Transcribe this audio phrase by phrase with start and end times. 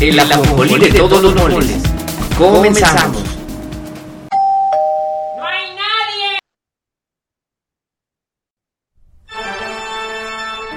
[0.00, 1.76] el ajonjolí de todos los moles.
[2.36, 3.22] Comenzamos.
[5.36, 6.38] ¡No hay nadie!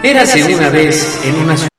[0.04, 1.77] Érase una vez en una ciudad.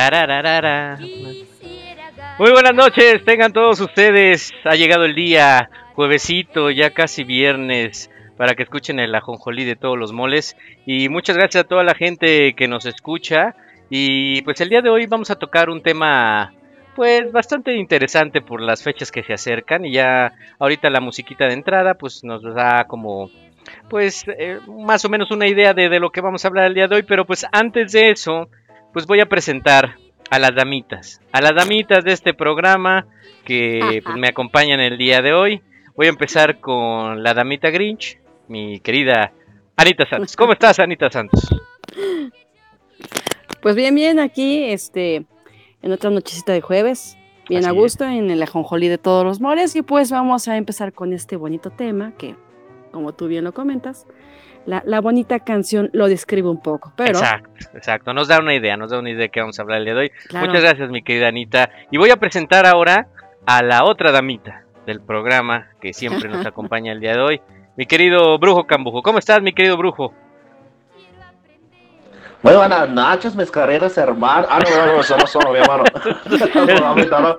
[0.00, 0.98] Tarararara.
[2.38, 4.50] Muy buenas noches, tengan todos ustedes.
[4.64, 9.98] Ha llegado el día, juevesito, ya casi viernes, para que escuchen el ajonjolí de todos
[9.98, 10.56] los moles.
[10.86, 13.54] Y muchas gracias a toda la gente que nos escucha.
[13.90, 16.54] Y pues el día de hoy vamos a tocar un tema,
[16.96, 19.84] pues bastante interesante por las fechas que se acercan.
[19.84, 23.30] Y ya ahorita la musiquita de entrada, pues nos da como,
[23.90, 26.74] pues eh, más o menos una idea de, de lo que vamos a hablar el
[26.74, 27.02] día de hoy.
[27.02, 28.48] Pero pues antes de eso,
[28.92, 29.96] pues voy a presentar
[30.30, 33.06] a las damitas, a las damitas de este programa
[33.44, 35.62] que pues, me acompañan el día de hoy.
[35.96, 38.18] Voy a empezar con la damita Grinch,
[38.48, 39.32] mi querida
[39.76, 40.36] Anita Santos.
[40.36, 41.48] ¿Cómo estás, Anita Santos?
[43.60, 45.24] Pues bien, bien, aquí, este,
[45.82, 47.18] en otra nochecita de jueves,
[47.48, 47.76] bien Así a es.
[47.76, 51.36] gusto, en el ajonjolí de todos los moles, y pues vamos a empezar con este
[51.36, 52.36] bonito tema que,
[52.92, 54.06] como tú bien lo comentas,
[54.66, 58.12] la, la bonita canción lo describe un poco, pero Exacto, exacto.
[58.12, 59.94] Nos da una idea, nos da una idea de qué vamos a hablar el día
[59.94, 60.12] de hoy.
[60.28, 60.46] Claro.
[60.46, 61.70] Muchas gracias, mi querida Anita.
[61.90, 63.08] Y voy a presentar ahora
[63.46, 67.40] a la otra damita del programa que siempre nos acompaña el día de hoy,
[67.76, 69.02] mi querido Brujo Cambujo.
[69.02, 70.12] ¿Cómo estás, mi querido Brujo?
[72.42, 74.46] Muy buenas noches, mis queridos hermanos.
[74.50, 75.84] Ah, no, no, no, eso no son, mi hermano.
[76.80, 77.38] No, ahorita no.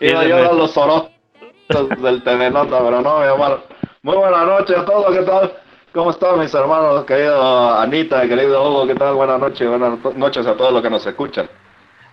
[0.00, 1.10] Iba yo a los soros
[1.68, 3.58] del TV Nota, pero no, mi hermano.
[4.08, 5.52] Muy buenas noches a todos, ¿qué tal?
[5.92, 8.86] ¿Cómo están mis hermanos, querido Anita, querido Hugo?
[8.86, 9.14] ¿Qué tal?
[9.16, 11.46] Buenas noches, buenas noches a todos los que nos escuchan.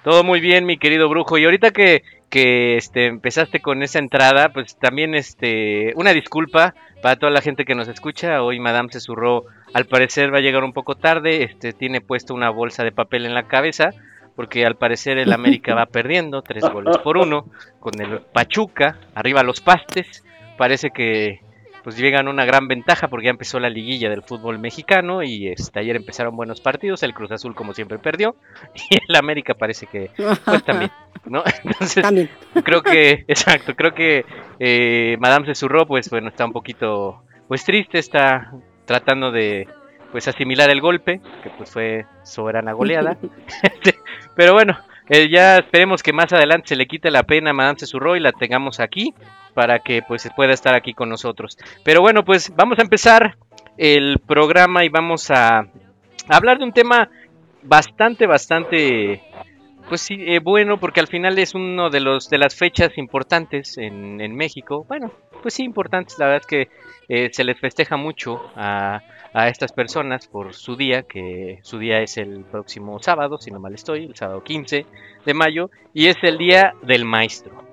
[0.03, 1.38] Todo muy bien, mi querido Brujo.
[1.38, 7.16] Y ahorita que, que este, empezaste con esa entrada, pues también este, una disculpa para
[7.16, 8.44] toda la gente que nos escucha.
[8.44, 12.34] Hoy Madame se zurró, al parecer va a llegar un poco tarde, este, tiene puesto
[12.34, 13.91] una bolsa de papel en la cabeza,
[14.35, 17.45] porque al parecer el América va perdiendo, tres goles por uno,
[17.79, 20.25] con el Pachuca, arriba los pastes.
[20.57, 21.39] Parece que
[21.85, 25.79] pues llegan una gran ventaja porque ya empezó la liguilla del fútbol mexicano y este,
[25.79, 28.35] ayer empezaron buenos partidos, el Cruz Azul como siempre perdió
[28.90, 30.09] y el América parece que
[30.46, 30.90] pues también,
[31.25, 31.44] ¿no?
[31.63, 32.31] Entonces también.
[32.63, 34.25] creo que, exacto, creo que
[34.57, 38.52] eh, Madame Cesurro pues bueno está un poquito pues triste, está
[38.85, 39.67] tratando de
[40.12, 43.16] pues asimilar el golpe, que pues fue soberana goleada,
[44.35, 44.75] pero bueno,
[45.09, 48.19] eh, ya esperemos que más adelante se le quite la pena a Madame Cesurro y
[48.19, 49.13] la tengamos aquí
[49.53, 51.57] para que pues pueda estar aquí con nosotros.
[51.83, 53.38] Pero bueno, pues vamos a empezar
[53.77, 55.67] el programa y vamos a,
[56.27, 57.09] hablar de un tema
[57.61, 59.23] bastante, bastante,
[59.89, 63.77] pues sí, eh, bueno, porque al final es uno de los de las fechas importantes
[63.77, 64.85] en, en México.
[64.87, 65.11] Bueno,
[65.41, 66.17] pues sí, importantes.
[66.17, 66.69] La verdad es que
[67.07, 69.01] eh, se les festeja mucho a,
[69.35, 73.59] a estas personas por su día, que su día es el próximo sábado, si no
[73.59, 74.85] mal estoy, el sábado 15
[75.25, 77.66] de mayo, y es el día del maestro.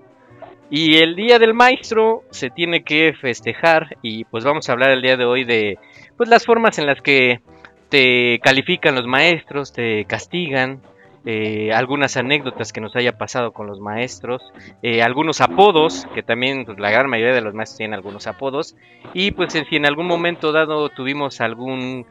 [0.71, 5.03] Y el Día del Maestro se tiene que festejar y pues vamos a hablar el
[5.03, 5.79] día de hoy de
[6.17, 7.43] pues las formas en las que
[7.91, 10.81] te califican los maestros, te castigan,
[11.25, 14.43] eh, algunas anécdotas que nos haya pasado con los maestros,
[14.83, 18.77] eh, algunos apodos, que también pues, la gran mayoría de los maestros tienen algunos apodos,
[19.15, 22.07] y pues si en algún momento dado tuvimos algún,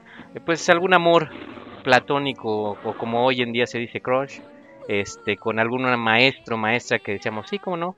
[0.45, 1.29] pues algún amor
[1.83, 4.39] platónico o como hoy en día se dice crush,
[4.87, 7.95] este, con algún maestro, maestra que decíamos, sí, cómo no,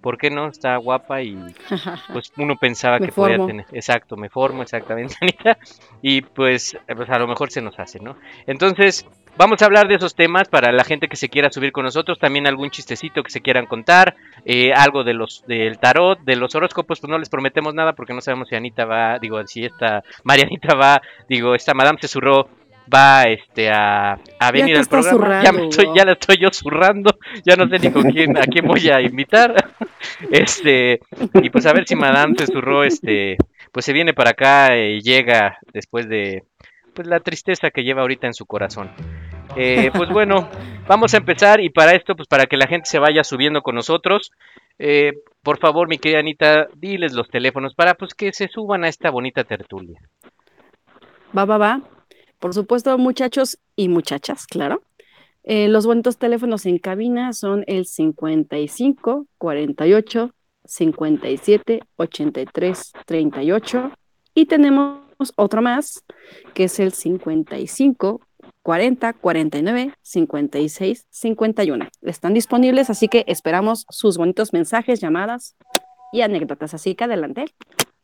[0.00, 0.48] ¿por qué no?
[0.48, 1.36] Está guapa y
[2.12, 5.58] pues uno pensaba que podía tener, exacto, me formo exactamente, Anita,
[6.02, 8.16] y pues, pues a lo mejor se nos hace, ¿no?
[8.46, 9.06] Entonces,
[9.40, 12.18] vamos a hablar de esos temas para la gente que se quiera subir con nosotros,
[12.18, 14.14] también algún chistecito que se quieran contar,
[14.44, 18.12] eh, algo de los del tarot, de los horóscopos, pues no les prometemos nada porque
[18.12, 22.50] no sabemos si Anita va, digo, si esta Marianita va, digo, esta Madame Cesurró
[22.94, 25.42] va este a, a venir al programa.
[25.42, 25.94] ya, me zurrando, estoy, Hugo.
[25.96, 29.00] ya la estoy yo zurrando, ya no sé ni con quién, a quién voy a
[29.00, 29.54] invitar.
[30.30, 31.00] Este,
[31.42, 33.36] y pues a ver si Madame se zurró, este,
[33.72, 36.44] pues se viene para acá y llega después de
[36.94, 38.90] pues la tristeza que lleva ahorita en su corazón.
[39.56, 40.48] Eh, pues bueno,
[40.86, 43.74] vamos a empezar y para esto, pues para que la gente se vaya subiendo con
[43.74, 44.30] nosotros,
[44.78, 45.12] eh,
[45.42, 49.10] por favor, mi querida Anita, diles los teléfonos para pues que se suban a esta
[49.10, 50.00] bonita tertulia.
[51.36, 51.80] Va, va, va.
[52.38, 54.82] Por supuesto, muchachos y muchachas, claro.
[55.42, 63.92] Eh, los bonitos teléfonos en cabina son el 55 48 57 83 38
[64.34, 65.00] y tenemos
[65.36, 66.04] otro más
[66.54, 68.20] que es el 55
[68.62, 71.88] 40 49 56 51.
[72.02, 75.56] Están disponibles, así que esperamos sus bonitos mensajes, llamadas
[76.12, 76.74] y anécdotas.
[76.74, 77.46] Así que adelante.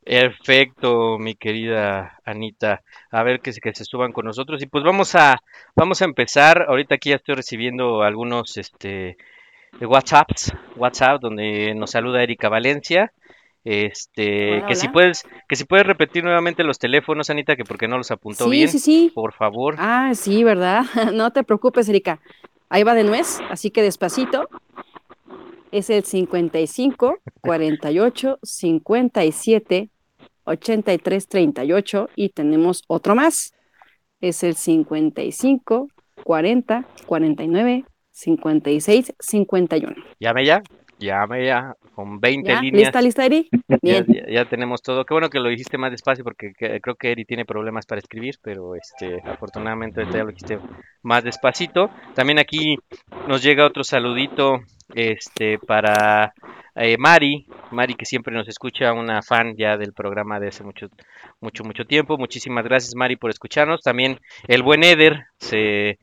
[0.04, 2.82] Perfecto, mi querida Anita.
[3.10, 5.40] A ver que se, que se suban con nosotros y pues vamos a
[5.74, 6.66] vamos a empezar.
[6.68, 9.16] Ahorita aquí ya estoy recibiendo algunos este
[9.80, 13.12] WhatsApps, WhatsApp donde nos saluda Erika Valencia.
[13.68, 14.92] Este, Hola, que si hola.
[14.92, 18.50] puedes que si puedes repetir nuevamente los teléfonos, Anita, que porque no los apuntó Sí,
[18.50, 19.10] bien, sí, sí.
[19.12, 19.74] por favor.
[19.78, 20.84] Ah, sí, ¿verdad?
[21.12, 22.20] No te preocupes, Erika.
[22.68, 24.48] Ahí va de nuez, así que despacito.
[25.72, 29.90] Es el 55 48 57
[30.44, 33.52] 83 38 y tenemos otro más.
[34.20, 35.88] Es el 55
[36.22, 39.94] 40 49 56 51.
[40.20, 40.62] Llame ya,
[41.00, 42.60] llame ya, con 20 ¿Ya?
[42.60, 42.82] líneas.
[42.88, 43.48] ¿Lista, lista, Eri?
[43.68, 44.06] Ya, Bien.
[44.06, 45.04] ya- ya tenemos todo.
[45.06, 47.98] Qué bueno que lo dijiste más despacio porque que- creo que Eri tiene problemas para
[48.00, 50.58] escribir, pero este, afortunadamente ahorita ya lo dijiste
[51.02, 51.90] más despacito.
[52.14, 52.76] También aquí
[53.26, 54.60] nos llega otro saludito
[54.94, 56.34] este, para
[56.74, 60.88] eh, Mari, Mari que siempre nos escucha, una fan ya del programa de hace mucho,
[61.40, 62.18] mucho, mucho tiempo.
[62.18, 63.80] Muchísimas gracias Mari por escucharnos.
[63.82, 65.98] También el buen Eder se,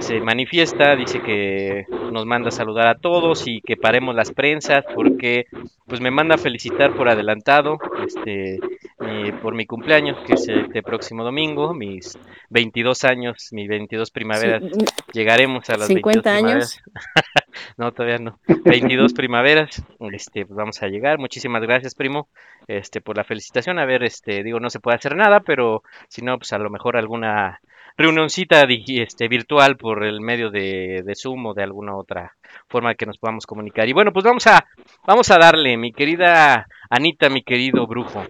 [0.00, 4.84] se manifiesta, dice que nos manda a saludar a todos y que paremos las prensas
[4.94, 5.46] porque
[5.86, 8.58] pues me manda a felicitar por adelantado, este,
[9.00, 12.18] mi- por mi cumpleaños, que es este próximo domingo, mis
[12.50, 16.80] 22 años, mis 22 primaveras, Sí, llegaremos a las 50 22 años.
[16.82, 16.82] primaveras.
[17.76, 18.38] no, todavía no.
[18.64, 21.18] 22 primaveras, este, pues vamos a llegar.
[21.18, 22.28] Muchísimas gracias, primo,
[22.66, 23.78] este, por la felicitación.
[23.78, 26.70] A ver, este, digo, no se puede hacer nada, pero si no, pues a lo
[26.70, 27.60] mejor alguna
[27.96, 32.34] reunioncita este, virtual por el medio de, de Zoom o de alguna otra
[32.68, 33.88] forma que nos podamos comunicar.
[33.88, 34.66] Y bueno, pues vamos a,
[35.06, 38.24] vamos a darle, mi querida Anita, mi querido brujo.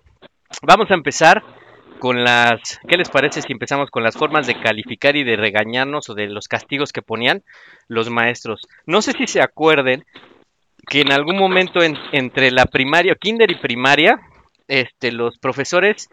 [0.62, 1.42] Vamos a empezar
[1.98, 6.08] con las, ¿qué les parece si empezamos con las formas de calificar y de regañarnos
[6.10, 7.42] o de los castigos que ponían
[7.88, 8.60] los maestros?
[8.86, 10.04] No sé si se acuerden
[10.88, 14.20] que en algún momento en- entre la primaria, kinder y primaria,
[14.68, 16.08] este, los profesores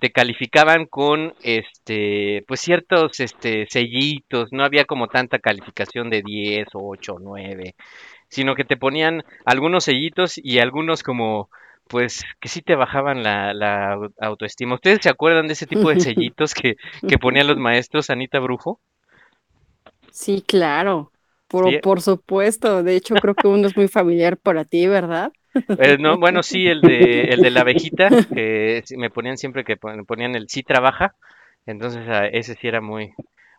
[0.00, 6.68] te calificaban con este pues ciertos este sellitos, no había como tanta calificación de 10
[6.74, 7.74] o 8 o 9,
[8.28, 11.50] sino que te ponían algunos sellitos y algunos como
[11.88, 14.74] pues que sí te bajaban la, la au- autoestima.
[14.76, 18.80] ¿Ustedes se acuerdan de ese tipo de sellitos que, que ponían los maestros, Anita Brujo?
[20.10, 21.12] Sí, claro.
[21.48, 21.80] Por, Sí.
[21.80, 22.82] por supuesto.
[22.82, 25.32] De hecho, creo que uno es muy familiar para ti, ¿verdad?
[25.76, 29.76] Eh, no, bueno, sí, el de, el de la abejita, que me ponían siempre que
[29.76, 31.14] pon- ponían el sí trabaja,
[31.66, 33.12] entonces ah, ese sí era muy,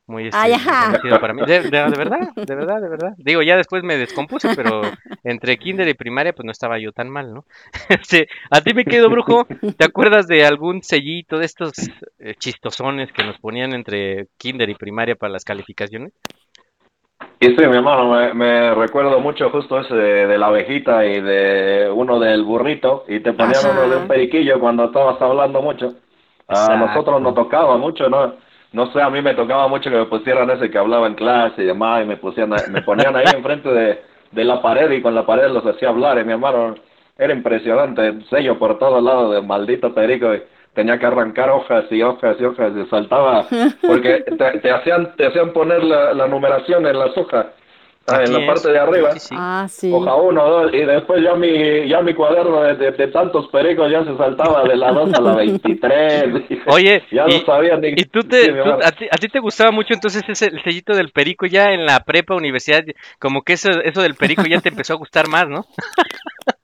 [0.08, 1.42] muy este, para mí.
[1.46, 3.14] De, de- de verdad, de verdad, de verdad.
[3.18, 4.82] Digo, ya después me descompuse, pero
[5.24, 7.44] entre kinder y primaria pues no estaba yo tan mal, ¿no?
[7.90, 9.46] Este, a ti me quedo, brujo,
[9.78, 11.74] ¿te acuerdas de algún sellito de estos
[12.20, 16.14] eh, chistosones que nos ponían entre kinder y primaria para las calificaciones?
[17.40, 21.22] Y sí, mi hermano, me, me recuerdo mucho justo ese de, de la abejita y
[21.22, 23.72] de uno del burrito, y te ponían Ajá.
[23.72, 25.94] uno de un periquillo cuando estabas hablando mucho.
[26.48, 26.88] A Exacto.
[26.88, 28.47] nosotros nos tocaba mucho, ¿no?
[28.74, 31.64] No sé, a mí me tocaba mucho que me pusieran ese que hablaba en clase
[31.64, 35.16] y demás, y me, pusieran, me ponían ahí enfrente de, de la pared y con
[35.16, 36.76] la pared los hacía hablar, y mi hermano,
[37.18, 40.32] era impresionante, sello por todos lados de maldito perico,
[40.74, 43.46] tenía que arrancar hojas y hojas y hojas, y saltaba,
[43.88, 44.24] porque
[44.62, 47.48] te, hacían te hacían poner la numeración en las hojas,
[48.08, 49.12] ah, en la es, parte de arriba.
[49.14, 49.36] sí, sí.
[49.38, 49.92] Ah, sí.
[49.94, 53.92] Hoja 1, 2, y después ya mi, ya mi cuaderno de, de- de tantos pericos
[53.92, 56.34] ya se saltaba de la 2 a la 23.
[56.68, 57.90] Oye, ya y- no sabía ni...
[57.90, 60.94] ¿Y tú te, tú- a, ti, a ti te gustaba mucho entonces ese el sellito
[60.94, 62.84] del perico ya en la prepa, universidad,
[63.20, 65.66] como que eso, eso del perico ya te empezó a gustar más, ¿no?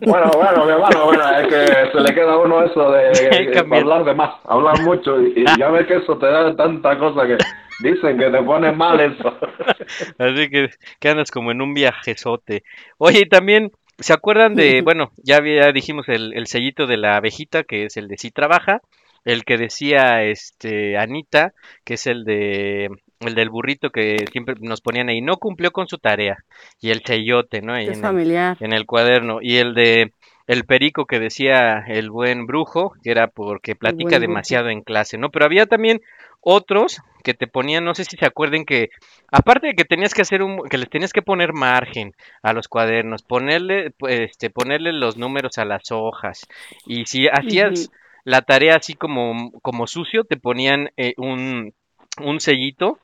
[0.00, 4.04] Bueno, bueno, mi hermano, bueno, es que se le queda a uno eso de, hablar
[4.04, 7.36] de más, hablar mucho, y, y ya ves que eso te da tanta cosa que
[7.82, 9.36] dicen que te pone mal eso.
[10.18, 12.62] Así que, que andas como en un viajezote.
[12.96, 17.16] Oye, y también, ¿se acuerdan de, bueno, ya, ya dijimos el, el sellito de la
[17.16, 18.80] abejita, que es el de sí trabaja,
[19.24, 21.52] el que decía este Anita,
[21.84, 22.88] que es el de
[23.26, 26.44] el del burrito que siempre nos ponían ahí, no cumplió con su tarea,
[26.80, 27.76] y el chayote, ¿no?
[27.76, 28.56] Es en el, familiar.
[28.60, 30.12] en el cuaderno, y el de
[30.46, 35.30] el perico que decía el buen brujo, que era porque platica demasiado en clase, ¿no?
[35.30, 36.00] Pero había también
[36.40, 38.90] otros que te ponían, no sé si se acuerden que,
[39.30, 42.66] aparte de que tenías que hacer un, que les tenías que poner margen a los
[42.66, 46.46] cuadernos, ponerle, este, ponerle los números a las hojas,
[46.84, 47.90] y si hacías
[48.24, 51.74] la tarea así como, como sucio, te ponían eh, un,
[52.20, 52.98] un sellito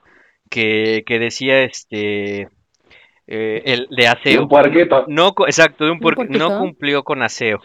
[0.50, 2.49] que, que decía este
[3.26, 4.43] eh, el de aseo.
[4.43, 5.05] un puerquito.
[5.09, 7.61] No, exacto, de un ¿Un puerco, no cumplió con aseo.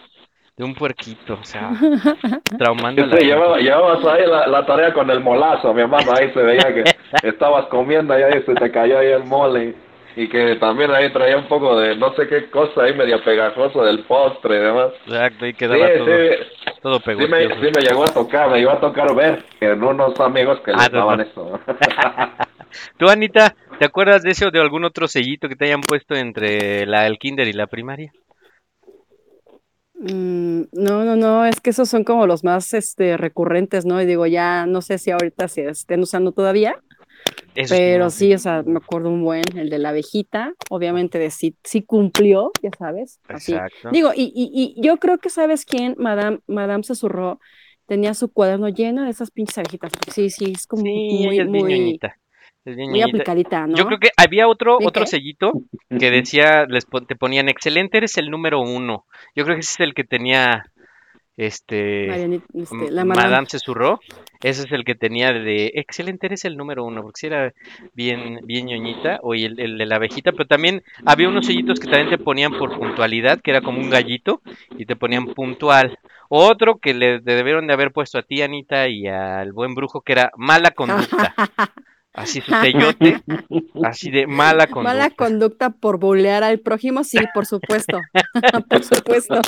[0.57, 1.69] De un puerquito, o sea,
[2.57, 3.25] traumando Sí, la gente.
[3.25, 6.83] llevaba- llevabas ahí la, la tarea con el molazo, mi hermano, ahí se veía que
[7.27, 9.73] estabas comiendo y ahí se te cayó ahí el mole
[10.15, 13.81] y que también ahí traía un poco de no sé qué cosa ahí media pegajosa
[13.83, 14.89] del postre y demás.
[15.07, 16.29] Exacto, y Sí, quedaba todo, sí,
[16.83, 19.83] todo sí me, sí me llegó a tocar, me iba a tocar ver que en
[19.83, 21.23] unos amigos que Ah, no, daban no.
[21.23, 21.59] eso.
[22.97, 26.15] Tú, Anita, ¿te acuerdas de ese o de algún otro sellito que te hayan puesto
[26.15, 28.11] entre la el kinder y la primaria?
[30.03, 34.01] Mm, no, no, no, es que esos son como los más este, recurrentes, ¿no?
[34.01, 36.75] Y digo, ya no sé si ahorita se estén usando todavía,
[37.55, 41.31] Eso pero sí, o sea, me acuerdo un buen, el de la abejita, obviamente de
[41.31, 43.53] sí, sí cumplió, ya sabes, así.
[43.53, 43.91] Exacto.
[43.91, 47.39] Digo, y, y, y yo creo que sabes quién, Madame, Madame Susurró,
[47.85, 51.99] tenía su cuaderno lleno de esas pinches abejitas, sí, sí, es como Sí, muy, muy.
[52.65, 53.77] Es bien muy aplicadita, ¿no?
[53.77, 55.11] Yo creo que había otro, ¿De otro qué?
[55.11, 55.51] sellito
[55.99, 59.05] que decía, les pon- te ponían, excelente, eres el número uno.
[59.35, 60.67] Yo creo que ese es el que tenía,
[61.35, 62.07] este,
[62.53, 63.25] este, la Madame.
[63.27, 63.99] Madame Susurró.
[64.41, 67.53] Ese es el que tenía de, excelente, eres el número uno, porque si era
[67.93, 71.87] bien, bien ñoñita, o el, el de la abejita, pero también había unos sellitos que
[71.87, 74.41] también te ponían por puntualidad, que era como un gallito,
[74.77, 75.97] y te ponían puntual.
[76.27, 80.11] Otro que le debieron de haber puesto a ti, Anita, y al buen brujo, que
[80.11, 81.33] era mala conducta.
[82.13, 83.21] Así su sellote,
[83.83, 84.93] así de mala conducta.
[84.97, 87.99] Mala conducta por bulear al prójimo, sí, por supuesto.
[88.69, 89.41] por supuesto.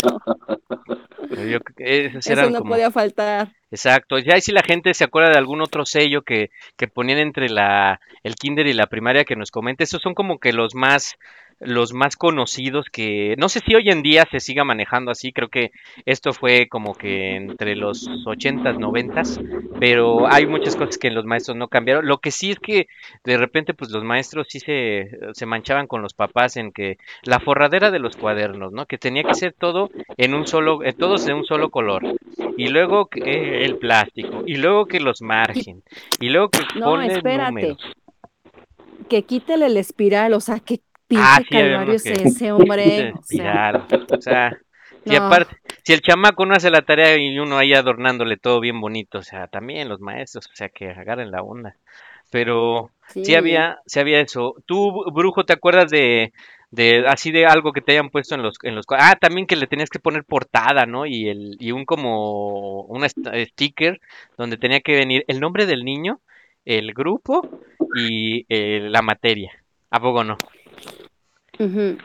[1.49, 3.49] Yo Eso no como- podía faltar.
[3.71, 4.17] Exacto.
[4.19, 7.99] Ya si la gente se acuerda de algún otro sello que, que ponían entre la,
[8.23, 11.15] el kinder y la primaria que nos comente, esos son como que los más,
[11.59, 15.49] los más conocidos que, no sé si hoy en día se siga manejando así, creo
[15.49, 15.71] que
[16.05, 21.57] esto fue como que entre los 80s, 90s, pero hay muchas cosas que los maestros
[21.57, 22.07] no cambiaron.
[22.07, 22.87] Lo que sí es que
[23.23, 27.39] de repente pues los maestros sí se, se manchaban con los papás en que la
[27.39, 28.85] forradera de los cuadernos, ¿no?
[28.85, 32.03] Que tenía que ser todo en un solo, eh, todos de un solo color
[32.57, 35.83] y luego que eh, el plástico, y luego que los margen,
[36.19, 37.51] y luego que No, espérate.
[37.51, 37.77] números.
[39.09, 43.13] Que quítele el espiral, o sea, que pinche Ah, sí, calvario que- ese, hombre.
[43.13, 44.57] O sea, o sea,
[45.03, 45.17] si no.
[45.25, 49.19] aparte, si el chamaco no hace la tarea y uno ahí adornándole todo bien bonito,
[49.19, 51.75] o sea, también los maestros, o sea, que agarren la onda.
[52.31, 53.35] Pero sí, Sí.
[53.35, 54.55] había, sí había eso.
[54.65, 56.33] Tú, Brujo, ¿te acuerdas de,
[56.71, 59.55] de así de algo que te hayan puesto en los, en los, ah, también que
[59.55, 61.05] le tenías que poner portada, ¿no?
[61.05, 64.01] Y el, y un como, un sticker
[64.37, 66.19] donde tenía que venir el nombre del niño,
[66.65, 67.47] el grupo
[67.95, 69.51] y eh, la materia.
[69.91, 70.35] ¿A poco no?
[71.59, 71.97] Ujú.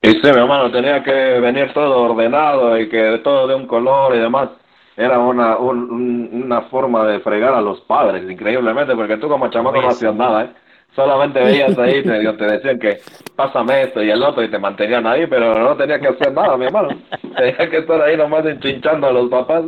[0.00, 4.14] Y sí, mi hermano, tenía que venir todo ordenado y que todo de un color
[4.14, 4.48] y demás.
[4.96, 9.48] Era una, un- un- una forma de fregar a los padres, increíblemente, porque tú como
[9.48, 10.50] chamaco no Pues, hacías nada, ¿eh?
[10.96, 12.98] Solamente veías ahí, te, te decían que
[13.36, 16.56] pásame esto y el otro y te mantenían ahí, pero no tenía que hacer nada,
[16.56, 16.88] mi hermano.
[17.36, 19.64] Tenía que estar ahí nomás enchinchando a los papás,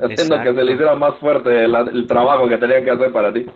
[0.00, 3.32] haciendo que se le hiciera más fuerte la- el trabajo que tenían que hacer para
[3.32, 3.46] ti.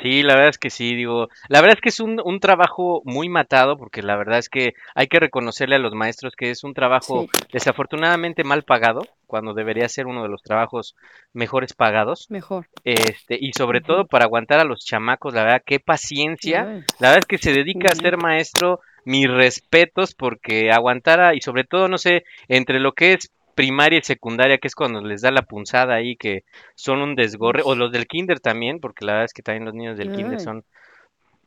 [0.00, 3.02] Sí, la verdad es que sí, digo, la verdad es que es un, un trabajo
[3.04, 6.64] muy matado, porque la verdad es que hay que reconocerle a los maestros que es
[6.64, 7.28] un trabajo Sí.
[7.52, 10.94] desafortunadamente mal pagado, cuando debería ser uno de los trabajos
[11.32, 12.66] mejores pagados, Mejor.
[12.84, 16.64] este, y sobre todo para aguantar a los chamacos, la verdad, qué paciencia,
[16.98, 21.64] la verdad es que se dedica a ser maestro, mis respetos, porque aguantara, y sobre
[21.64, 23.30] todo, no sé, entre lo que es
[23.62, 26.42] primaria y secundaria, que es cuando les da la punzada ahí, que
[26.74, 29.72] son un desgorre, o los del kinder también, porque la verdad es que también los
[29.72, 30.64] niños del kinder son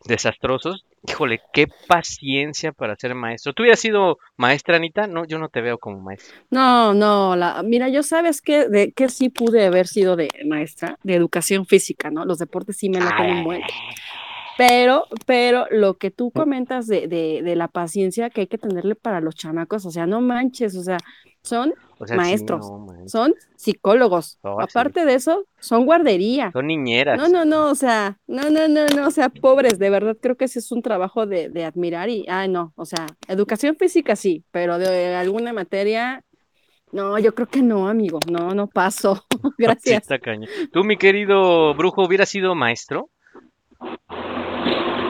[0.06, 0.86] desastrosos.
[1.06, 3.52] Híjole, qué paciencia para ser maestro.
[3.52, 5.08] ¿Tú hubieras sido maestra, Anita?
[5.08, 6.38] No, yo no te veo como maestra.
[6.52, 10.98] No, no, la, mira, yo sabes que de que sí pude haber sido de maestra
[11.04, 12.24] de educación física, ¿no?
[12.24, 13.62] Los deportes sí me la un buen.
[14.58, 18.96] Pero, pero lo que tú comentas de, de, de la paciencia que hay que tenerle
[18.96, 20.98] para los chamacos, o sea, no manches, o sea,
[21.46, 24.38] son o sea, sí, maestros, no, son psicólogos.
[24.42, 24.68] Oh, sí.
[24.70, 26.52] Aparte de eso, son guardería.
[26.52, 27.18] Son niñeras.
[27.18, 30.36] No, no, no, o sea, no, no, no, no, o sea, pobres, de verdad creo
[30.36, 34.16] que ese es un trabajo de, de admirar y, ay, no, o sea, educación física
[34.16, 36.24] sí, pero de alguna materia,
[36.92, 38.20] No, yo creo que no, amigo.
[38.30, 39.26] No, no paso.
[39.58, 40.08] Gracias.
[40.72, 43.10] Tú, mi querido brujo, hubieras sido maestro.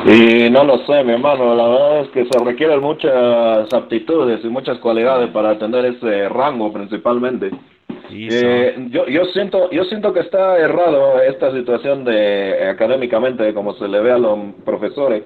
[0.07, 4.47] Y no lo sé, mi hermano, la verdad es que se requieren muchas aptitudes y
[4.49, 7.49] muchas cualidades para tener ese rango principalmente.
[8.11, 13.87] Eh, yo, yo siento yo siento que está errado esta situación de académicamente como se
[13.87, 15.23] le ve a los profesores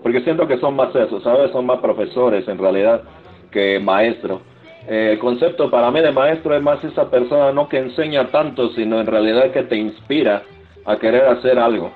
[0.00, 3.02] porque siento que son más eso sabes son más profesores en realidad
[3.50, 4.42] que maestros.
[4.88, 8.70] Eh, el concepto para mí de maestro es más esa persona no que enseña tanto
[8.70, 10.42] sino en realidad que te inspira
[10.84, 11.90] a querer hacer algo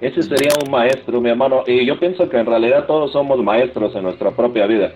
[0.00, 3.94] ese sería un maestro mi hermano y yo pienso que en realidad todos somos maestros
[3.96, 4.92] en nuestra propia vida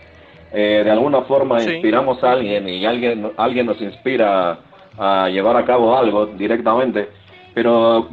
[0.55, 1.71] Eh, de alguna forma Sí.
[1.71, 4.59] inspiramos a alguien y alguien alguien nos inspira
[4.99, 7.09] a llevar a cabo algo directamente.
[7.55, 8.07] Pero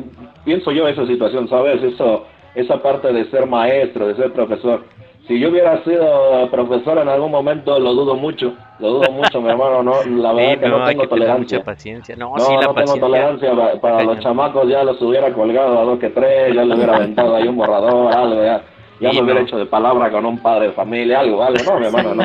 [0.46, 1.84] pienso yo esa situación, ¿sabes?
[1.84, 4.86] Eso, esa parte de ser maestro, de ser profesor.
[5.28, 9.50] Si yo hubiera sido profesor en algún momento, lo dudo mucho, lo dudo mucho, mi
[9.50, 11.58] hermano, no, la verdad Sí, que no, no tengo que tolerancia.
[11.58, 12.16] mucha paciencia.
[12.16, 13.02] No, No, sí, la no tengo paciencia.
[13.02, 16.76] tolerancia pa- para, los chamacos, ya los hubiera colgado a dos que tres, ya le
[16.76, 18.64] hubiera aventado ahí un borrador, algo, ya,
[19.00, 19.46] ya me hubiera no.
[19.46, 22.24] hecho de palabra con un padre de familia, algo, algo, no, mi hermano, no.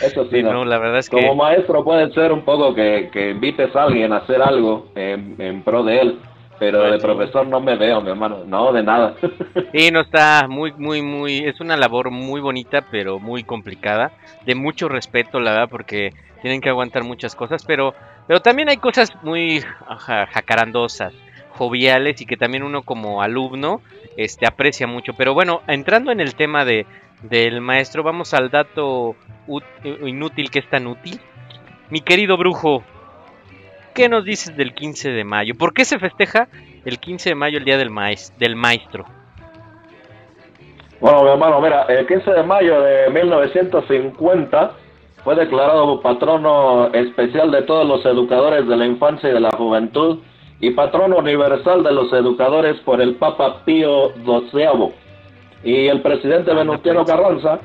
[0.00, 3.30] Eso sí, no, la verdad es que Como maestro puede ser un poco que, que
[3.30, 6.18] invites a alguien a hacer algo en, en pro de él,
[6.58, 9.14] pero Pues de profesor no me veo, mi hermano, no, de nada.
[9.72, 14.12] Sí, no está muy, muy, muy, es una labor muy bonita, pero muy complicada,
[14.46, 17.94] de mucho respeto, la verdad, porque tienen que aguantar muchas cosas, pero,
[18.28, 21.12] pero también hay cosas muy ajá, jacarandosas,
[21.50, 23.80] joviales y que también uno como alumno,
[24.16, 25.14] este, aprecia mucho.
[25.14, 26.86] Pero bueno, entrando en el tema de,
[27.22, 29.16] del maestro, vamos al dato
[30.04, 31.20] inútil que es tan útil.
[31.90, 32.82] Mi querido brujo,
[33.94, 35.54] ¿qué nos dices del 15 de mayo?
[35.56, 36.48] ¿Por qué se festeja
[36.84, 39.04] el 15 de mayo el día del, maes- del maestro?
[41.00, 44.72] Bueno, mi hermano, mira, el 15 de mayo de 1950
[45.22, 50.18] fue declarado patrono especial de todos los educadores de la infancia y de la juventud
[50.60, 54.92] y patrono universal de los educadores por el Papa Pío XII.
[55.64, 57.04] Y el presidente Anda, Venustiano.
[57.04, 57.58] Carranza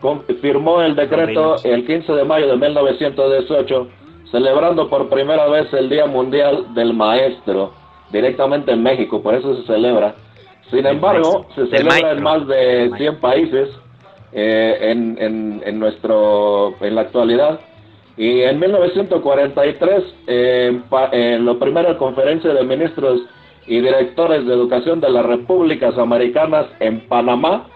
[0.00, 3.88] confirmó el decreto el 15 de mayo de 1918,
[4.30, 7.72] celebrando por primera vez el Día Mundial del Maestro,
[8.10, 10.14] directamente en México, por eso se celebra.
[10.70, 13.68] Sin embargo, se celebra en más de del 100 países
[14.32, 17.60] eh, en, en, en nuestro en la actualidad.
[18.16, 23.20] Y en 1943, eh, en pa- en la primera conferencia de ministros
[23.66, 27.66] y directores de educación de las repúblicas americanas en Panamá,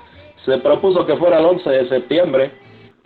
[0.45, 2.53] se propuso que fuera el 11 de septiembre,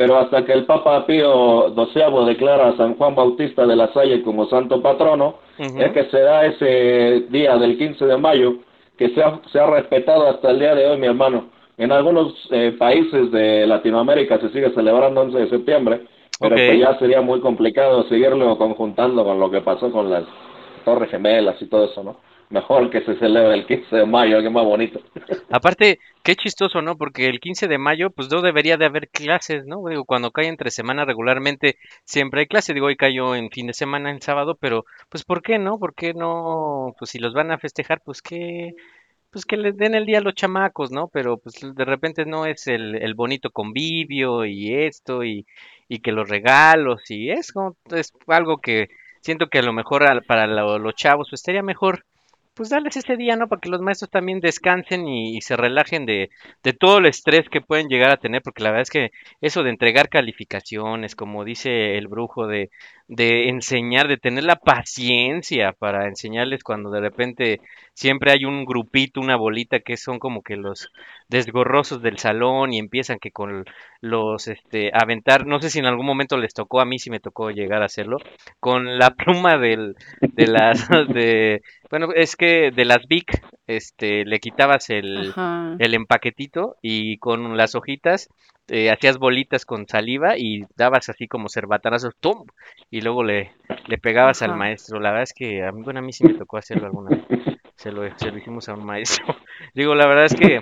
[0.03, 4.21] pero hasta que el Papa Pío XII declara a San Juan Bautista de la Salle
[4.23, 8.55] como santo patrono, es que se da ese día del 15 de mayo,
[8.99, 11.45] que se ha, se ha respetado hasta el día de hoy, mi hermano.
[11.79, 16.01] En algunos eh, países de Latinoamérica se sigue celebrando 11 de septiembre,
[16.41, 16.63] pero Ok.
[16.67, 20.25] pues ya sería muy complicado seguirlo conjuntando con lo que pasó con las
[20.85, 22.17] Torres Gemelas y todo eso, ¿no?
[22.53, 25.01] Mejor que se celebre el 15 de mayo, que más bonito.
[25.51, 26.99] Aparte, qué chistoso, ¿no?
[26.99, 29.83] Porque el 15 de mayo, pues no debería de haber clases, ¿no?
[29.89, 32.75] Digo, cuando cae entre semana regularmente siempre hay clase.
[32.75, 35.79] Digo, hoy cayó en fin de semana, en sábado, pero pues ¿por qué no?
[35.79, 36.95] ¿Por qué no?
[36.99, 38.73] Pues si los van a festejar, pues que,
[39.31, 41.09] pues que les den el día a los chamacos, ¿no?
[41.09, 45.47] Pero pues de repente no es el, el bonito convivio y esto y,
[45.89, 48.89] y que los regalos y es como, es algo que
[49.23, 52.05] siento que a lo mejor para lo- los chavos pues estaría mejor
[52.55, 53.49] pues darles ese día, ¿no?
[53.49, 56.31] Para que los maestros también descansen y, y se relajen de,
[56.63, 59.11] de todo el estrés que pueden llegar a tener, porque la verdad es que
[59.41, 62.71] eso de entregar calificaciones, como dice el brujo, de,
[63.09, 67.61] de enseñar, de tener la paciencia para enseñarles cuando de repente
[67.95, 70.91] siempre hay un grupito, una bolita que son como que los
[71.29, 73.65] desgorrosos del salón y empiezan que con
[74.01, 77.21] los, este, aventar, no sé si en algún momento les tocó, a mí sí me
[77.21, 78.19] tocó llegar a hacerlo,
[78.61, 84.41] con la pluma del, de las, de, bueno, es que de las Vic, este, le
[84.41, 85.77] quitabas el, Ajá.
[85.79, 88.29] el empaquetito y con las hojitas
[88.69, 92.47] eh, hacías bolitas con saliva y dabas así como cerbatanazos, ¡tum!
[92.91, 93.53] Y luego le,
[93.87, 95.01] le pegabas al maestro.
[95.01, 97.59] La verdad es que a mí, bueno, a mí sí me tocó hacerlo alguna vez.
[97.77, 99.25] Se lo, se lo hicimos a un maestro.
[99.75, 100.61] Digo, la verdad es que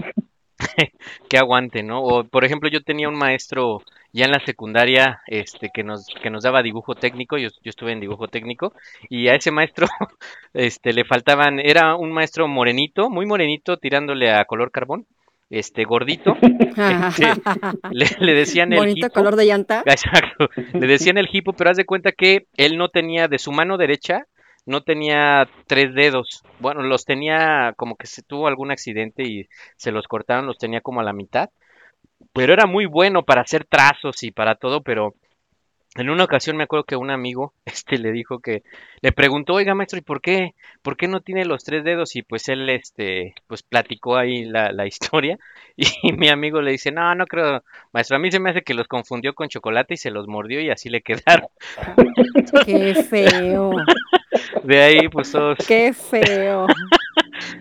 [1.28, 2.02] que aguante, ¿no?
[2.02, 3.82] O por ejemplo, yo tenía un maestro
[4.12, 7.92] ya en la secundaria, este, que nos, que nos daba dibujo técnico, yo, yo estuve
[7.92, 8.74] en dibujo técnico,
[9.08, 9.86] y a ese maestro,
[10.54, 15.06] este, le faltaban, era un maestro morenito, muy morenito, tirándole a color carbón,
[15.50, 17.26] este, gordito, este,
[17.90, 19.14] le, le decían el Bonito hipo.
[19.14, 19.82] color de llanta.
[19.86, 20.48] Exacto.
[20.72, 23.76] Le decían el hipo, pero haz de cuenta que él no tenía de su mano
[23.76, 24.26] derecha,
[24.64, 26.42] no tenía tres dedos.
[26.60, 30.80] Bueno, los tenía como que se tuvo algún accidente y se los cortaron, los tenía
[30.80, 31.50] como a la mitad.
[32.32, 35.14] Pero era muy bueno para hacer trazos y para todo, pero
[35.96, 38.62] En una ocasión me acuerdo que un amigo este le dijo que
[39.02, 40.54] le preguntó, "Oiga, maestro, ¿y por qué?
[40.82, 44.72] ¿Por qué no tiene los tres dedos?" Y pues él este pues platicó ahí la,
[44.72, 45.38] la historia
[45.76, 48.74] y mi amigo le dice, "No, no creo, maestro, a mí se me hace que
[48.74, 51.48] los confundió con chocolate y se los mordió y así le quedaron."
[52.64, 53.72] Qué feo,
[54.62, 56.66] De ahí pues todos qué feo.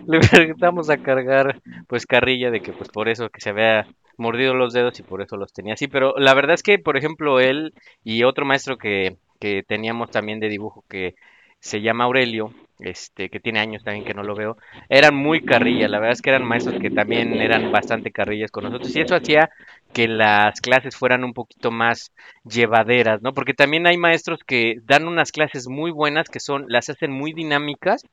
[0.06, 3.86] le empezamos a cargar pues carrilla de que pues por eso que se había
[4.20, 6.96] mordido los dedos y por eso los tenía así, pero la verdad es que por
[6.96, 11.14] ejemplo él y otro maestro que, que teníamos también de dibujo que
[11.60, 14.56] se llama Aurelio, este, que tiene años también que no lo veo,
[14.88, 18.64] eran muy carrilla, la verdad es que eran maestros que también eran bastante carrillas con
[18.64, 19.50] nosotros y eso hacía
[19.92, 22.12] que las clases fueran un poquito más
[22.44, 23.34] llevaderas, ¿no?
[23.34, 27.34] Porque también hay maestros que dan unas clases muy buenas que son, las hacen muy
[27.34, 28.04] dinámicas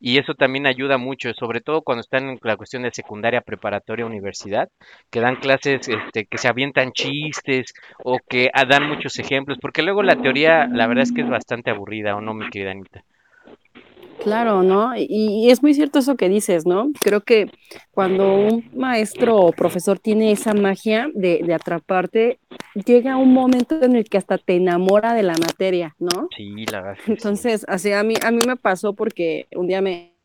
[0.00, 4.06] y eso también ayuda mucho, sobre todo cuando están en la cuestión de secundaria, preparatoria,
[4.06, 4.68] universidad,
[5.10, 7.72] que dan clases este, que se avientan chistes
[8.04, 11.28] o que ah, dan muchos ejemplos, porque luego la teoría, la verdad es que es
[11.28, 13.04] bastante aburrida, ¿o no, mi querida Anita?
[14.26, 14.90] Claro, ¿no?
[14.96, 16.90] Y, es muy cierto eso que dices, ¿no?
[17.00, 17.48] Creo que
[17.92, 22.40] cuando un maestro o profesor tiene esa magia de, de atraparte,
[22.74, 26.26] llega un momento en el que hasta te enamora de la materia, ¿no?
[26.36, 27.04] Sí, la verdad.
[27.06, 30.15] Entonces, así a mí, a mí me pasó porque un día me,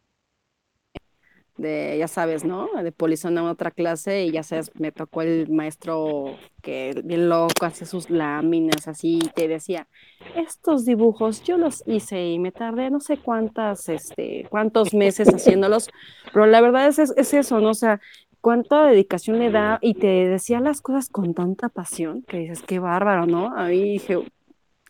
[1.62, 2.69] de, ya sabes, ¿no?
[2.84, 7.65] De polizón a otra clase y ya sabes, me tocó el maestro que bien loco,
[7.65, 9.88] hacía sus láminas así y te decía,
[10.36, 15.89] estos dibujos yo los hice y me tardé no sé cuántas, este, cuántos meses haciéndolos,
[16.34, 17.69] pero la verdad es, es, es eso, ¿no?
[17.69, 18.02] O sea,
[18.41, 22.80] cuánta dedicación le da y te decía las cosas con tanta pasión que dices, qué
[22.80, 23.56] bárbaro, ¿no?
[23.56, 24.17] A mí dije,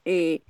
[0.05, 0.41] eh,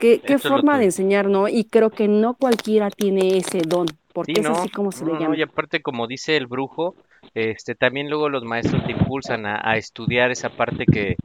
[0.00, 1.48] qué, qué forma de enseñar, ¿no?
[1.48, 3.86] Y creo que no cualquiera tiene ese don,
[4.26, 5.36] porque Sí, es no, así como se no, le no, llama.
[5.36, 6.96] y aparte como dice el brujo,
[7.34, 11.16] este también luego los maestros te impulsan a, a estudiar esa parte que,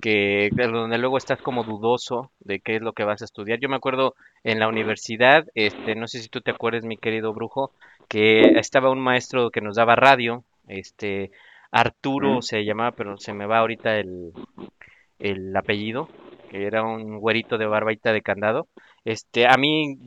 [0.00, 3.60] que de donde luego estás como dudoso de qué es lo que vas a estudiar.
[3.60, 7.32] Yo me acuerdo en la universidad, este, no sé si tú te acuerdas, mi querido
[7.34, 7.72] brujo,
[8.08, 11.30] que estaba un maestro que nos daba radio, este,
[11.72, 14.32] Arturo se llamaba, pero se me va ahorita el,
[15.18, 16.08] el apellido,
[16.50, 18.68] que era un güerito de barbaita de candado.
[19.04, 19.98] Este, a mí,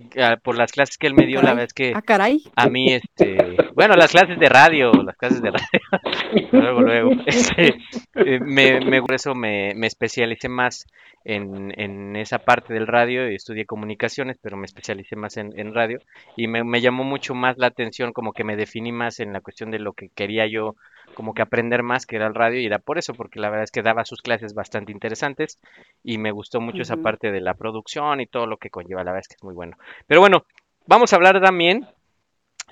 [0.43, 2.41] por las clases que él me dio, la verdad es que Ah, caray.
[2.55, 3.37] a mí, este,
[3.75, 7.75] bueno, las clases de radio, las clases de radio, luego, luego, este,
[8.15, 10.87] eh, me, me, por eso me, me especialicé más
[11.23, 15.75] en, en esa parte del radio y estudié comunicaciones, pero me especialicé más en, en
[15.75, 15.99] radio
[16.35, 19.41] y me, me llamó mucho más la atención, como que me definí más en la
[19.41, 20.75] cuestión de lo que quería yo,
[21.13, 23.63] como que aprender más, que era el radio, y era por eso, porque la verdad
[23.63, 25.59] es que daba sus clases bastante interesantes
[26.03, 29.11] y me gustó mucho esa parte de la producción y todo lo que conlleva, la
[29.11, 29.77] verdad es que es muy bueno.
[30.05, 30.45] Pero bueno,
[30.85, 31.87] vamos a hablar también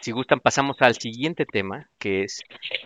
[0.02, 2.44] si gustan, pasamos al siguiente tema, que es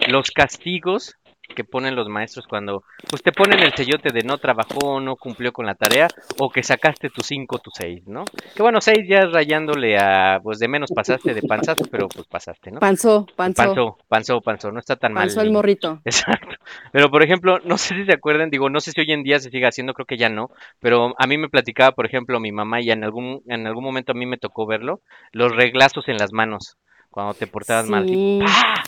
[0.07, 1.15] los castigos
[1.55, 5.51] que ponen los maestros cuando pues te ponen el sellote de no trabajó, no cumplió
[5.51, 6.07] con la tarea
[6.37, 8.25] o que sacaste tu 5, tu 6, ¿no?
[8.55, 12.71] Que bueno, 6 ya rayándole a pues de menos pasaste de panzazo, pero pues pasaste,
[12.71, 12.79] ¿no?
[12.79, 15.23] Panzó, panzó, Panzó, panzó, panzó, no está tan mal.
[15.23, 15.99] panzó el morrito.
[16.05, 16.55] Exacto.
[16.91, 19.39] Pero por ejemplo, no sé si se acuerdan, digo, no sé si hoy en día
[19.39, 22.51] se sigue haciendo, creo que ya no, pero a mí me platicaba, por ejemplo, mi
[22.51, 26.17] mamá y en algún en algún momento a mí me tocó verlo, los reglazos en
[26.17, 26.77] las manos
[27.09, 28.83] cuando te portabas mal, ¡pah!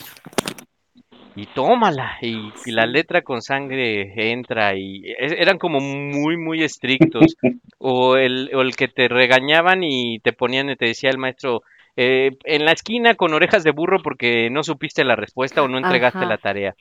[1.35, 7.37] Y tómala, y, y la letra con sangre entra y eran como muy muy estrictos
[7.77, 11.63] o el o el que te regañaban y te ponían y te decía el maestro
[11.95, 15.77] eh, en la esquina con orejas de burro porque no supiste la respuesta o no
[15.77, 16.27] entregaste Ajá.
[16.27, 16.75] la tarea.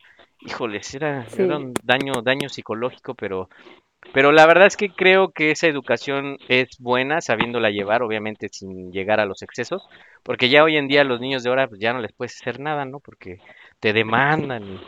[0.46, 1.42] Híjoles, era, Sí.
[1.42, 3.48] era un daño, daño psicológico, pero,
[4.14, 8.90] pero la verdad es que creo que esa educación es buena, sabiéndola llevar, obviamente sin
[8.90, 9.86] llegar a los excesos,
[10.22, 12.58] porque ya hoy en día los niños de ahora pues ya no les puedes hacer
[12.58, 13.00] nada, ¿no?
[13.00, 13.38] Porque
[13.80, 14.78] te demandan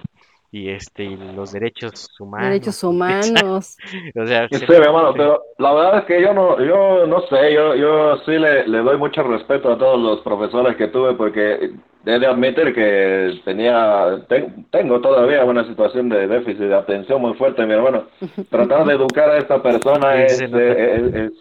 [0.52, 2.52] y, este y los derechos humanos.
[2.52, 3.78] derechos humanos.
[4.16, 7.22] O sea, Sí, se- mi hermano, pero la verdad es que yo no, yo no
[7.22, 11.14] sé, yo, yo sí le, le doy mucho respeto a todos los profesores que tuve
[11.14, 11.70] porque
[12.04, 17.34] he de admitir que tenía, ten- tengo todavía una situación de déficit de atención muy
[17.34, 18.08] fuerte, mi hermano.
[18.50, 21.32] Tratar de educar a esta persona Sí, es, eh, es, es-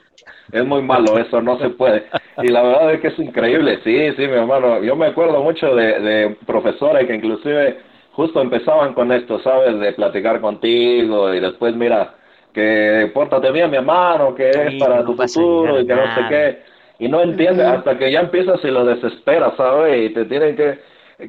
[0.52, 2.06] es muy malo, eso no se puede.
[2.40, 4.82] Y la verdad es que es increíble, sí, sí, mi hermano.
[4.84, 7.80] Yo me acuerdo mucho de, de profesores que inclusive
[8.14, 9.80] justo empezaban con esto, ¿sabes?
[9.80, 12.16] De platicar contigo y después, mira,
[12.54, 16.26] que pórtate bien, mi hermano, que Sí, es para tu futuro y que no sé
[16.28, 16.60] qué.
[17.00, 17.66] Y no entiende Ujú.
[17.66, 20.12] hasta que ya empiezas y lo desesperas, ¿sabes?
[20.12, 20.80] Y te tienen que,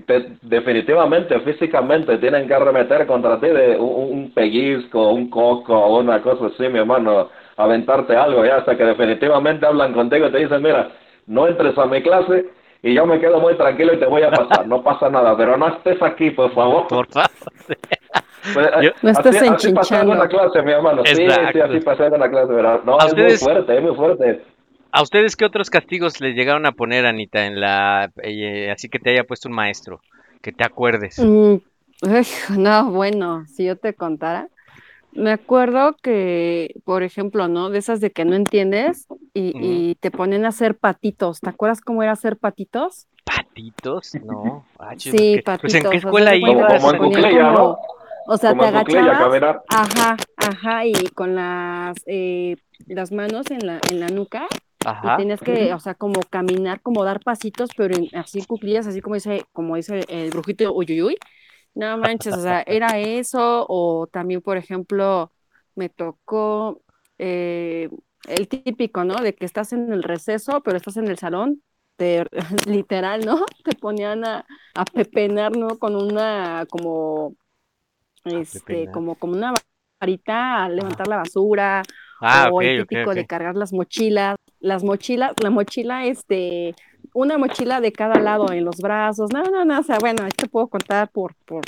[0.07, 6.01] te- definitivamente, físicamente, tienen que arremeter contra ti de un, un pellizco, un coco o
[6.01, 10.39] una cosa así, mi hermano, aventarte algo, ya hasta que definitivamente hablan contigo y te
[10.39, 10.91] dicen, mira,
[11.27, 12.47] no entres a mi clase
[12.83, 15.57] y yo me quedo muy tranquilo y te voy a pasar, no pasa nada, pero
[15.57, 16.87] no estés aquí, por favor.
[16.89, 17.31] por favor.
[18.55, 19.47] Pues, Yo- No estás así,
[19.79, 21.03] así en la clase, mi hermano.
[21.05, 22.81] Sí, sí, así pasaba en la clase, ¿verdad?
[22.85, 24.45] No, ¿A es ustedes- muy fuerte, es muy fuerte.
[24.91, 28.11] ¿A ustedes qué otros castigos les llegaron a poner, Anita, en la...
[28.23, 30.01] eh, así que te haya puesto un maestro?
[30.43, 31.21] Que te acuerdes.
[31.21, 31.55] Mm,
[32.03, 32.27] uy,
[32.59, 34.49] no, bueno, si yo te contara.
[35.13, 37.71] Me acuerdo que, por ejemplo, ¿no?
[37.71, 41.41] De esas de que no entiendes y, y te ponen a hacer patitos.
[41.41, 43.07] ¿Te acuerdas cómo era hacer patitos?
[43.25, 44.15] ¿Patitos?
[44.25, 44.65] No.
[44.97, 45.61] Sí, patitos.
[45.61, 46.75] Pues en qué escuela Como- ibas?
[46.75, 47.79] como en cuclilla, ¿no?
[48.27, 49.57] O sea, Como te en agachabas.
[49.69, 55.17] Ajá, ajá, y con las, eh, las manos en la, en la nuca y Ajá.
[55.17, 59.17] tienes que, o sea, como caminar, como dar pasitos, pero en- así cuclillas, así como
[59.17, 61.17] dice, como dice el brujito Uyuyuy.
[61.75, 65.33] No manches, o sea, era eso, o también, por ejemplo,
[65.75, 66.83] me tocó
[67.19, 67.89] eh,
[68.29, 69.17] el típico, ¿no?
[69.17, 71.63] De que estás en el receso, pero estás en el salón,
[71.97, 72.27] te,
[72.67, 73.45] literal, ¿no?
[73.65, 75.79] Te ponían a, a pepenar, ¿no?
[75.79, 77.37] Con una, como,
[78.25, 79.55] este, como, como una
[80.01, 81.83] varita a levantar la basura,
[82.25, 86.73] Ah, o ok, el típico de cargar las mochilas, las mochilas, la mochila, este,
[87.15, 90.49] una mochila de cada lado en los brazos, no, no, no, o sea, bueno, te
[90.49, 91.63] puedo contar por, por,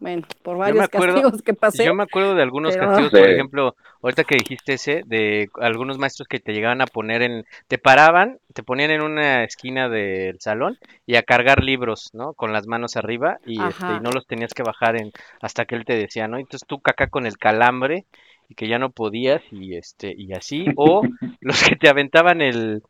[0.00, 1.84] bueno, por varios acuerdo- castigos que pasé.
[1.84, 5.98] Yo me acuerdo de algunos pero- castigos, por ejemplo, ahorita que dijiste ese, de algunos
[5.98, 10.40] maestros que te llegaban a poner en, te paraban, te ponían en una esquina del
[10.40, 12.32] salón y a cargar libros, ¿no?
[12.34, 15.10] Con las manos arriba y, este, y no los tenías que bajar en,
[15.42, 16.38] hasta que él te decía, ¿no?
[16.38, 18.04] Entonces tú acá con el calambre
[18.48, 21.02] y que ya no podías y este, y así, o
[21.40, 22.82] los que te aventaban el,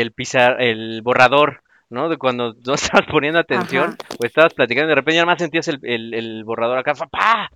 [0.00, 2.08] el pizar, el borrador, ¿no?
[2.08, 4.16] De cuando no estabas poniendo atención Ajá.
[4.18, 7.50] o estabas platicando, de repente ya más sentías el, el, el borrador acá, ¡pa!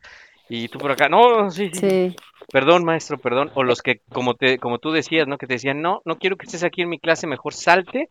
[0.48, 2.16] Y tú por acá, no, sí, sí, Sí,
[2.52, 3.50] perdón, maestro, perdón.
[3.54, 5.38] O los que, como te, como tú decías, ¿no?
[5.38, 8.08] Que te decían, no, no quiero que estés aquí en mi clase, mejor salte,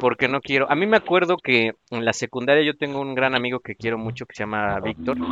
[0.00, 0.70] porque no quiero.
[0.70, 3.98] A mí me acuerdo que en la secundaria yo tengo un gran amigo que quiero
[3.98, 5.18] mucho, que se llama Víctor.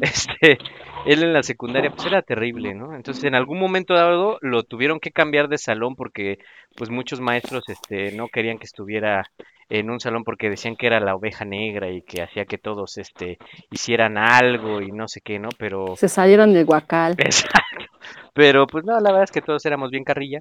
[0.00, 0.58] Este,
[1.06, 2.94] él en la secundaria, pues era terrible, ¿no?
[2.94, 6.38] Entonces, en algún momento dado lo tuvieron que cambiar de salón porque,
[6.76, 9.24] pues, muchos maestros, este, no querían que estuviera
[9.70, 12.96] en un salón porque decían que era la oveja negra y que hacía que todos,
[12.98, 13.38] este,
[13.70, 15.50] hicieran algo y no sé qué, ¿no?
[15.58, 17.14] Pero se salieron del guacal.
[17.18, 17.87] Exacto.
[18.34, 20.40] Pero pues no, la verdad es que todos éramos bien carrilla,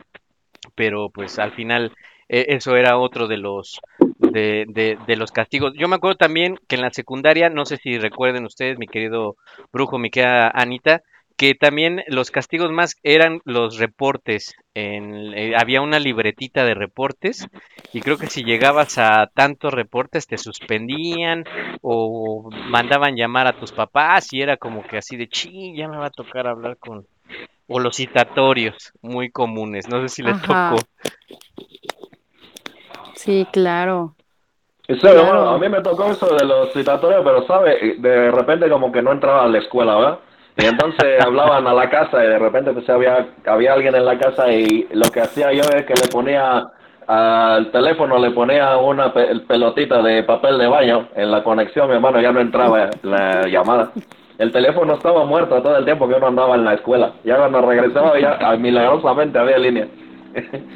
[0.76, 1.94] pero pues al final
[2.30, 3.80] eh, eso era otro de los
[4.20, 5.74] de, de, de los castigos.
[5.76, 9.36] Yo me acuerdo también que en la secundaria, no sé si recuerden ustedes, mi querido
[9.72, 11.02] brujo, mi querida Anita,
[11.38, 14.56] que también los castigos más eran los reportes.
[14.74, 17.48] En, eh, había una libretita de reportes
[17.94, 21.44] y creo que si llegabas a tantos reportes te suspendían
[21.82, 25.98] o mandaban llamar a tus papás y era como que así de, chi, ya me
[25.98, 27.06] va a tocar hablar con...
[27.68, 29.88] O los citatorios, muy comunes.
[29.90, 30.70] No sé si les Ajá.
[30.72, 30.84] tocó.
[33.16, 34.16] Sí, claro.
[34.88, 35.24] Sí, Claro.
[35.26, 39.02] bueno, a mí me tocó eso de los citatorios, pero sabe, de repente como que
[39.02, 40.20] no entraba a la escuela, ¿verdad?
[40.58, 44.18] Y entonces hablaban a la casa y de repente pues había, había alguien en la
[44.18, 46.70] casa y lo que hacía yo es que le ponía
[47.06, 51.96] al teléfono, le ponía una pe- pelotita de papel de baño en la conexión, mi
[51.96, 53.92] hermano, ya no entraba la llamada.
[54.38, 57.14] El teléfono estaba muerto todo el tiempo que uno andaba en la escuela.
[57.24, 59.88] Ya cuando regresaba ya milagrosamente había línea.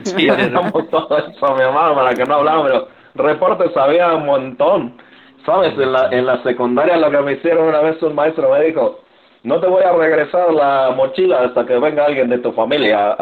[0.04, 4.14] Sí, y de- hacíamos todo eso, mi hermano, para que no hablaban, pero reportes había
[4.16, 4.98] un montón.
[5.46, 5.74] ¿Sabes?
[5.78, 9.00] En la, en la secundaria lo que me hicieron una vez un maestro me dijo,
[9.44, 13.16] no te voy a regresar la mochila hasta que venga alguien de tu familia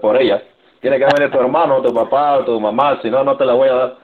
[0.00, 0.42] por ella.
[0.80, 3.68] Tiene que venir tu hermano, tu papá, tu mamá, si no, no te la voy
[3.68, 3.94] a dar.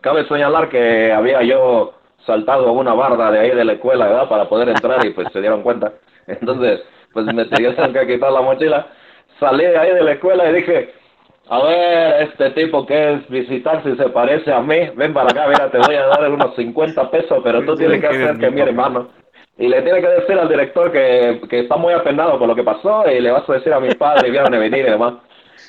[0.00, 1.92] Cabe señalar que había yo
[2.26, 4.28] saltado una barda de ahí de la escuela, ¿verdad?
[4.28, 5.92] Para poder entrar y pues se dieron cuenta.
[6.26, 6.82] Entonces,
[7.12, 8.86] pues me tuvieron que quitar la mochila.
[9.40, 10.94] Salí de ahí de la escuela y dije,
[11.48, 15.46] a ver, este tipo que es visitar si se parece a mí, ven para acá,
[15.48, 18.60] mira, te voy a dar unos 50 pesos, pero tú tienes que hacer que mi
[18.60, 19.08] hermano.
[19.58, 22.62] Y le tiene que decir al director que, que está muy apenado por lo que
[22.62, 25.14] pasó y le vas a decir a mi padre y vieron a venir y demás.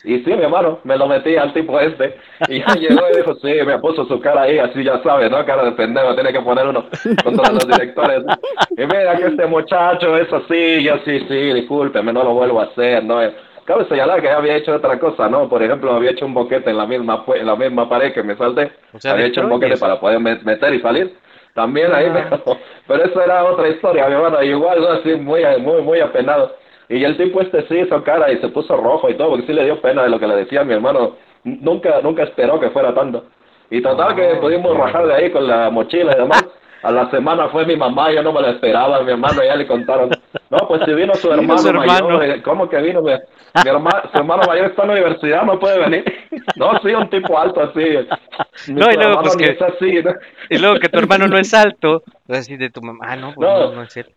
[0.05, 2.17] Y sí, mi hermano, me lo metí al tipo este.
[2.49, 5.45] Y ya llegó y dijo, sí, me puso su cara ahí, así ya sabes, ¿no?
[5.45, 6.85] Cara de pendejo, tiene que poner uno
[7.23, 8.23] contra los directores.
[8.71, 12.65] Y mira que este muchacho es así, yo sí, sí, discúlpeme, no lo vuelvo a
[12.65, 13.19] hacer, ¿no?
[13.65, 15.47] Cabe señalar que había hecho otra cosa, ¿no?
[15.47, 18.35] Por ejemplo, había hecho un boquete en la misma en la misma pared que me
[18.35, 18.73] salté.
[18.93, 21.15] O sea, había hecho un boquete para poder met- meter y salir.
[21.53, 22.27] También ahí, Ah.
[22.29, 24.43] pero, pero eso era otra historia, mi hermano.
[24.43, 24.87] Igual, ¿no?
[24.89, 26.53] así, muy, muy, muy apenado.
[26.95, 29.53] Y el tipo este sí hizo cara y se puso rojo y todo, porque sí
[29.53, 31.15] le dio pena de lo que le decía mi hermano.
[31.43, 33.25] Nunca, nunca esperó que fuera tanto.
[33.69, 36.45] Y total que Ah, pudimos rajar de ahí con la mochila y demás.
[36.83, 39.65] A la semana fue mi mamá, yo no me lo esperaba, mi hermano ya le
[39.65, 40.09] contaron.
[40.49, 42.09] No, pues si vino su Vino hermano, su hermano.
[42.09, 43.01] mayor, eh, ¿cómo que vino?
[43.01, 46.03] Mi, mi hermano, su hermano mayor está en la universidad, no puede venir.
[46.57, 47.79] No, sí, un tipo alto así.
[48.67, 50.11] Mi No, y luego, pues, que- es así, ¿no?
[50.49, 53.33] Y luego que tu hermano no es alto, pues así de tu mamá, ah, no,
[53.33, 53.59] pues No.
[53.59, 54.07] no, no es él.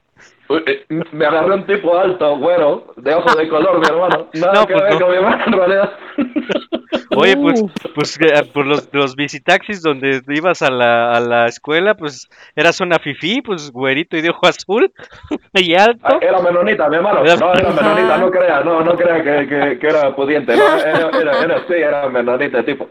[0.48, 4.28] Eh, Me agarré un tipo alto, güero, de ojos de color, mi hermano.
[4.34, 5.00] Nada No, que pues ver no.
[5.00, 5.92] con mi hermano, en realidad.
[7.18, 7.70] Oye, pues, Uh.
[7.94, 12.80] pues eh, por los, los visitaxis donde ibas a la, a la escuela, pues eras
[12.80, 14.92] una fifí, pues güerito y de ojo azul
[15.54, 16.00] y alto.
[16.04, 17.20] Ah, Era menonita, mi hermano.
[17.24, 20.56] No, era menonita, no crea, no, no crea que, que, que era pudiente.
[20.56, 22.88] No, era, era, era, sí, era menonita, tipo.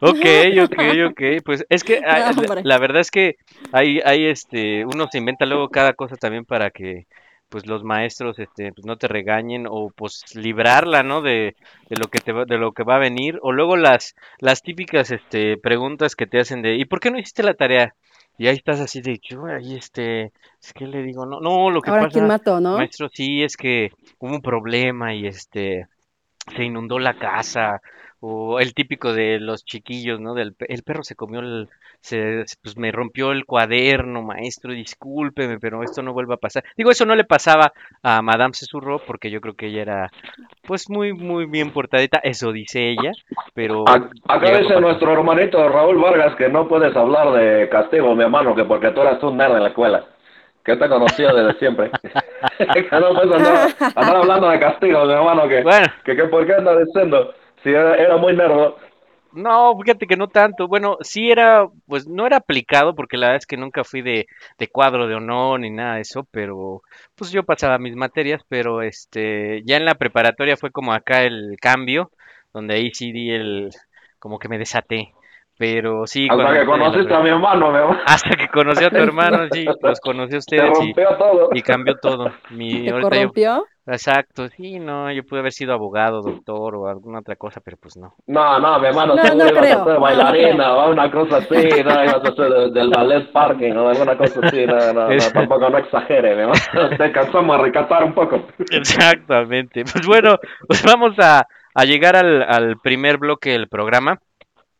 [0.00, 0.24] Ok,
[0.62, 0.78] ok,
[1.10, 1.22] ok.
[1.44, 3.34] Pues es que ah, No, la, la verdad es que
[3.72, 7.06] hay, hay este, uno se inventa luego cada cosa también para que
[7.48, 11.22] pues los maestros este pues no te regañen o pues librarla, ¿no?
[11.22, 11.54] De,
[11.88, 14.62] de lo que te va, de lo que va a venir o luego las las
[14.62, 17.94] típicas este preguntas que te hacen de ¿y por qué no hiciste la tarea?
[18.38, 21.80] Y ahí estás así de yo ahí este, es que le digo, no, no, lo
[21.80, 22.20] que Ahora pasa.
[22.76, 25.86] Maestro, sí, es que hubo un problema y este
[26.54, 27.80] se inundó la casa
[28.20, 30.34] o el típico de los chiquillos, ¿no?
[30.34, 31.68] Del el perro se comió el
[32.00, 36.64] se pues me rompió el cuaderno, maestro, discúlpeme, pero esto no vuelva a pasar.
[36.76, 40.10] Digo, eso no le pasaba a Madame Susurró porque yo creo que ella era
[40.66, 43.12] pues muy muy bien portadita, eso dice ella,
[43.54, 48.22] pero Ac- Acá dice nuestro hermanito Raúl Vargas que no puedes hablar de castigo, mi
[48.24, 50.04] hermano, que porque tú eras un nerd en la escuela.
[50.64, 51.90] Que te conocido desde siempre.
[52.58, 55.86] que no puedes andar, andar hablando de castigo, mi hermano, que, Bueno.
[56.04, 57.32] que, que por qué andas diciendo
[57.64, 58.74] era, era muy nerd.
[59.30, 60.68] No, fíjate que no tanto.
[60.68, 64.26] Bueno, sí era, pues no era aplicado porque la verdad es que nunca fui de,
[64.58, 66.82] de cuadro de honor ni nada de eso, pero
[67.14, 71.56] pues yo pasaba mis materias, pero este, ya en la preparatoria fue como acá el
[71.60, 72.10] cambio,
[72.54, 73.70] donde ahí sí di el,
[74.18, 75.12] como que me desaté.
[75.58, 77.98] Pero sí, Hasta cuando que conociste a mi hermano, mi hermano.
[78.06, 81.48] hasta que conocí a tu hermano, sí, los conocí a Te ustedes y, rompió todo.
[81.52, 82.30] y cambió todo.
[82.50, 82.92] Mi, ¿Te
[83.40, 87.76] yo- exacto, sí, no, yo pude haber sido abogado, doctor o alguna otra cosa, pero
[87.76, 88.14] pues no.
[88.28, 91.38] No, no, mi hermano, No, tú no ibas creo, a ser bailarina o una cosa
[91.38, 95.08] así, no, ibas a ser de- del ballet parking o alguna cosa así, no, no,
[95.08, 98.42] no, tampoco no exagere, mi hermano, te cansamos a recatar un poco.
[98.70, 99.82] Exactamente.
[99.92, 100.36] Pues bueno,
[100.68, 104.18] pues vamos a, a llegar al, al primer bloque del programa.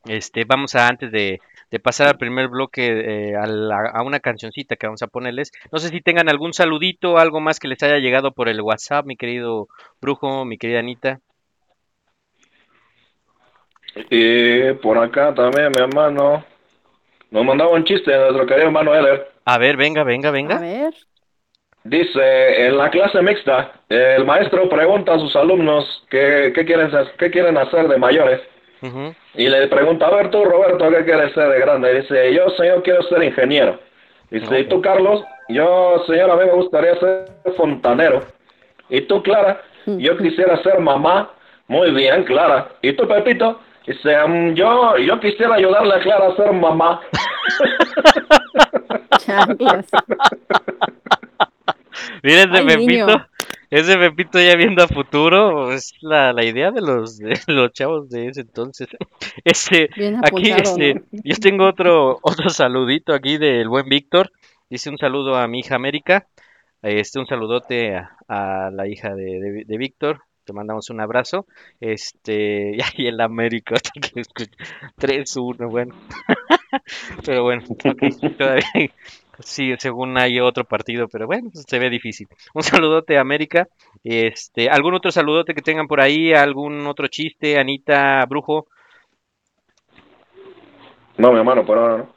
[0.09, 1.39] Este, vamos a antes de,
[1.71, 2.87] de pasar al primer bloque
[3.31, 5.53] eh, a, la- a una cancioncita que vamos a ponerles.
[5.71, 9.05] No sé si tengan algún saludito, algo más que les haya llegado por el WhatsApp,
[9.07, 9.69] mi querido
[10.01, 11.21] Brujo, mi querida Anita.
[14.11, 16.45] Y por acá también, mi hermano,
[17.31, 19.31] nos mandaba un chiste de nuestro querido hermano Eder.
[19.45, 20.59] A ver, venga, venga, A venga.
[20.61, 20.95] ver.
[21.85, 27.15] Dice, en la clase mixta, el maestro pregunta a sus alumnos qué, qué, quieren, hacer-
[27.19, 28.41] qué quieren hacer de mayores.
[29.35, 31.93] Y le pregunta, a ver tú, Roberto, ¿qué quieres ser de grande?
[31.93, 33.79] Y dice, yo, señor, quiero ser ingeniero.
[34.31, 35.25] Dice, ¿y tú, Carlos?
[35.49, 37.25] Yo, señor, a mí me gustaría ser
[37.57, 38.21] fontanero.
[38.91, 39.63] ¿Y tú, Clara?
[39.87, 41.31] Yo quisiera ser mamá.
[41.67, 42.69] Muy bien, Clara.
[42.83, 43.59] ¿Y tú, Pepito?
[43.87, 47.01] Dice, "Mm, yo, yo quisiera ayudarle a Clara a ser mamá.
[52.23, 53.27] Ese Ay, Pepito, niño.
[53.71, 58.09] Ese Pepito ya viendo a futuro, es la, la idea de los, de los chavos
[58.11, 58.89] de ese entonces.
[59.45, 61.01] Este, Bien aquí este, ¿no?
[61.25, 64.31] yo tengo otro, otro saludito aquí del buen Víctor.
[64.69, 66.27] Dice un saludo a mi hija América.
[66.83, 70.23] Este, un saludote a, a la hija de, de, de Víctor.
[70.45, 71.47] Te mandamos un abrazo.
[71.81, 74.57] Este, y ahí el América, hasta que escuch-
[74.99, 75.95] 3-1, bueno.
[77.25, 77.63] Pero bueno,
[78.37, 78.65] todavía,
[79.41, 82.29] sí, según hay otro partido, pero bueno, pues, se ve difícil.
[82.55, 83.69] Un saludote a América.
[84.05, 86.33] Este, ¿algún otro saludote que tengan por ahí?
[86.33, 87.59] ¿Algún otro chiste?
[87.59, 88.67] Anita, Brujo.
[91.17, 92.09] No, mi hermano, por ahora no.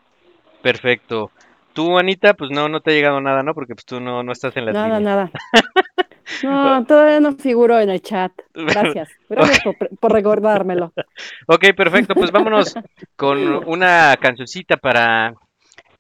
[0.62, 1.32] Perfecto.
[1.74, 3.54] Tú, Anita, pues no, no te ha llegado nada, ¿no?
[3.54, 5.02] Porque pues tú no, no estás en las Nada, líneas.
[5.04, 5.32] nada.
[6.44, 8.32] No, todavía no figuro en el chat.
[8.54, 9.10] Gracias.
[9.30, 10.94] Gracias por, por recordármelo.
[11.48, 12.16] Ok, perfecto.
[12.16, 12.74] Pues vámonos
[13.16, 15.34] con una cancioncita para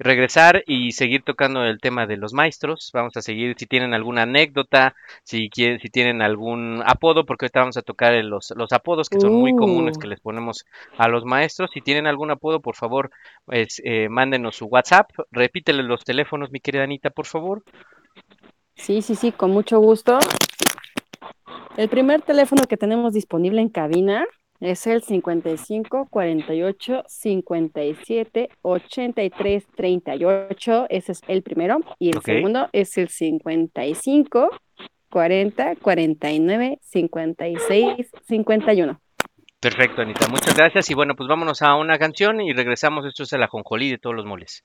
[0.02, 2.90] regresar y seguir tocando el tema de los maestros.
[2.94, 7.60] Vamos a seguir si tienen alguna anécdota, si quieren, si tienen algún apodo, porque ahorita
[7.60, 10.00] vamos a tocar los, los apodos que son muy comunes Uh.
[10.00, 10.66] que les ponemos
[10.98, 11.72] a los maestros.
[11.74, 13.12] Si tienen algún apodo, por favor,
[13.46, 15.10] pues, eh, mándenos su WhatsApp.
[15.32, 17.64] Repítele los teléfonos, mi querida Anita, por favor.
[18.76, 20.18] Sí, sí, sí, con mucho gusto.
[21.78, 24.26] El primer teléfono que tenemos disponible en cabina
[24.62, 30.86] es el 55 48 57 83 38.
[30.90, 31.80] Ese es el primero.
[32.00, 34.50] Y el segundo es el 55
[35.10, 39.02] 40 49 56 51.
[39.60, 40.28] Perfecto, Anita.
[40.28, 40.90] Muchas gracias.
[40.90, 43.06] Y bueno, pues vámonos a una canción y regresamos.
[43.06, 44.64] Esto es el ajonjolí de todos los moles.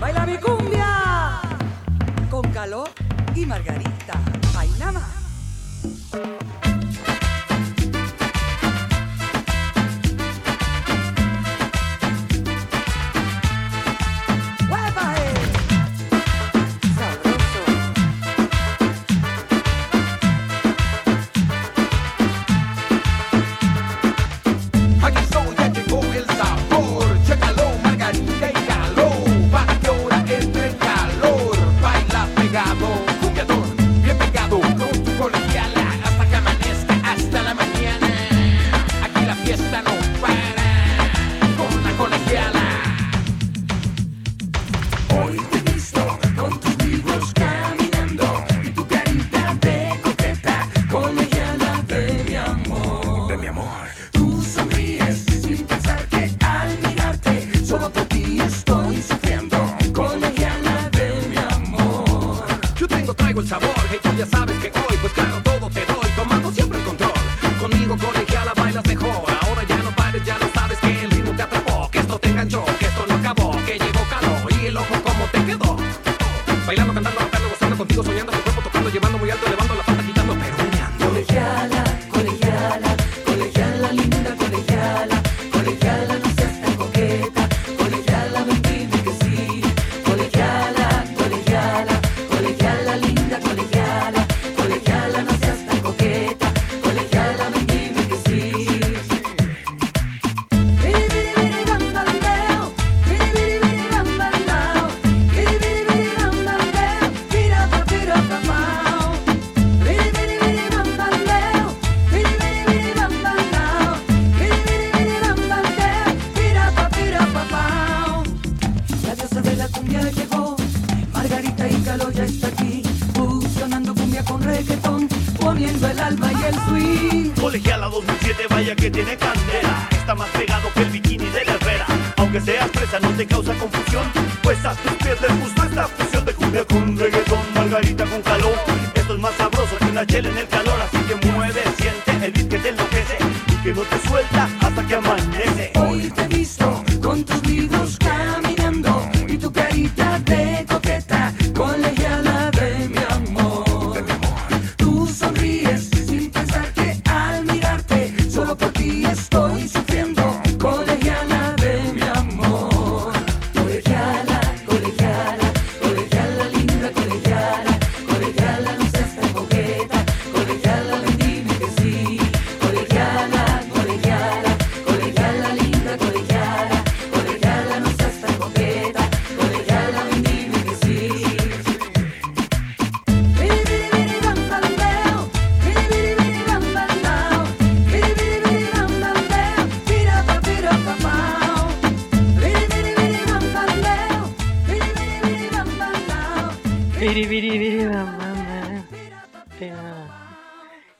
[0.00, 1.40] Baila mi cumbia
[2.30, 2.88] con calor
[3.34, 4.20] y margarita.
[4.58, 4.68] Ay,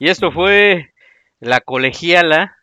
[0.07, 0.93] Y esto fue
[1.41, 2.57] la colegiala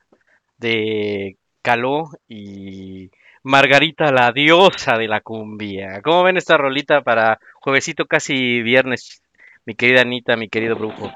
[0.60, 3.12] de Caló y
[3.44, 6.02] Margarita, la diosa de la cumbia.
[6.04, 9.22] ¿Cómo ven esta rolita para juevesito casi viernes,
[9.66, 11.12] mi querida Anita, mi querido brujo?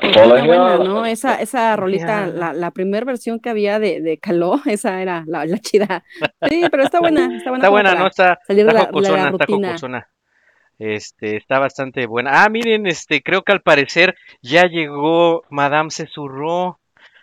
[0.00, 0.84] Pues Hola, buena, ya.
[0.84, 1.06] ¿no?
[1.06, 5.44] Esa, esa rolita, la, la primera versión que había de, de Caló, esa era la,
[5.44, 6.04] la chida.
[6.48, 7.64] Sí, pero está buena, está buena.
[7.64, 8.06] Está buena, ¿no?
[8.06, 9.68] Está, salir está la, de la jocosona, está rutina.
[9.70, 10.08] jocosona.
[10.78, 12.42] Este, está bastante buena.
[12.44, 16.78] Ah, miren, este, creo que al parecer ya llegó Madame Cesurró.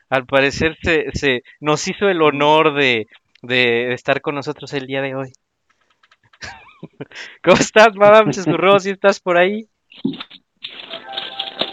[0.10, 3.08] Al parecer se, se nos hizo el honor de,
[3.42, 5.32] de estar con nosotros el día de hoy.
[7.44, 8.80] ¿Cómo estás, Madame Cesurró?
[8.80, 9.68] ¿Si estás por ahí?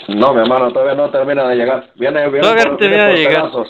[0.08, 1.90] No, mi hermano, todavía no termina de llegar.
[1.96, 3.50] Viene, viene Todavía no termina de llegar.
[3.50, 3.68] pedazos,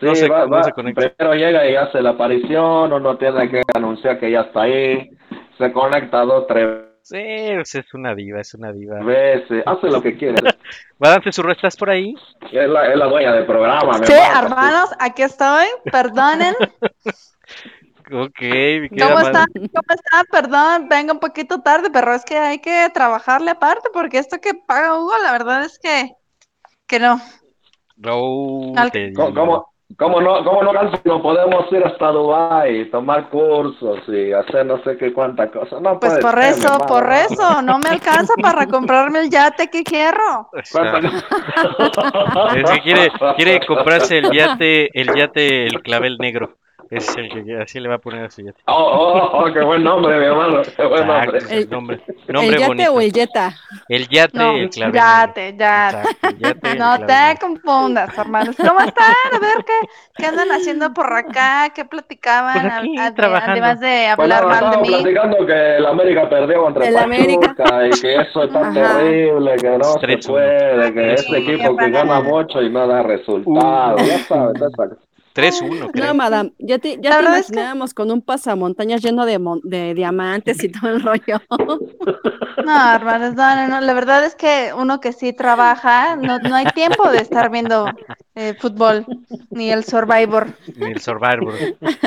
[0.00, 0.62] no Sí, se, va, no va.
[0.62, 1.08] se conecta.
[1.10, 5.10] Primero llega y hace la aparición, uno tiene que anunciar que ya está ahí,
[5.58, 8.98] se conecta dos, tres Sí, pues es una diva, es una diva.
[9.02, 10.36] veces, hace lo que quiere.
[10.98, 12.14] Madame Cesurró, ¿estás por ahí?
[12.52, 14.46] Es la, es la dueña del programa, Sí, hermano.
[14.46, 15.66] hermanos, aquí estoy.
[15.90, 16.54] Perdonen.
[18.10, 19.44] Ok, mi ¿Cómo están?
[19.54, 20.24] ¿Cómo están?
[20.30, 24.54] Perdón, vengo un poquito tarde, pero es que hay que trabajarle aparte porque esto que
[24.54, 26.12] paga Hugo, la verdad es que
[26.86, 27.20] que no.
[27.96, 29.74] No, Al- ¿Cómo.
[29.96, 34.96] Cómo, no, cómo no, no podemos ir hasta Dubái, tomar cursos y hacer no sé
[34.96, 35.80] qué cuánta cosa?
[35.80, 39.82] No Pues por ser, eso, por eso, no me alcanza para comprarme el yate que
[39.82, 40.50] quiero.
[40.72, 40.98] ¿Cuánta
[42.56, 46.56] Es que quiere, quiere comprarse el yate, el yate, el clavel negro.
[46.90, 48.60] Es el que así le va a poner a su yate.
[48.66, 51.38] Oh, oh, oh, qué buen nombre, mi hermano, qué buen Exacto, nombre.
[51.38, 52.92] es el nombre, ¿El nombre yate bonito.
[52.94, 53.54] o el yeta?
[53.88, 55.58] El yate, No, el clavel yate, yate.
[55.58, 58.56] Exacto, el yate el No te confundas, hermanos.
[58.56, 59.14] ¿Cómo están?
[59.34, 59.72] A ver qué,
[60.16, 63.52] qué andan haciendo por acá, qué platicaban, Pues aquí, ade- trabajando.
[63.52, 64.88] además de Bueno, hablar mal de mí.
[64.88, 67.86] platicando que el América perdió contra El América.
[67.86, 68.72] Y que eso está Ajá.
[68.72, 70.26] terrible, que no se 3-1.
[70.32, 71.36] puede, que ese 3-1.
[71.36, 74.98] equipo que gana mucho y no da resultados, ya sabes, ya sabes.
[75.42, 76.06] 3-1, creo.
[76.06, 79.38] No, madame, ya te, ya te verdad es que- imaginábamos con un pasamontañas lleno de,
[79.38, 81.40] mon- de diamantes y todo el rollo.
[82.64, 83.80] No, hermanos, no, no, no.
[83.80, 87.86] La verdad es que uno que sí trabaja, no, no hay tiempo de estar viendo
[88.40, 89.04] eh, fútbol
[89.50, 90.46] ni el Survivor.
[90.76, 91.54] Ni el Survivor.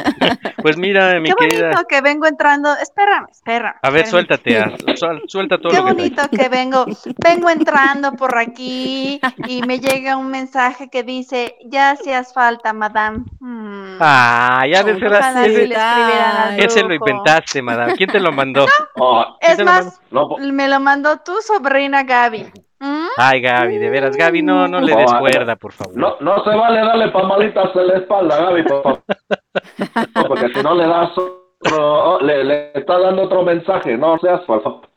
[0.61, 1.69] Pues mira, mi Qué querida.
[1.69, 2.71] bonito que vengo entrando.
[2.77, 3.73] Espérame, espérame.
[3.81, 6.85] A ver, suéltate, a- suel- suelta todo Qué lo que bonito que vengo,
[7.17, 13.23] vengo entrando por aquí y me llega un mensaje que dice, ya hacías falta, madame.
[13.39, 13.97] Mm.
[13.99, 17.95] Ah, ya escribieran al Ese lo inventaste, madame.
[17.95, 18.67] ¿Quién te lo mandó?
[18.97, 19.85] Oh, ¿Quién Es te lo mandó?
[19.85, 22.51] más, no, me lo mandó tu sobrina Gaby.
[22.81, 23.07] ¿Mm?
[23.15, 25.95] Ay, Gaby, de veras, Gaby, no, no le des cuerda, por favor.
[25.95, 29.01] no, no se vale darle palmaditas en la espalda, Gaby, por favor.
[30.27, 31.43] porque si no le das otro,
[31.79, 34.90] oh, le, le está dando otro mensaje, no seas, por favor.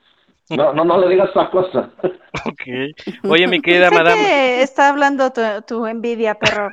[0.50, 1.86] No, no, no le digas esas cosas.
[2.46, 3.30] Ok.
[3.30, 6.68] Oye, mi querida sé madame, que está hablando tu, tu envidia, pero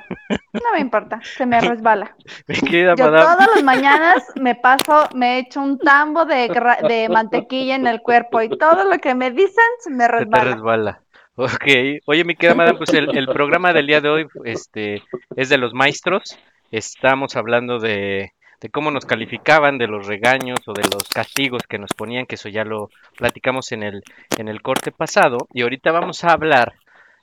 [0.54, 2.16] no me importa, se me resbala.
[2.48, 3.24] mi querida Yo madame.
[3.36, 6.50] todas las mañanas me paso, me echo un tambo de,
[7.12, 10.44] mantequilla en el cuerpo y todo lo que me dicen se me Se te resbala.
[10.56, 11.02] resbala.
[11.36, 11.66] Ok.
[12.08, 15.04] Oye, mi querida madame, pues el, el programa del día de hoy este,
[15.36, 16.40] es de los maestros.
[16.72, 21.80] Estamos hablando de, de cómo nos calificaban, de los regaños o de los castigos que
[21.80, 24.04] nos ponían, que eso ya lo platicamos en el,
[24.38, 25.48] en el corte pasado.
[25.52, 26.74] Y ahorita vamos a hablar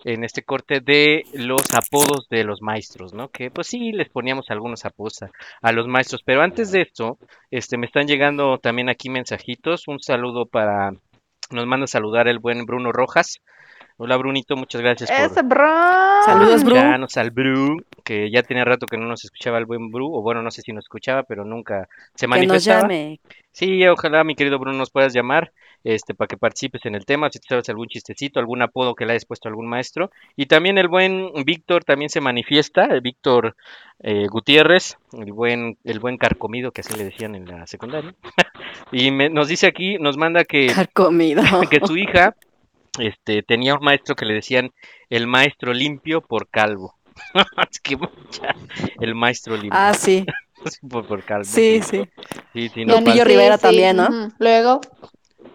[0.04, 3.28] en este corte de los apodos de los maestros, ¿no?
[3.28, 5.30] Que pues sí, les poníamos algunos apodos a,
[5.62, 7.18] a los maestros, pero antes de esto,
[7.50, 9.86] este, me están llegando también aquí mensajitos.
[9.88, 10.92] Un saludo para,
[11.50, 13.40] nos manda a saludar el buen Bruno Rojas.
[14.00, 15.66] Hola Brunito, muchas gracias por, Ese bro.
[16.24, 16.76] Saludos, Bru.
[16.76, 20.22] escucharnos al Bru, que ya tenía rato que no nos escuchaba el buen Bru, o
[20.22, 22.82] bueno, no sé si nos escuchaba, pero nunca se Que nos manifestaba.
[22.82, 23.18] llame.
[23.50, 25.50] Sí, ojalá mi querido Bruno nos puedas llamar,
[25.82, 29.04] este, para que participes en el tema, si tú sabes algún chistecito, algún apodo que
[29.04, 30.12] le hayas puesto a algún maestro.
[30.36, 33.56] Y también el buen Víctor también se manifiesta, el Víctor
[34.00, 38.14] eh, Gutiérrez, el buen, el buen carcomido que así le decían en la secundaria.
[38.92, 41.42] y me- nos dice aquí, nos manda que, Carcomido.
[41.68, 42.36] que su hija
[42.98, 44.70] este, tenía un maestro que le decían
[45.10, 46.94] el maestro limpio por calvo.
[47.70, 47.96] Es que
[48.40, 48.54] ya,
[49.00, 50.24] el maestro limpio Ah, sí.
[50.88, 51.44] por, por calvo.
[51.44, 52.02] Sí, sí.
[52.52, 53.24] Sí, sí, Y no Lupillo falta.
[53.24, 54.08] Rivera también, ¿no?
[54.38, 54.80] Luego,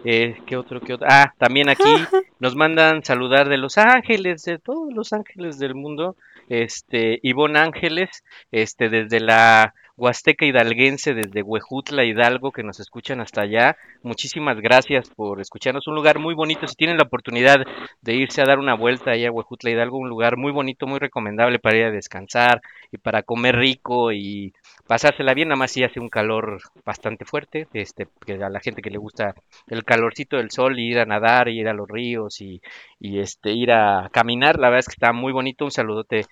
[0.05, 1.07] Eh, ¿qué otro, qué otro?
[1.09, 1.83] Ah, también aquí
[2.39, 6.15] nos mandan saludar de Los Ángeles, de todos los ángeles del mundo.
[6.49, 13.41] Este, Ivonne Ángeles, este, desde la Huasteca Hidalguense, desde Huejutla, Hidalgo, que nos escuchan hasta
[13.41, 13.77] allá.
[14.01, 15.87] Muchísimas gracias por escucharnos.
[15.87, 16.67] Un lugar muy bonito.
[16.67, 17.63] Si tienen la oportunidad
[18.01, 20.99] de irse a dar una vuelta allá a Huejutla, Hidalgo, un lugar muy bonito, muy
[20.99, 24.53] recomendable para ir a descansar y para comer rico y
[24.87, 25.49] pasársela bien.
[25.49, 28.97] Nada más si hace un calor bastante fuerte, este, que a la gente que le
[28.97, 29.35] gusta
[29.67, 32.61] el calorcito del sol, ir a nadar, ir a los ríos y,
[32.99, 35.65] y este ir a caminar, la verdad es que está muy bonito.
[35.65, 36.25] Un saludote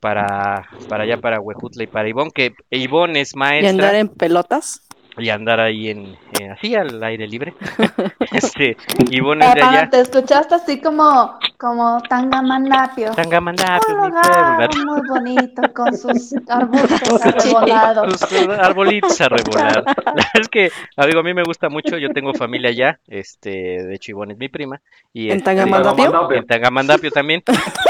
[0.00, 4.08] para, para allá, para Huejutla y para Ivonne, que Ivonne es Y maestra andar en
[4.08, 4.88] pelotas.
[5.18, 7.54] Y andar ahí en, en- así al aire libre.
[8.32, 9.90] este, de ah, allá.
[9.90, 13.12] te escuchaste así como, como Tangamandapio.
[13.12, 18.20] Tangamandapio, Un lugar muy bonito con sus arbustos arrebolados.
[18.20, 19.84] Sus arbolitos a revolar.
[19.84, 20.70] La verdad es que,
[21.06, 24.38] digo, a mí me gusta mucho, yo tengo familia allá, este, de hecho Ivonne es
[24.38, 24.80] mi prima.
[25.12, 26.32] Y ¿En este, Tangamandapio?
[26.32, 27.42] En Tangamandapio también,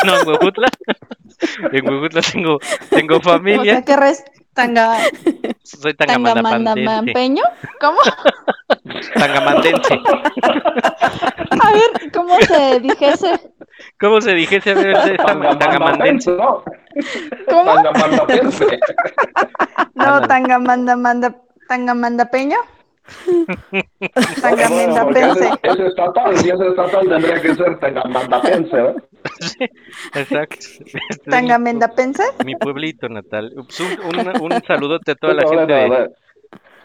[0.04, 0.68] no, en Huejutla.
[1.72, 2.58] En Huejutla tengo,
[2.90, 4.24] tengo O familia, sea que res
[4.58, 4.98] tanga,
[5.62, 7.42] soy tangamandampeño.
[7.80, 7.98] ¿Cómo?
[9.14, 9.94] Tangamandense.
[11.50, 13.40] A ver, ¿cómo se dijese?
[14.00, 14.72] ¿Cómo se dijese?
[14.72, 16.32] A ver, tangamandense.
[16.32, 16.64] ¿no?
[17.48, 17.74] ¿Cómo?
[17.74, 18.80] Tangamandapense.
[19.94, 20.20] No,
[22.26, 22.77] Ándale.
[23.70, 23.84] Bueno,
[24.40, 25.48] Tangamandapense.
[25.48, 28.94] ese- Es estatal, si es estatal tendría que ser tangamandapense, ¿eh?
[30.14, 30.56] Exacto.
[30.84, 32.22] Este es mi- Tangamendapense.
[32.44, 33.52] mi pueblito natal.
[33.56, 36.14] Ups, un, un- un saludote a toda la Bueno, gente bueno, de, bueno.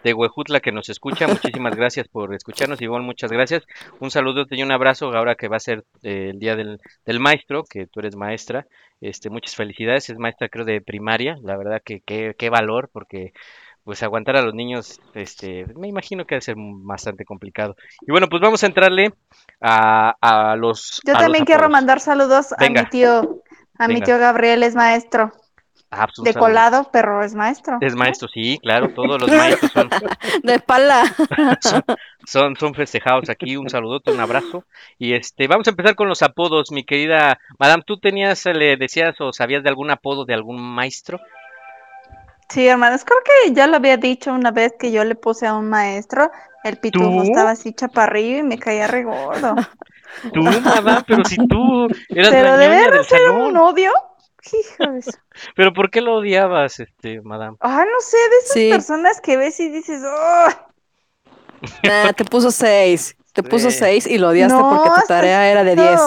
[0.04, 1.28] de Huejutla que nos escucha.
[1.28, 3.64] Muchísimas gracias por escucharnos, Ivonne, muchas gracias.
[4.00, 7.20] Un saludote y un abrazo ahora que va a ser eh, el día del, del
[7.20, 8.66] maestro, que tú eres maestra.
[9.02, 11.36] Este, muchas felicidades, es maestra creo de primaria.
[11.44, 13.34] La verdad que qué qué valor, porque
[13.84, 17.76] pues aguantar a los niños, este, me imagino que va a ser bastante complicado.
[18.02, 19.14] Y bueno, pues vamos a entrarle
[19.62, 21.02] a, a los.
[21.06, 23.44] Yo a los también quiero mandar saludos a mi tío,
[23.78, 25.32] a mi tío Gabriel es maestro.
[25.96, 26.48] Ah, pues, De saludo.
[26.48, 27.78] colado, pero es maestro.
[27.80, 29.90] Es maestro, sí, claro, todos los maestros son,
[30.44, 31.04] De pala.
[32.26, 33.58] son, son festejados aquí.
[33.58, 34.66] Un saludote, un abrazo.
[34.98, 37.84] Y este, vamos a empezar con los apodos, mi querida Madame.
[37.86, 41.20] ¿Tú tenías, le decías o sabías de algún apodo de algún maestro?
[42.54, 45.56] Sí, hermanos, creo que ya lo había dicho una vez que yo le puse a
[45.56, 46.30] un maestro,
[46.64, 47.24] el pitufo ¿Tú?
[47.24, 49.56] estaba así chaparrillo y me caía re gordo.
[50.34, 53.92] Tú, Madame, pero si tú eras Pero la de veras era un odio.
[54.52, 55.18] Hijo de su-
[55.56, 57.58] Pero ¿por qué lo odiabas, este, Madame?
[57.60, 58.70] Ah, no sé, de esas Sí.
[58.70, 60.48] personas que ves y dices, ¡oh!
[61.84, 63.16] Nah, te puso seis.
[63.34, 66.02] Te puso seis y lo odiaste No, porque tu tarea era de diez.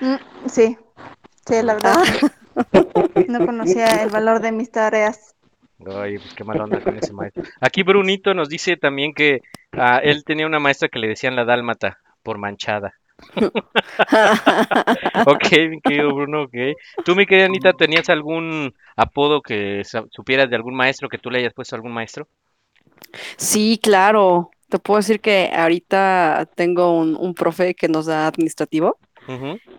[0.00, 0.78] Mm, sí,
[1.46, 1.98] sí, la verdad.
[3.28, 5.34] No conocía el valor de mis tareas.
[5.86, 7.42] Ay, pues qué mala onda con ese maestro.
[7.60, 9.42] Aquí Brunito nos dice también que
[9.72, 12.94] ah, él tenía una maestra que le decían la dálmata por manchada.
[15.26, 16.54] Ok, mi querido Bruno, ok.
[17.04, 21.38] Tú, mi querida Anita, ¿tenías algún apodo que supieras de algún maestro que tú le
[21.38, 22.28] hayas puesto a algún maestro?
[23.36, 24.50] Sí, claro.
[24.68, 28.98] Te puedo decir que ahorita tengo un, un profe que nos da administrativo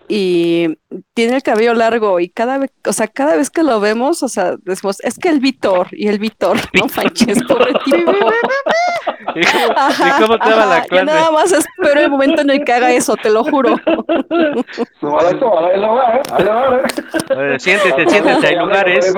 [0.09, 0.77] Y
[1.13, 4.27] tiene el cabello largo y cada vez, o sea, cada vez que lo vemos, o
[4.29, 8.11] sea, decimos, es que el Víctor y el Víctor, no manches, pobre tipo.
[9.35, 11.05] ¿Y cómo, y Ajá, cómo te daba ajá, la yo clase?
[11.05, 13.75] nada más espero el momento en el que haga eso, te lo juro.
[17.29, 19.13] Eh, siéntese, siéntese, hay lugares.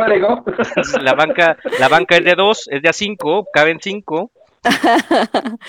[1.01, 4.31] La banca, la banca es de dos, es de a cinco, caben cinco.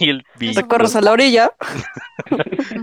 [0.00, 0.64] Y el Víctor.
[0.64, 1.50] Recorres a la orilla.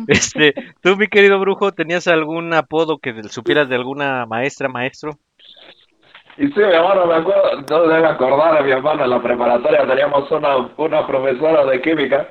[0.07, 5.17] Este, tú, mi querido brujo, ¿tenías algún apodo que supieras de alguna maestra, maestro?
[6.37, 9.85] Y sí, mi hermano, me acuerdo, no debe acordar a mi hermano, en la preparatoria
[9.85, 12.27] teníamos una, una profesora de química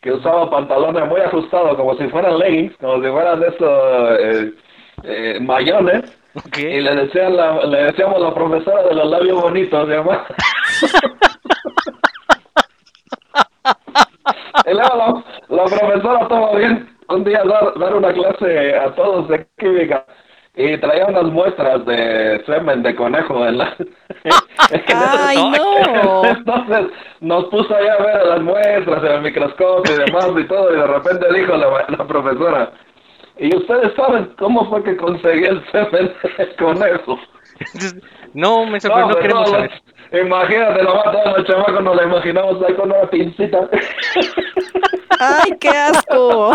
[0.00, 4.52] que usaba pantalones muy ajustados, como si fueran leggings, como si fueran de esos eh,
[5.04, 6.02] eh, mayones.
[6.56, 10.26] Y le, decían la, le decíamos la profesora de los labios bonitos, se llama.
[14.66, 19.28] y luego la, la profesora todo bien un día dar, dar una clase a todos
[19.28, 20.04] de química
[20.56, 23.76] y traía unas muestras de semen de conejo en la...
[24.94, 26.24] ¡Ay, no!
[26.28, 26.86] Entonces
[27.20, 30.78] nos puso ahí a ver las muestras en el microscopio y demás y todo y
[30.78, 32.72] de repente dijo la, la profesora
[33.38, 37.18] ¿y ustedes saben cómo fue que conseguí el semen de conejo?
[38.32, 39.82] No, me sorprendió, no, pues queremos no, saber.
[40.20, 43.68] Imagínate, nomás todos los chamacos nos la imaginamos ahí con una pincita.
[45.42, 46.52] ¡Ay, qué asco!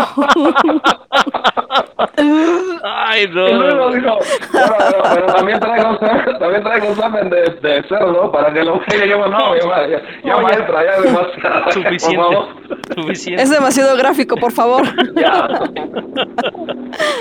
[2.82, 4.18] Ay, Y luego dijo,
[4.52, 5.98] pero, pero- pero también traigo,
[6.38, 9.06] también traigo semen de, de cerdo para que lo vea.
[9.06, 10.36] Yo, no, ya, ya No, ya.
[10.42, 11.64] maestra, ya es demasiado.
[11.64, 12.16] por Suficiente.
[12.16, 12.48] favor.
[12.94, 13.42] Suficiente.
[13.42, 14.82] Es demasiado gráfico, por favor.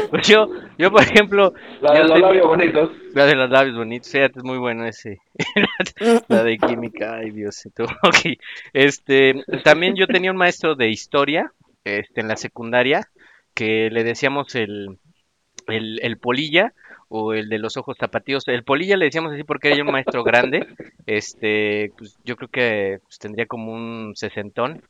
[0.10, 0.48] Pues yo,
[0.78, 2.90] yo por ejemplo, La de los tenía- labios bonitos.
[3.14, 5.18] La de los labios bonitos, fíjate, es muy bueno ese.
[6.28, 7.84] la de química, ay Diosito.
[8.04, 8.38] Ok,
[8.74, 11.39] este, también yo tenía un maestro de historia,
[11.84, 13.10] este, en la secundaria,
[13.54, 15.00] que le decíamos el,
[15.68, 16.74] el, el polilla
[17.10, 18.48] o el de los ojos tapatíos.
[18.48, 20.68] El polilla le decíamos así porque era un maestro grande,
[21.06, 24.84] este, pues yo creo que pues, tendría como un sesentón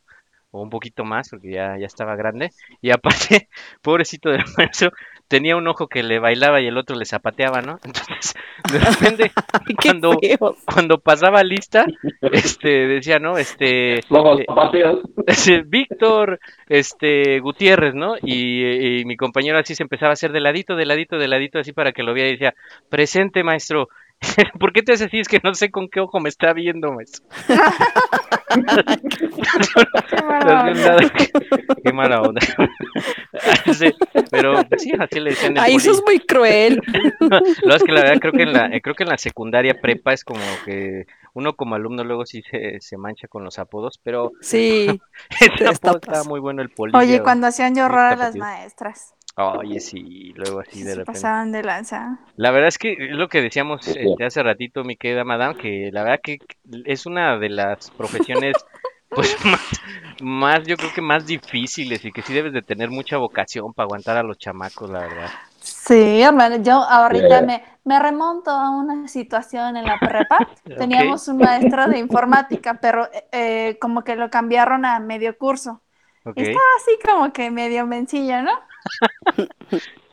[0.52, 2.52] o un poquito más porque ya, ya estaba grande.
[2.82, 3.50] Y aparte,
[3.82, 4.92] pobrecito del maestro,
[5.30, 7.80] tenía un ojo que le bailaba y el otro le zapateaba, ¿no?
[7.86, 8.36] Entonces,
[8.72, 9.32] de repente,
[9.82, 10.20] cuando,
[10.66, 11.86] cuando pasaba lista,
[12.34, 13.38] este, decía, ¿no?
[13.38, 18.16] Este, eh, Víctor, este, Gutiérrez, ¿no?
[18.22, 21.60] Y, y mi compañero así se empezaba a hacer de ladito, de ladito, de ladito,
[21.60, 22.56] así para que lo viera y decía,
[22.90, 23.88] presente, maestro.
[24.60, 25.20] ¿Por qué te haces así?
[25.20, 27.26] Es que no sé con qué ojo me está viendo, maestro.
[30.28, 31.10] mala No, onda.
[31.18, 31.32] qué,
[31.84, 32.42] qué mala onda.
[33.74, 33.92] Sí,
[34.32, 35.98] pero sí, así le decían Ay, eso poli.
[35.98, 36.82] es muy cruel.
[37.66, 39.80] No, es que la verdad creo que en la, eh, creo que en la secundaria
[39.80, 44.00] prepa es como que uno como alumno luego sí se, se mancha con los apodos,
[44.04, 45.00] pero Sí.
[45.68, 46.98] apodo estaba muy bueno el polilla.
[47.00, 49.14] Oye, cuando hacían llorar a las maestras.
[49.40, 51.32] Oye, sí, luego así de Se repente.
[51.32, 52.20] pasaban de lanza.
[52.36, 55.90] La verdad es que es lo que decíamos este, hace ratito, mi querida madame, que
[55.92, 56.42] la verdad que
[56.86, 58.68] es una de las profesiones,
[59.14, 59.62] pues más,
[60.20, 63.86] más, yo creo que más difíciles y que sí debes de tener mucha vocación para
[63.86, 65.34] aguantar a los chamacos, la verdad.
[65.62, 67.42] Sí, hermano, yo ahorita Yeah.
[67.42, 70.54] me, me remonto a una situación en la prepa.
[70.78, 75.82] Teníamos un maestro de informática, pero eh, como que lo cambiaron a medio curso.
[76.36, 78.52] Y estaba así como que medio mencillo, ¿no?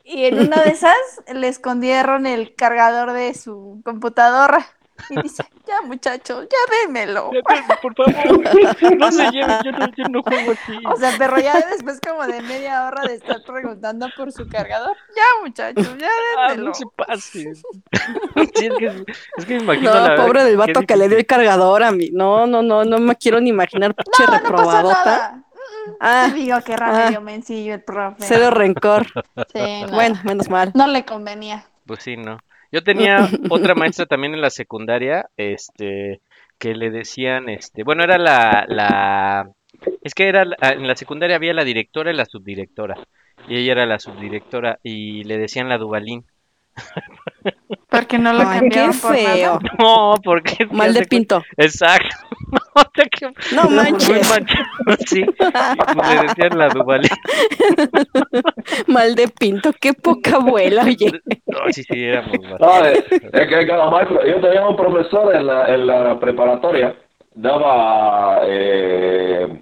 [0.04, 0.94] Y en una de esas
[1.34, 4.64] le escondieron el cargador de su computadora.
[5.10, 7.30] Y dice, ya muchachos, ya démelo.
[7.82, 10.78] Por favor, no se lleven, yo no, yo no juego así.
[10.86, 14.96] O sea, pero ya después como de media hora de estar preguntando por su cargador,
[15.14, 16.08] ya muchachos, ya
[16.38, 16.68] Ah, démelo.
[16.68, 17.52] no se pase.
[18.54, 19.04] Sí, es que,
[19.36, 21.90] es que me imagino No, la pobre del vato que le dio el cargador a
[21.90, 22.08] mí.
[22.12, 25.42] No, no, no, no me quiero ni imaginar, pinche No, no pasó reprobadota.
[26.00, 27.06] Ah, Te digo que era ah.
[27.06, 28.22] medio mencillo el profe.
[28.24, 29.06] cero rencor.
[29.52, 29.88] Sí, no.
[29.94, 30.72] Bueno, menos mal.
[30.74, 31.64] No le convenía.
[31.86, 32.38] Pues sí, ¿no?
[32.72, 36.20] Yo tenía otra maestra también en la secundaria, este,
[36.58, 39.48] que le decían, este, bueno, era la, la,
[40.02, 42.96] es que era, la- en la secundaria había la directora y la subdirectora,
[43.48, 46.24] y ella era la subdirectora, y le decían la Dubalín.
[47.88, 49.60] Porque no lo Ay, qué cambiaron por feo.
[49.60, 49.74] nada.
[49.78, 51.42] No, porque Mal de pinto.
[51.56, 52.16] Exacto.
[53.52, 54.28] No, muy manches.
[55.06, 55.20] sí.
[55.22, 56.68] Le decían la.
[58.86, 61.20] Mal de pinto, qué poca abuela, oye.
[61.46, 65.86] No, sí, sí, éramos No, es, es que yo tenía un profesor en la, en
[65.86, 66.94] la preparatoria,
[67.34, 69.60] daba, eh,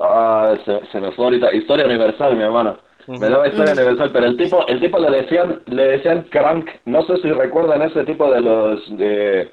[0.00, 2.78] ah, se, se me fue ahorita, historia universal, mi hermano.
[3.18, 7.02] Me daba historia universal, pero el tipo, el tipo le decían, le decían crank, no
[7.06, 9.50] sé si recuerdan ese tipo de los, de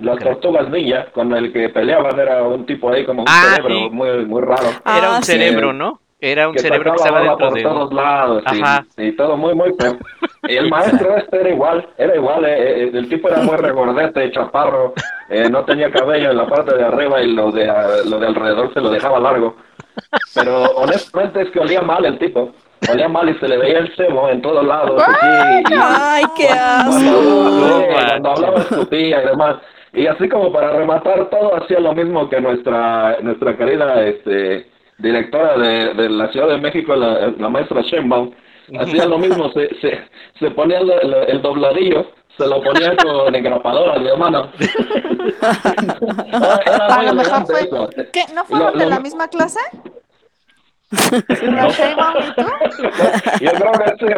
[0.00, 3.74] las tortugas ninja, con el que peleaban, era un tipo ahí como un Ah, cerebro
[3.74, 3.88] sí.
[3.92, 4.70] muy, muy raro.
[4.84, 5.32] Era un Ah, sí.
[5.32, 6.00] cerebro, ¿no?
[6.20, 8.84] Era un que cerebro que estaba dentro por de todos lados y- Ajá.
[8.96, 9.98] y, todo muy muy feo
[10.48, 14.32] y el maestro este era igual era igual eh, eh, el tipo era muy regordete
[14.32, 14.94] chaparro
[15.28, 18.26] eh, no tenía cabello en la parte de arriba y lo de ah, lo de
[18.28, 19.56] alrededor se lo dejaba largo
[20.34, 22.52] pero honestamente es que olía mal el tipo
[22.90, 26.90] olía mal y se le veía el cebo en todos lados y- Ay, qué cuando
[26.92, 26.98] hablaba,
[27.50, 27.78] asco.
[27.80, 29.56] sí, cuando hablaba escupía y demás.
[29.92, 34.66] Y así como para rematar todo, hacía lo mismo que nuestra nuestra querida este,
[34.98, 38.30] directora de, de la Ciudad de México, la, la maestra Sheinbaum.
[38.80, 40.00] Hacía lo mismo, se, se,
[40.40, 44.48] se ponía el, el- el dobladillo, se lo ponía con engrapadora, mi hermano.
[46.66, 47.68] Era A muy lo mejor fue.
[48.12, 48.24] ¿Qué?
[48.34, 49.60] ¿No Lo- fueron de lo- la misma clase?
[53.40, 54.14] Yo creo que sí, mi.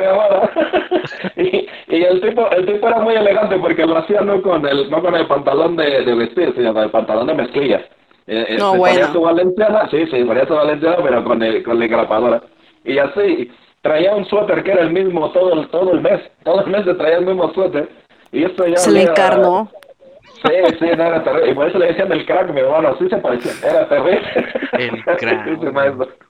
[1.36, 4.90] Y, y el tipo, el tipo era muy elegante porque lo hacía no con el,
[4.90, 7.78] no con el pantalón de, de vestir, sino con el pantalón de mezclilla.
[8.26, 8.94] Eh, eh, No, se bueno.
[8.94, 12.42] ponía su valenciana, sí, sí, ponía su valenciana, pero con el, con la engrapadora.
[12.84, 13.50] Y así,
[13.80, 16.20] traía un suéter que era el mismo todo el, todo el mes.
[16.44, 17.88] Todo el mes se traía el mismo suéter.
[18.32, 19.70] Y esto ya Se le encarnó.
[20.44, 21.50] Sí, sí, no, era terrible.
[21.50, 23.52] Y por eso le decían el crack, mi hermano, así se parecía.
[23.68, 24.22] Era terrible.
[24.72, 26.27] El crack.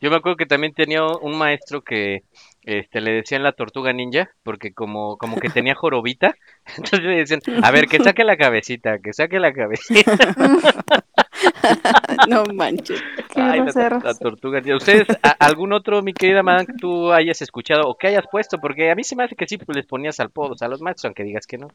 [0.00, 2.24] Yo me acuerdo que también tenía un maestro que
[2.62, 6.34] este, le decían la tortuga ninja, porque como, como que tenía jorobita,
[6.76, 10.18] entonces le decían, a ver, que saque la cabecita, que saque la cabecita.
[12.24, 13.04] no manches.
[13.34, 14.76] Ay, la, la tortuga ninja.
[14.76, 18.60] ¿Ustedes, a- algún otro, mi querida madame, que tú hayas escuchado o que hayas puesto?
[18.60, 20.80] Porque a mí se me hace que sí, pues les ponías al podos a los
[20.80, 21.74] maestros, aunque digas que no.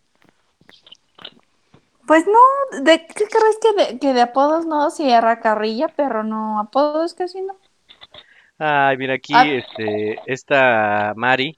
[2.05, 4.89] Pues no, ¿de qué crees que de, que de apodos no?
[4.89, 7.55] Sierra Carrilla, pero no, apodos casi no.
[8.59, 9.45] Ay, mira aquí, Ah.
[9.47, 11.57] este, esta Mari,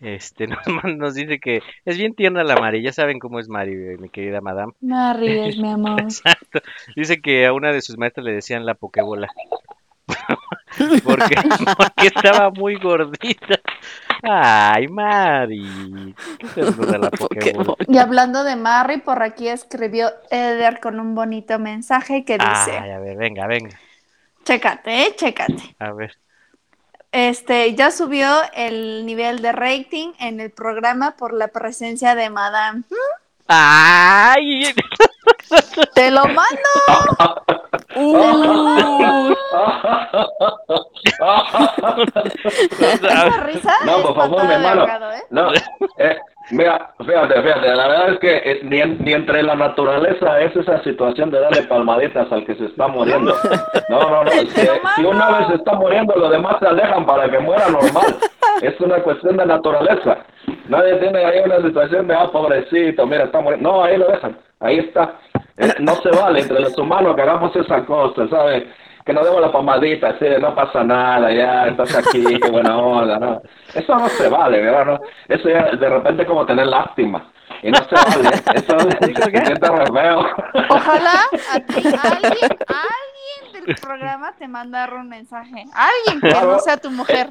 [0.00, 0.58] este, nos,
[0.96, 4.40] nos dice que es bien tierna la Mari, ya saben cómo es Mari, mi querida
[4.40, 4.72] madame.
[4.80, 6.00] Me ríes, mi amor.
[6.00, 6.60] Exacto.
[6.96, 9.28] Dice que a una de sus maestras le decían la pokebola.
[11.04, 11.34] porque,
[11.76, 13.60] porque estaba muy gordita.
[14.22, 16.14] Ay, Mari.
[16.54, 17.74] Qué la pokebola.
[17.86, 22.90] Y hablando de Mary, por aquí escribió Eder con un bonito mensaje que dice, Ay,
[22.90, 23.78] a ver, venga, venga.
[24.44, 25.76] chécate, eh, chécate.
[25.78, 26.16] A ver.
[27.12, 32.82] Este, ya subió el nivel de rating en el programa por la presencia de Madame.
[33.48, 34.72] ¡Ay!
[35.94, 36.46] ¡Te lo mando!
[37.96, 39.34] Uh,
[42.80, 44.80] Esa risa No, por favor, mi hermano.
[44.82, 45.22] ahogado, ¿eh?
[45.30, 45.52] No,
[45.98, 46.18] eh,
[46.50, 50.54] mira, fíjate, fíjate, la verdad es que eh, ni, en- ni entre la naturaleza es
[50.56, 53.34] esa situación de darle palmaditas al que se está muriendo.
[53.88, 54.46] No, no, no, si,
[54.96, 58.16] si una vez se está muriendo, los demás se alejan para que muera normal.
[58.62, 60.18] Es una cuestión de naturaleza.
[60.68, 63.70] Nadie tiene ahí una situación de, ah, pobrecito, mira, está muriendo.
[63.70, 65.14] No, ahí lo dejan, ahí está.
[65.56, 68.64] Eh, no se vale entre los humanos que hagamos esa cosa, ¿sabes?
[69.10, 72.78] Que nos demos la palmadita, así, de, no pasa nada, ya estás aquí, qué buena
[72.78, 73.42] onda, ¿no?
[73.74, 74.84] Eso no se vale, ¿verdad?
[74.86, 75.00] No?
[75.26, 77.28] Eso ya de repente es como tener lástima.
[77.60, 80.20] Y no se vale, eso se siente re feo.
[80.68, 81.10] Ojalá
[81.54, 85.64] a ti alguien, alguien del programa te mandara un mensaje.
[85.74, 87.30] Alguien que no sea tu mujer.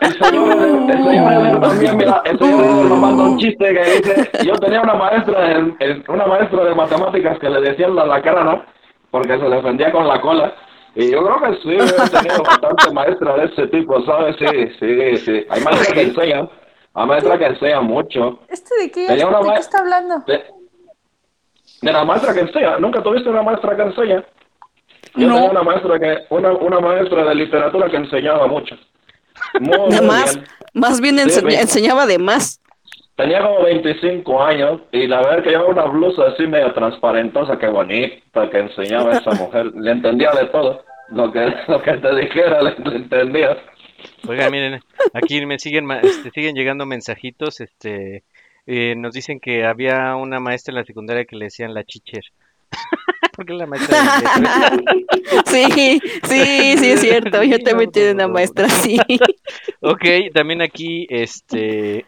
[0.00, 0.58] El señor,
[0.90, 4.54] el señor Eder también, mira, el señor Eder nos manda un chiste que dice, yo
[4.56, 8.42] tenía una maestra, en- en- una maestra de matemáticas que le decían la, la cara,
[8.42, 8.64] ¿no?
[9.12, 10.52] Porque se defendía con la cola.
[10.96, 14.34] Y yo creo que sí, he tenido bastante maestras de ese tipo, ¿sabes?
[14.38, 14.46] Sí,
[14.80, 15.46] sí, sí.
[15.50, 16.48] Hay maestras que enseñan,
[16.94, 18.38] hay maestras que enseñan mucho.
[18.48, 20.20] ¿Este de qué, de qué está hablando?
[20.26, 20.42] De,
[21.82, 24.24] de la maestra que enseña, ¿nunca tuviste una maestra que enseña?
[25.16, 25.34] Yo No.
[25.34, 28.74] tenía una maestra que, una, una maestra de literatura que enseñaba mucho.
[29.60, 30.48] Muy, de muy más, bien.
[30.72, 32.60] más bien ense- enseñaba de más.
[33.16, 37.66] Tenía como 25 años y la verdad que llevaba una blusa así medio transparentosa, qué
[37.68, 39.66] bonita que enseñaba esa mujer.
[39.74, 40.84] Le entendía de todo.
[41.08, 43.56] Lo que, lo que te dijera le, le entendía.
[44.28, 44.80] Oigan, miren,
[45.14, 48.24] aquí me siguen, ma- este, siguen llegando mensajitos, este,
[48.66, 52.24] eh, nos dicen que había una maestra en la secundaria que le decían la chicher.
[53.36, 53.96] Porque la maestra.
[55.46, 57.42] Sí, sí, sí es cierto.
[57.42, 58.98] Yo también tuve una maestra así.
[59.80, 60.04] Ok,
[60.34, 62.04] también aquí, este,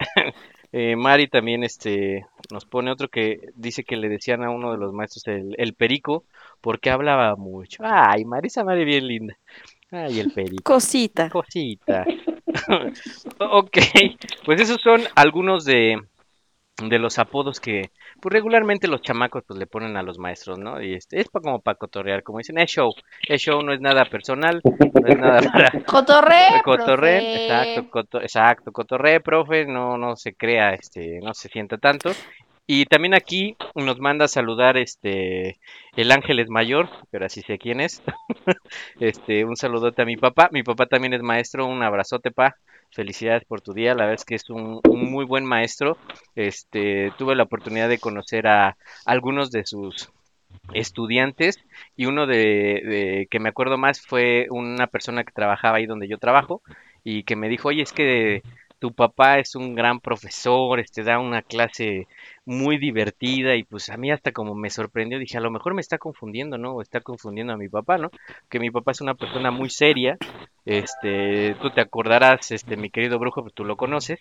[0.81, 4.79] eh, Mari también, este, nos pone otro que dice que le decían a uno de
[4.79, 6.23] los maestros el, el perico
[6.61, 7.83] porque hablaba mucho.
[7.85, 9.37] Ay, Mari, esa Mari bien linda.
[9.91, 10.63] Ay, el perico.
[10.63, 11.31] Cosita.
[11.31, 12.07] Cosita.
[13.41, 13.79] ok,
[14.45, 16.01] pues esos son algunos de,
[16.81, 17.91] de los apodos que
[18.21, 20.83] pues regularmente los chamacos pues le ponen a los maestros, ¿no?
[20.83, 22.93] Y este, es pa- como para cotorrear, como dicen, es show,
[23.29, 24.63] es show, no es nada personal,
[25.01, 25.71] no es nada para...
[25.87, 27.37] Cotorre, Cotorre, profe.
[27.37, 32.13] exacto, coto- exacto, cotorre, profe, no, no se crea, este, no se sienta tanto.
[32.67, 35.59] Y también aquí nos manda a saludar este
[35.97, 38.03] el Ángeles Mayor, pero así sé quién es.
[39.01, 40.49] este, un saludote a mi papá.
[40.53, 42.57] Mi papá también es maestro, un abrazote, pa.
[42.91, 45.97] Felicidades por tu día, la verdad es que es un, muy buen maestro.
[46.35, 50.11] Este, tuve la oportunidad de conocer a algunos de sus
[50.73, 51.59] estudiantes
[51.97, 56.09] y uno de, de que me acuerdo más fue una persona que trabajaba ahí donde
[56.09, 56.63] yo trabajo
[57.05, 58.43] y que me dijo, oye, es que
[58.79, 62.07] tu papá es un gran profesor, este da una clase
[62.45, 65.81] muy divertida y pues a mí hasta como me sorprendió, dije, a lo mejor me
[65.81, 66.75] está confundiendo, ¿no?
[66.75, 68.11] O está confundiendo a mi papá, ¿no?
[68.49, 70.17] Que mi papá es una persona muy seria,
[70.69, 74.19] este, tú te acordarás, este, mi querido brujo, pues tú lo conoces,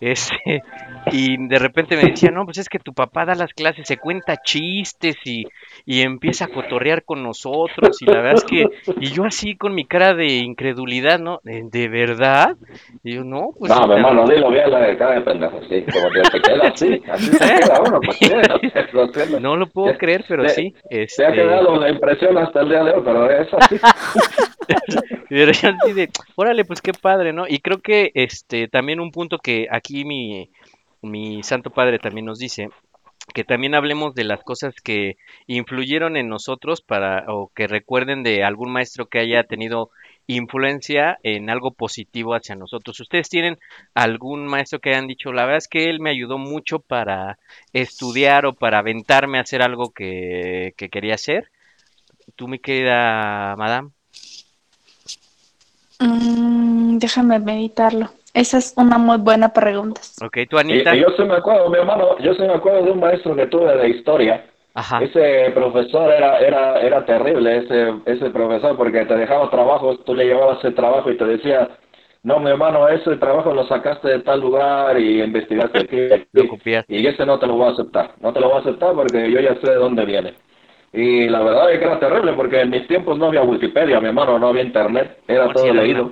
[0.00, 0.62] Este,
[1.12, 3.96] y de repente me decía, no, pues es que tu papá da las clases, se
[3.96, 5.44] cuenta chistes y,
[5.84, 8.00] y empieza a cotorrear con nosotros.
[8.02, 8.66] Y la verdad es que,
[9.00, 11.40] y yo así con mi cara de incredulidad, ¿no?
[11.44, 12.56] ¿De, de verdad?
[13.02, 13.70] Y yo, no, pues.
[13.72, 16.68] No, mi hermano, dilo bien la de cara de pendejo, sí, como que se queda
[16.68, 18.30] así, así se queda uno, pues sí,
[18.92, 20.74] lo no lo puedo creer, pero sí.
[21.08, 23.76] Se ha Este, quedado la impresión hasta el día de hoy, pero es así.
[25.28, 27.46] Pero yo así de, órale, pues qué padre, ¿no?
[27.48, 30.50] Y creo que este también un punto que aquí mi,
[31.02, 32.68] mi Santo Padre también nos dice,
[33.34, 35.16] que también hablemos de las cosas que
[35.46, 39.90] influyeron en nosotros para, o que recuerden de algún maestro que haya tenido
[40.26, 42.98] influencia en algo positivo hacia nosotros.
[43.00, 43.58] ¿Ustedes tienen
[43.94, 47.38] algún maestro que hayan dicho, la verdad es que él me ayudó mucho para
[47.72, 51.50] estudiar o para aventarme a hacer algo que, que quería hacer?
[52.34, 53.90] Tú, mi querida madame.
[56.00, 58.10] Mm, déjame meditarlo.
[58.36, 60.02] Esa es una muy buena pregunta.
[60.22, 60.94] Ok, tú, Anita.
[60.94, 63.46] y yo sí me acuerdo, mi hermano, yo sí me acuerdo de un maestro que
[63.46, 64.44] tuve de historia.
[64.74, 65.02] Ajá.
[65.02, 70.26] Ese profesor era, era, era terrible, ese, ese profesor, porque te dejaba trabajos, tú le
[70.26, 71.70] llevabas el trabajo y te decía,
[72.24, 77.24] no, mi hermano, ese trabajo lo sacaste de tal lugar y investigaste aquí, y ese
[77.24, 79.54] no te lo voy a aceptar, no te lo voy a aceptar porque yo ya
[79.54, 80.34] sé de dónde viene.
[80.98, 84.08] Y la verdad es que era terrible porque en mis tiempos no había Wikipedia, mi
[84.08, 86.04] hermano, no había internet, era todo era leído.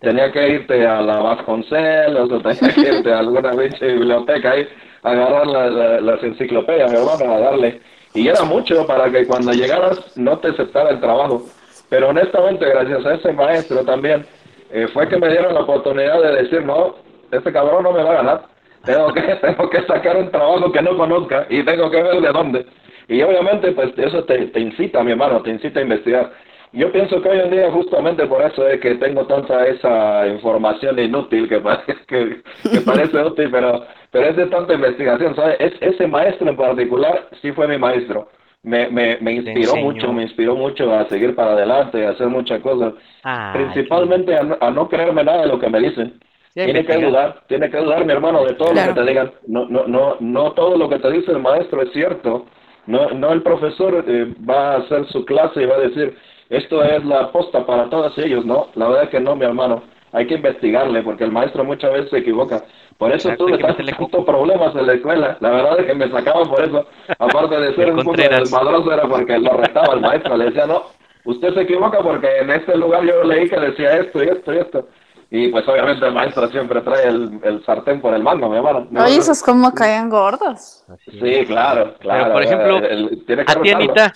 [0.00, 4.68] Tenía que irte a la Vasconcelos o tenía que irte a alguna biblioteca ahí,
[5.02, 7.80] a agarrar la- la- las enciclopedias, mi hermano, a darle.
[8.14, 11.42] Y era mucho para que cuando llegaras no te aceptara el trabajo.
[11.88, 14.24] Pero honestamente, gracias a ese maestro también,
[14.70, 16.94] eh, fue que me dieron la oportunidad de decir, no,
[17.32, 18.42] este cabrón no me va a ganar.
[18.84, 22.28] Tengo que, tengo que sacar un trabajo que no conozca y tengo que ver de
[22.32, 22.66] dónde.
[23.08, 26.30] Y obviamente, pues eso te, te incita, mi hermano, te incita a investigar.
[26.72, 30.98] Yo pienso que hoy en día justamente por eso es que tengo tanta esa información
[30.98, 35.56] inútil que parece, que, que parece útil, pero, pero es de tanta investigación, ¿sabes?
[35.60, 38.28] Es, ese maestro en particular sí fue mi maestro.
[38.62, 42.60] Me, me, me inspiró mucho, me inspiró mucho a seguir para adelante, a hacer muchas
[42.60, 42.92] cosas.
[43.24, 46.20] Ah, Principalmente a, no- a no creerme nada de lo que me dicen.
[46.52, 48.90] Sí, Tiene que dudar, tiene que dudar, mi hermano, de todo Claro.
[48.90, 49.32] lo que te digan.
[49.46, 52.46] No, no, no, no todo lo que te dice el maestro es cierto.
[52.88, 56.16] No, no el profesor eh, va a hacer su clase y va a decir,
[56.48, 58.46] esto es la posta para todos ellos.
[58.46, 59.82] No, la verdad es que no, mi hermano.
[60.12, 62.64] Hay que investigarle porque el maestro muchas veces se equivoca.
[62.96, 65.36] Por eso Exacto, tuve tantos meterle problemas en la escuela.
[65.40, 66.86] La verdad es que me sacaban por eso.
[67.18, 70.38] Aparte de ser un poco desmadroso era porque lo retaba el maestro.
[70.38, 70.84] Le decía, no,
[71.26, 74.56] usted se equivoca porque en este lugar yo leí que decía esto y esto y
[74.56, 74.88] esto.
[75.30, 78.86] Y pues obviamente el maestro siempre trae el, el sartén por el mango, mi hermano.
[78.90, 79.20] No, Oye, no.
[79.22, 80.84] esos como caían gordos.
[81.04, 82.32] Sí, claro, claro.
[82.32, 83.70] por ejemplo, el- A ti.
[83.70, 84.14] Anita,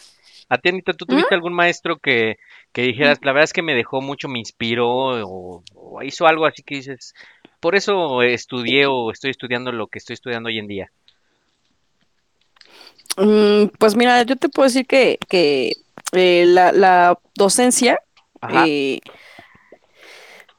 [0.48, 2.38] a ti, Anita, ¿tú tuviste algún maestro que,
[2.72, 4.88] que dijeras, la verdad es que me dejó mucho, me inspiró
[5.28, 7.14] o, o hizo algo así que dices,
[7.60, 10.90] por eso estudié o estoy estudiando lo que estoy estudiando hoy en día?
[13.18, 15.72] Mm, pues mira, yo te puedo decir que, que
[16.12, 18.00] eh, la, la docencia,
[18.40, 18.64] Ajá.
[18.66, 19.00] eh,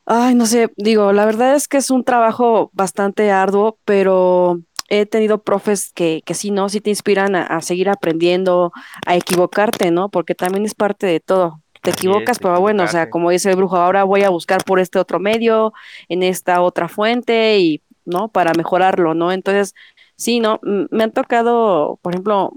[0.05, 5.05] ay, no sé, digo, la verdad es que es un trabajo bastante arduo, pero he
[5.05, 6.69] tenido profes que, que sí, ¿no?
[6.69, 8.71] Sí te inspiran a, a seguir aprendiendo,
[9.05, 10.09] a equivocarte, ¿no?
[10.09, 11.61] Porque también es parte de todo.
[11.81, 14.29] Te Así es, equivocas, pero bueno, o sea, como dice el brujo, ahora voy a
[14.29, 15.73] buscar por este otro medio,
[16.09, 18.29] en esta otra fuente y, ¿no?
[18.29, 19.31] Para mejorarlo, ¿no?
[19.31, 19.73] Entonces,
[20.15, 20.59] sí, ¿no?
[20.63, 22.53] Me han tocado, por ejemplo,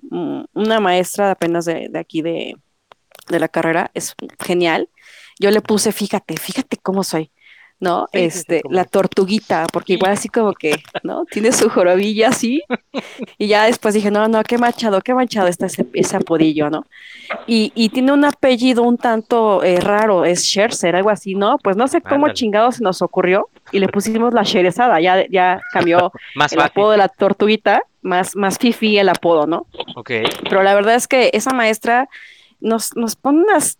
[0.55, 2.57] una maestra apenas de, de aquí de,
[3.29, 4.89] de la carrera, es genial.
[5.39, 7.33] Yo le puse, fíjate, fíjate cómo soy,
[7.81, 8.07] ¿no?
[8.13, 11.25] Sí, sí, sí, Este, la tortuguita, porque igual así como que, ¿no?
[11.27, 12.63] Tiene su jorobilla así.
[13.39, 16.87] Y ya después dije, no, no, qué manchado, qué manchado está ese, ese apodillo, ¿no?
[17.47, 21.59] Y, y tiene un apellido un tanto eh, raro, es Scherzer, algo así, ¿no?
[21.59, 22.35] Pues no sé cómo Ándale.
[22.35, 26.93] chingado se nos ocurrió y le pusimos la Sherezada, ya, ya cambió Más el apodo
[26.93, 29.67] de la tortuguita, más, más fifi el apodo, ¿no?
[29.97, 30.11] Ok.
[30.49, 32.09] Pero la verdad es que esa maestra
[32.61, 33.79] nos, nos pone unas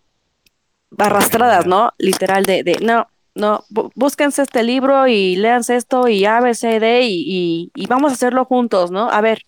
[0.99, 1.93] arrastradas, ¿no?
[1.99, 3.07] Literal de, de no,
[3.37, 7.73] no, bú- búsquense este libro y léanse esto y A, B, C, D y, y,
[7.75, 9.11] y vamos a hacerlo juntos, ¿no?
[9.11, 9.43] A ver,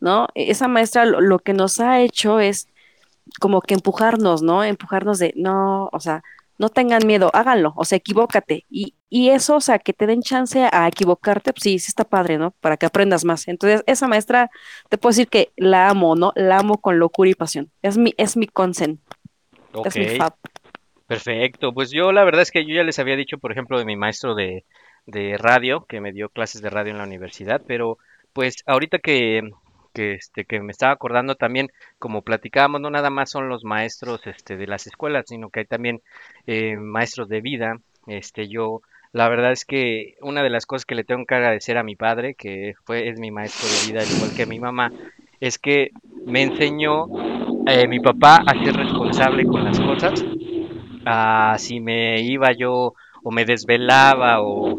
[0.00, 0.28] ¿no?
[0.34, 2.68] E, Esa maestra lo, lo que nos ha hecho es
[3.40, 4.64] como que empujarnos, ¿no?
[4.64, 6.22] Empujarnos de, no, o sea,
[6.58, 8.64] no tengan miedo, háganlo, o sea, equivócate.
[8.70, 12.04] Y, y eso, o sea, que te den chance a equivocarte, pues sí, sí está
[12.04, 12.52] padre, ¿no?
[12.60, 13.46] Para que aprendas más.
[13.48, 14.50] Entonces, esa maestra,
[14.88, 16.32] te puedo decir que la amo, ¿no?
[16.36, 17.70] La amo con locura y pasión.
[17.82, 19.00] Es mi, es mi consent,
[19.82, 20.34] es mi fab.
[21.06, 23.84] Perfecto, pues yo la verdad es que yo ya les había dicho, por ejemplo, de
[23.84, 24.64] mi maestro de,
[25.06, 27.98] de radio, que me dio clases de radio en la universidad, pero
[28.32, 29.42] pues ahorita que,
[29.94, 34.26] que, este, que me estaba acordando también, como platicábamos, no nada más son los maestros
[34.26, 36.02] este, de las escuelas, sino que hay también
[36.46, 37.80] eh, maestros de vida.
[38.08, 38.80] Este, yo
[39.12, 41.94] La verdad es que una de las cosas que le tengo que agradecer a mi
[41.96, 44.92] padre, que fue, es mi maestro de vida, al igual que mi mamá,
[45.40, 45.90] es que
[46.24, 47.06] me enseñó
[47.66, 50.26] eh, mi papá a ser responsable con las cosas.
[51.06, 54.76] Ah, si me iba yo o me desvelaba o,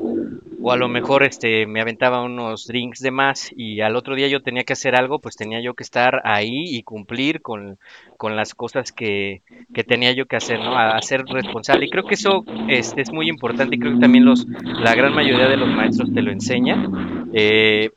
[0.62, 4.28] o a lo mejor este me aventaba unos drinks de más y al otro día
[4.28, 7.80] yo tenía que hacer algo, pues tenía yo que estar ahí y cumplir con,
[8.18, 9.42] con las cosas que,
[9.74, 10.78] que tenía yo que hacer, ¿no?
[10.78, 11.86] A, a ser responsable.
[11.86, 14.46] Y creo que eso este, es muy importante y creo que también los,
[14.80, 17.30] la gran mayoría de los maestros te lo enseñan.
[17.34, 17.92] eh,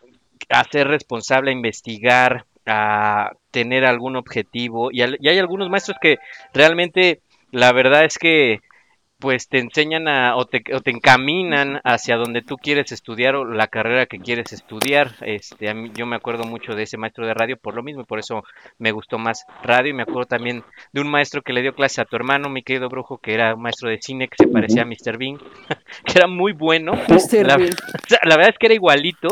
[0.49, 4.91] a ser responsable, a investigar, a tener algún objetivo.
[4.93, 6.19] Y hay algunos maestros que
[6.53, 7.21] realmente
[7.53, 8.61] la verdad es que
[9.19, 13.45] pues te enseñan a, o te, o te encaminan hacia donde tú quieres estudiar o
[13.45, 15.13] la carrera que quieres estudiar.
[15.21, 18.03] Este, a mí- yo me acuerdo mucho de ese maestro de radio por lo mismo
[18.03, 18.45] y por eso
[18.79, 19.91] me gustó más radio.
[19.91, 22.63] Y me acuerdo también de un maestro que le dio clase a tu hermano, mi
[22.63, 25.19] querido brujo, que era un maestro de cine que se parecía a Mr.
[25.19, 25.39] Bean,
[26.07, 26.93] que era muy bueno.
[27.47, 27.57] La,
[28.25, 29.29] la verdad es que era igualito,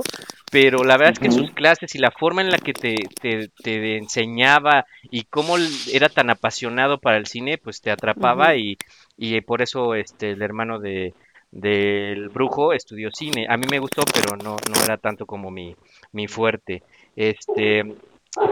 [0.51, 3.49] pero la verdad es que sus clases y la forma en la que te, te,
[3.63, 5.57] te enseñaba y cómo
[5.93, 8.77] era tan apasionado para el cine, pues te atrapaba y,
[9.17, 11.15] y por eso este el hermano de
[11.51, 13.47] del brujo estudió cine.
[13.49, 15.75] A mí me gustó, pero no, no era tanto como mi,
[16.13, 16.83] mi fuerte.
[17.17, 17.85] Este,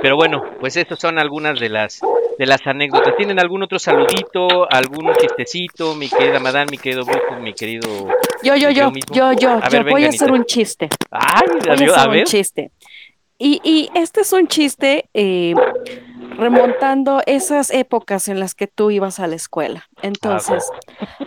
[0.02, 2.00] pero bueno, pues estas son algunas de las
[2.38, 3.16] de las anécdotas.
[3.16, 8.08] ¿Tienen algún otro saludito, algún chistecito, mi querida madame, mi querido brujo, mi querido
[8.42, 10.88] Yo, yo, yo, yo, yo, yo voy a hacer un chiste.
[11.10, 12.24] Ay, Voy a adiós, hacer a un ver.
[12.26, 12.72] chiste.
[13.38, 15.54] Y, y este es un chiste eh,
[16.38, 19.86] remontando esas épocas en las que tú ibas a la escuela.
[20.02, 20.70] Entonces,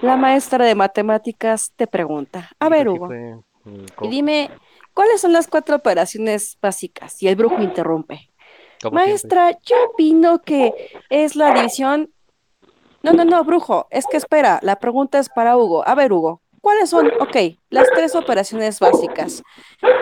[0.02, 3.10] la maestra de matemáticas te pregunta, a ver, Hugo,
[4.02, 4.50] y dime,
[4.93, 7.22] ¿cuáles son las cuatro operaciones básicas?
[7.22, 8.29] Y el brujo interrumpe.
[8.92, 10.74] Maestra, yo opino que
[11.10, 12.10] es la división.
[13.02, 15.88] No, no, no, brujo, es que espera, la pregunta es para Hugo.
[15.88, 17.08] A ver, Hugo, ¿cuáles son?
[17.20, 17.36] Ok,
[17.70, 19.42] las tres operaciones básicas.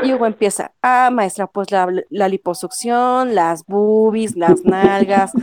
[0.03, 5.31] Y Hugo empieza, ah, maestra, pues la, la liposucción, las boobies, las nalgas.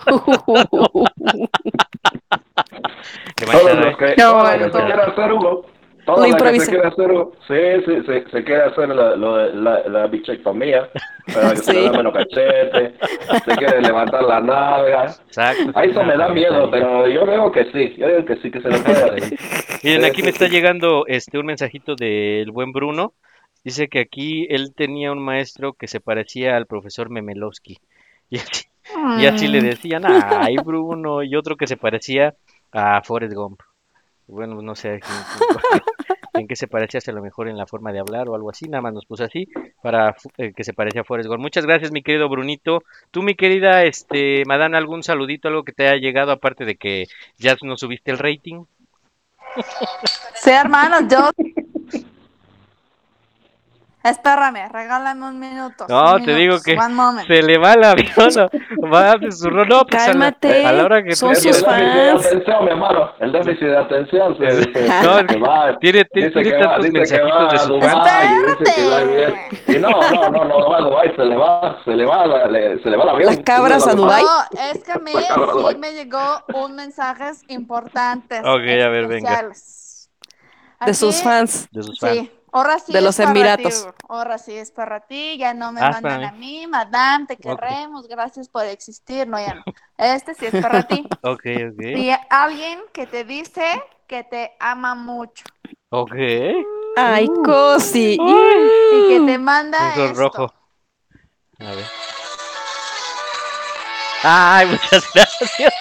[3.36, 4.84] Que, No, todo lo que bueno, se todo.
[4.86, 5.64] quiera hacer, Hugo.
[6.14, 7.10] Todo Lo lo que se quiere hacer.
[7.48, 10.88] Sí, sí, sí, se quiere hacer la, lo de- la, la bichectomía
[11.32, 11.84] para que se le Sí.
[11.84, 12.94] den menos cachete.
[13.44, 15.04] Se quiere levantar la nalga.
[15.26, 15.70] Exacto.
[15.74, 17.94] Ahí eso me da miedo, pero yo veo que sí.
[17.98, 19.38] Yo digo que sí, que se le puede hacer.
[19.82, 20.50] Miren, Sí, aquí sí, me está sí.
[20.52, 23.12] llegando este un mensajito del buen Bruno.
[23.62, 27.78] Dice que aquí él tenía un maestro que se parecía al profesor Memelowski.
[28.32, 28.64] Y así,
[29.18, 31.22] y así le decían, ay, Bruno.
[31.24, 32.34] Y otro que se parecía
[32.72, 33.60] a Forrest Gump.
[34.28, 35.00] Bueno, no sé
[36.34, 38.68] en, qué se a lo mejor en la forma de hablar o algo así.
[38.68, 39.48] Nada más nos puso así
[39.82, 41.40] para eh, que se parecía a Forrest Gump.
[41.40, 42.82] Muchas gracias, mi querido Brunito.
[43.10, 47.06] Tú, mi querida, este, Madame, algún saludito, algo que te haya llegado, aparte de que
[47.38, 48.64] ya nos subiste el rating.
[50.34, 51.30] Sí, hermanos, yo.
[54.02, 55.84] Espérame, regálame un minuto.
[55.86, 56.74] No, un te digo que
[57.26, 58.50] se le va el avión,
[58.90, 61.52] va a susurrar, no, pues a la- Cálmate, a la, hora que son sus el
[61.52, 62.26] déficit de fans.
[62.26, 63.10] atención, mi hermano.
[63.20, 64.44] El déficit de atención se,
[65.02, 65.78] No, se va.
[65.80, 68.56] tiene, tiene, Dice tiene que va, tantos que mensajitos va de Dubái fans.
[68.60, 68.64] y
[69.66, 72.26] que va no, no, no, no va a Dubái, se le va, se le va,
[72.26, 73.26] la- le- se le va el avión.
[73.26, 74.22] ¿Las cabras a Dubái?
[74.22, 75.12] No, es que a mí
[75.70, 78.38] sí me llegó un mensaje importante.
[78.40, 78.46] Ok,
[78.82, 79.42] a ver, venga.
[80.86, 81.68] De sus fans.
[81.70, 82.14] De sus fans.
[82.16, 83.86] Sí, ahora sí De es los para Emiratos.
[83.86, 87.36] ti, ahora sí es para ti, ya no me Ah, mandan a mí, madame, te
[87.38, 89.64] queremos, gracias por existir, no, ya no.
[89.98, 91.06] Este sí es para ti.
[91.22, 91.80] Ok, ok.
[91.92, 93.64] Y alguien que te dice
[94.06, 95.44] que te ama mucho
[95.90, 96.12] Ok.
[96.96, 98.16] Ay, Cosi.
[98.90, 100.16] y que te manda Un esto.
[100.18, 100.54] rojo.
[101.60, 101.86] A ver.
[104.22, 105.74] Ay, muchas gracias.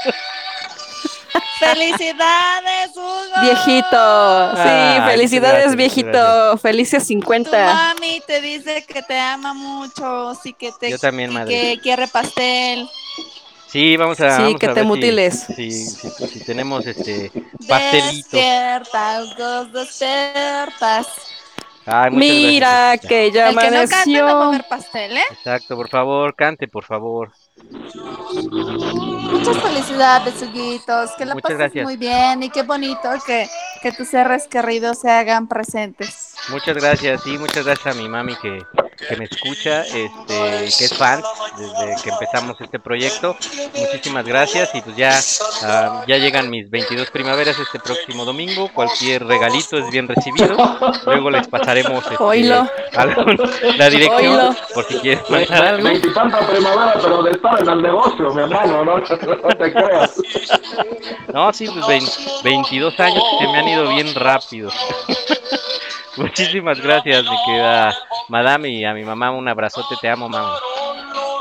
[1.60, 3.42] ¡Felicidades, Hugo!
[3.42, 4.52] Viejito.
[4.56, 6.58] Sí, Ay, felicidades, gracias, viejito.
[6.58, 7.74] Felices Tu 50.
[7.74, 11.54] mami te dice que te ama mucho, sí que te Yo también, madre.
[11.54, 12.90] que quiere pastel.
[13.68, 14.36] Sí, vamos a.
[14.38, 15.40] Sí, vamos que a te ver si- mutiles.
[15.56, 17.32] Si, si, si tenemos este
[17.68, 18.30] pastelito.
[18.38, 21.08] Despierta, Hugo, despiertas.
[21.86, 23.10] Ay, muchas Mira gracias.
[23.10, 24.46] que ya El que no cante no va a amaneció.
[24.46, 25.24] comer pastel, ¿eh?
[25.32, 27.32] Exacto, por favor, cante, por favor.
[29.32, 31.12] Muchas felicidades, Huguitos.
[31.18, 31.84] Que la Muchas pases gracias.
[31.86, 33.48] muy bien y qué bonito que,
[33.82, 36.34] que tus seres queridos se hagan presentes.
[36.50, 38.64] Muchas gracias, sí, muchas gracias a mi mami que,
[39.08, 41.22] que me escucha, este, que es fan
[41.58, 43.36] desde que empezamos este proyecto.
[43.78, 45.20] Muchísimas gracias y pues ya,
[45.64, 48.70] ah, ya llegan mis 22 primaveras este próximo domingo.
[48.74, 50.56] Cualquier regalito es bien recibido.
[51.06, 52.54] Luego les pasaremos este,
[52.98, 54.56] algún- la dirección Oílo.
[54.74, 55.84] por si quieren mandar algo.
[55.84, 60.22] Veintitanta primavera, pero de en el negocio, mi hermano, no, no te creas.
[61.34, 64.70] No, sí, pues vein- 22 años que me han ido bien rápido.
[66.18, 67.94] Muchísimas gracias, mi querida
[68.28, 70.56] madame, y a mi mamá un abrazote, te amo, mamá.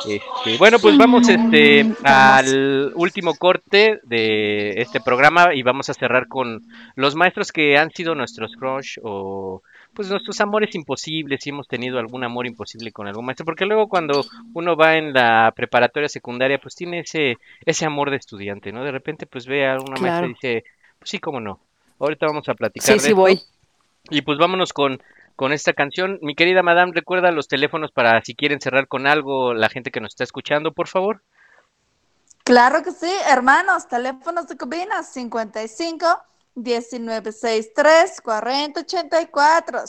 [0.09, 6.29] Este, bueno, pues vamos este al último corte de este programa y vamos a cerrar
[6.29, 6.63] con
[6.95, 9.63] los maestros que han sido nuestros crush o
[9.99, 13.89] pues nuestros amores imposibles, si hemos tenido algún amor imposible con algún maestro, porque luego
[13.89, 14.25] cuando
[14.55, 17.37] uno va en la preparatoria secundaria, pues tiene ese
[17.67, 18.85] ese amor de estudiante, ¿no?
[18.85, 20.27] De repente pues ve a una maestra Claro.
[20.27, 20.65] y dice,
[21.01, 21.59] pues sí, cómo no.
[21.99, 23.17] Ahorita vamos a platicar Sí, de sí esto.
[23.21, 23.41] voy.
[24.11, 25.03] Y pues vámonos con,
[25.35, 26.21] con esta canción.
[26.23, 30.01] Mi querida madame, recuerda los teléfonos para si quieren cerrar con algo la gente que
[30.01, 31.23] nos está escuchando, por favor.
[32.45, 36.07] Claro que sí, hermanos, teléfonos de cabina 55
[36.63, 39.85] 1963 4084.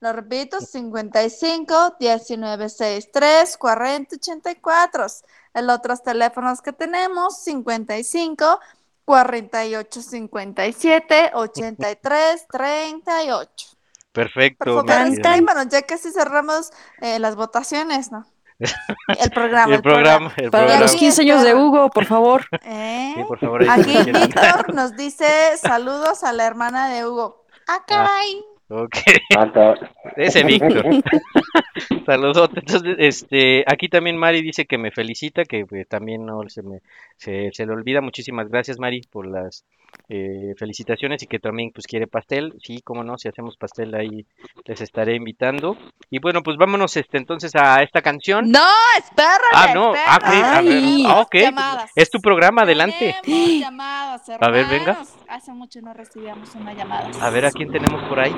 [0.00, 5.06] Lo repito, 55 1963 4084.
[5.54, 8.60] El otros teléfonos que tenemos 55
[9.04, 13.66] 48 57 83 38.
[14.12, 14.64] Perfecto.
[14.64, 18.26] Por favor, ya casi cerramos eh, las votaciones, ¿no?
[18.58, 19.74] El programa.
[19.74, 20.80] El programa, el programa.
[20.80, 22.44] los 15 años de Hugo, por favor.
[22.64, 23.12] ¿Eh?
[23.16, 23.92] Sí, por favor, Aquí.
[24.12, 25.26] Víctor nos dice
[25.56, 27.44] saludos a la hermana de Hugo.
[27.68, 28.42] Ah, caray.
[28.68, 28.96] Ok,
[29.38, 29.74] Acá.
[30.16, 30.84] ese Víctor.
[32.06, 32.50] Saludos.
[32.56, 36.80] Entonces, este, aquí también Mari dice que me felicita, que pues, también no se me
[37.16, 38.00] se, se le olvida.
[38.00, 39.64] Muchísimas gracias, Mari, por las
[40.08, 42.54] eh, felicitaciones y que también pues quiere pastel.
[42.62, 44.26] Sí, cómo no, si hacemos pastel ahí
[44.64, 45.76] les estaré invitando.
[46.10, 48.50] Y bueno, pues vámonos este entonces a esta canción.
[48.50, 48.66] No,
[48.98, 49.52] espérame.
[49.52, 51.90] Ah, no, ah, ok, a ver, ah, ok, Llamadas.
[51.96, 53.16] Es tu programa, adelante.
[53.22, 55.02] Tenemos llamadas, A ver, venga.
[55.28, 57.10] Hace mucho no recibíamos una llamada.
[57.20, 58.36] A ver a quién tenemos por ahí.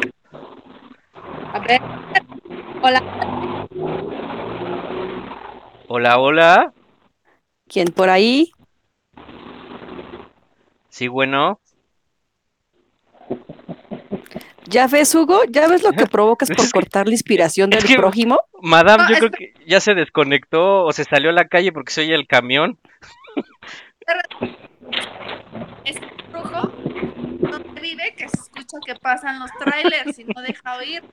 [1.53, 1.81] A ver.
[2.83, 3.03] Hola.
[5.89, 6.73] Hola, hola.
[7.67, 8.53] ¿Quién por ahí?
[10.99, 11.61] Sí, bueno.
[14.67, 15.43] ¿Ya ves, Hugo?
[15.49, 18.41] ¿Ya ves lo que provocas por cortar la inspiración es del que- prójimo?
[18.61, 21.93] Madame, No, yo creo que ya se desconectó o se salió a la calle porque
[21.93, 22.81] se oye el camión.
[25.85, 26.73] Es un brujo
[27.49, 31.05] donde vive que se escucha que pasan los trailers y no deja oír.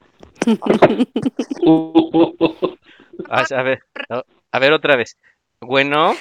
[3.29, 3.83] A, a ver,
[4.51, 5.17] a ver otra vez.
[5.61, 6.15] Bueno.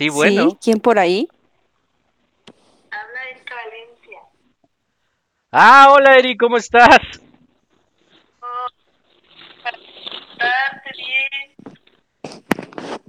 [0.00, 0.52] Sí, bueno.
[0.52, 1.28] Sí, ¿quién por ahí?
[2.90, 4.18] Habla Erika Valencia.
[5.52, 6.98] Ah, hola Eri, ¿cómo estás?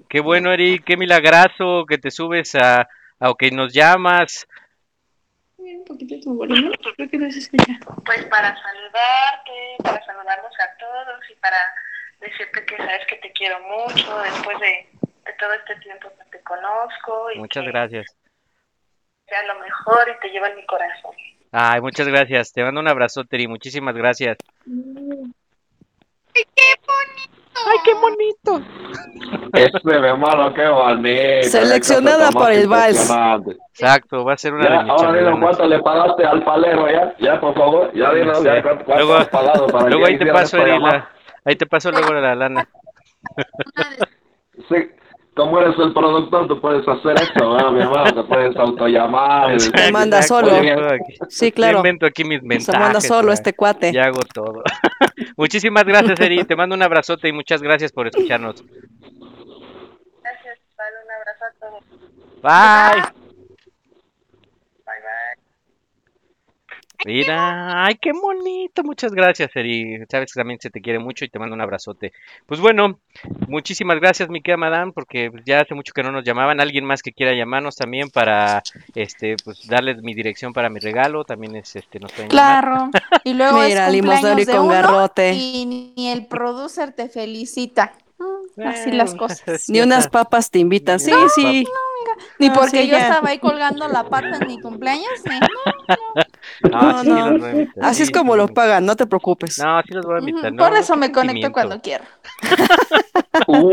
[0.09, 2.89] Qué bueno, Eri, qué milagrazo que te subes a,
[3.21, 4.45] a que nos llamas.
[5.55, 7.79] Un poquito tu volumen, creo que no se escucha.
[8.05, 11.55] Pues para saludarte, para saludarnos a todos y para
[12.19, 14.89] decirte que sabes que te quiero mucho después de,
[15.25, 18.17] de todo este tiempo que te conozco y Muchas que gracias.
[19.27, 21.11] sea lo mejor y te lleva en mi corazón.
[21.51, 22.51] Ay, muchas gracias.
[22.53, 23.47] Te mando un abrazote, Eri.
[23.47, 24.37] Muchísimas gracias.
[26.33, 27.41] ¡Ay, qué bonito!
[27.53, 28.61] Ay, qué bonito.
[29.53, 31.43] Este, hermano, qué bonito.
[31.49, 33.09] Seleccionada para el vals.
[33.73, 35.39] Exacto, va a ser una Ya, de mis ahora chambelanas.
[35.41, 38.43] cuánto le pagaste al palero, ya, ya, por favor, ya Sí.
[38.45, 40.97] ya cuánto, Luego- has pagado para Luego ahí te paso, esta Eri, llamada.
[40.97, 41.09] la-
[41.45, 42.67] ahí te paso luego la lana.
[44.69, 44.89] Sí,
[45.35, 49.53] como eres el productor, tú puedes hacer eso, ¿verdad, mi hermano, te puedes autollamar.
[49.55, 50.63] y- Te manda Exacto, solo.
[50.63, 50.87] yo
[51.29, 51.77] Sí, yo claro.
[51.77, 52.79] invento aquí mis Se mensajes.
[52.81, 53.93] manda solo este cuate.
[53.93, 54.63] Ya hago todo.
[55.37, 56.43] Muchísimas gracias, Eri.
[56.43, 58.55] Te mando un abrazote y muchas gracias por escucharnos.
[60.23, 61.83] Gracias, vale, un abrazo a todos.
[62.43, 63.01] Bye.
[64.85, 65.37] Bye, bye.
[67.05, 68.83] Mira, ay, qué bonito.
[68.83, 69.99] Muchas gracias, Eri.
[70.09, 72.13] Sabes que también se te quiere mucho y te mando un abrazote.
[72.45, 72.99] Pues bueno,
[73.47, 76.59] muchísimas gracias, mi querida madame, porque ya hace mucho que no nos llamaban.
[76.59, 78.61] Alguien más que quiera llamarnos también para,
[78.95, 81.23] este, pues darles mi dirección para mi regalo.
[81.23, 82.63] También es, este, nos pueden llamar.
[82.63, 82.89] Claro.
[83.23, 85.33] Y luego Mira, es cumpleaños de con uno garrote.
[85.33, 87.93] y ni el producer te felicita.
[88.17, 89.41] Mm, Así las cosas.
[89.69, 90.99] Ni unas papas te invitan.
[90.99, 91.65] Sí, sí.
[92.39, 93.07] Ni No, porque sí, yo ya.
[93.07, 95.09] estaba ahí colgando la pata en mi cumpleaños.
[95.25, 97.29] ni- No, No, sí, no.
[97.31, 98.53] los voy a invitar, Así es sí, como sí, lo sí.
[98.53, 99.59] pagan, no te preocupes.
[99.59, 100.51] No, sí los voy a invitar.
[100.53, 102.03] no, Por no, eso me conecto cuando quiero.
[103.47, 103.71] Uh,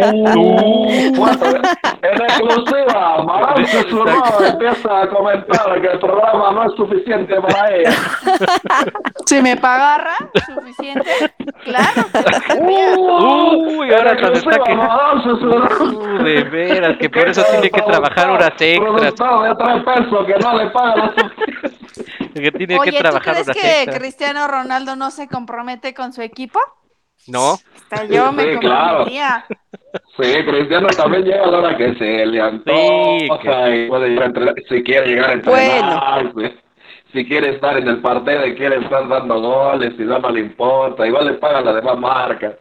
[2.02, 3.66] en exclusiva, madame.
[3.66, 7.90] susurró empieza a comentar que el programa no es suficiente para ella.
[9.26, 10.14] Si me pagarra,
[10.46, 11.10] suficiente.
[11.64, 12.02] Claro.
[13.78, 14.72] Uy, ahora se está que...
[14.74, 19.02] Uh, de veras, que por eso tiene que trabajar horas extras.
[19.04, 21.12] De tres pesos que no le paga lo
[21.68, 22.40] suficiente.
[22.40, 23.98] Que tiene Oye, que ¿tú trabajar crees horas que extras.
[23.98, 26.60] Cristiano Ronaldo no se compromete con su equipo?
[27.26, 28.98] No, Hasta yo me Sí, claro.
[29.04, 29.44] comprometía.
[30.16, 34.26] Sí, Cristiano también llega a la hora que se le antoja y puede llegar a
[34.26, 36.58] entrenar, si quiere llegar a entrenar, si,
[37.12, 41.06] si quiere estar en el partido y quiere estar dando goles y no le importa,
[41.06, 42.56] igual le pagan la demás marca.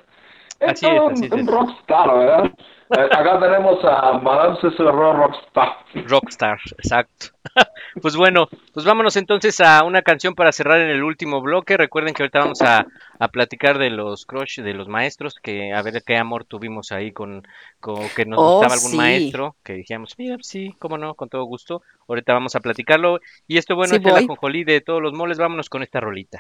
[0.60, 1.32] Es Así es, así un, es.
[1.32, 2.52] un rockstar, ¿verdad?
[2.90, 5.78] Eh, Acá tenemos a Madame Cicero Rockstar.
[5.94, 7.28] Rockstar, exacto.
[8.02, 11.76] pues bueno, pues vámonos entonces a una canción para cerrar en el último bloque.
[11.76, 12.86] Recuerden que ahorita vamos a,
[13.20, 17.12] a platicar de los crush de los maestros, que a ver qué amor tuvimos ahí
[17.12, 17.44] con,
[17.80, 18.98] con que nos Oh, gustaba algún sí.
[18.98, 21.82] maestro, que dijimos, mira, sí, cómo no, con todo gusto.
[22.08, 23.20] Ahorita vamos a platicarlo.
[23.48, 24.18] Y esto bueno Sí, es el voy.
[24.18, 25.38] ajonjolí de todos los moles.
[25.40, 26.40] Vámonos con esta rolita.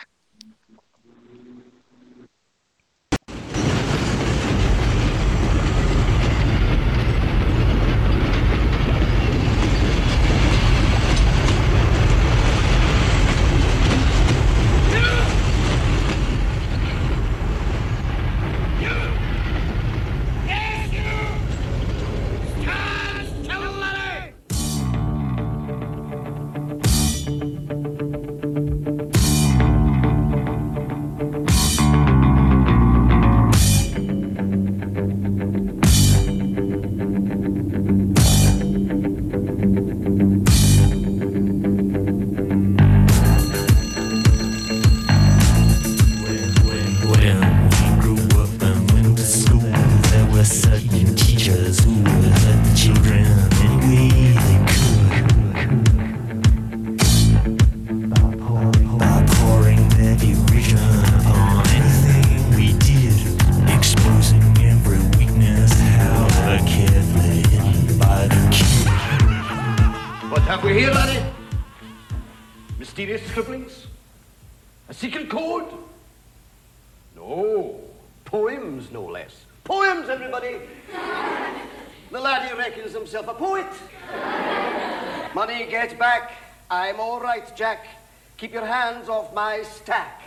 [89.38, 90.24] My stack.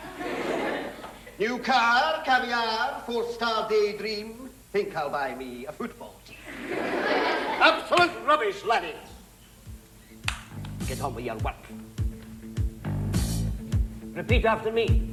[1.36, 4.48] New car, caviar, four-star daydream.
[4.70, 6.14] Think I'll buy me a football.
[6.70, 9.08] Absolute rubbish, laddies.
[10.86, 11.64] Get on with your work.
[14.14, 15.12] Repeat after me.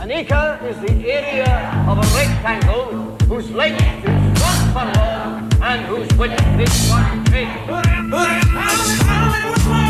[0.00, 6.10] An acre is the area of a rectangle whose length is one furlong and whose
[6.16, 7.22] width is one
[9.70, 9.85] We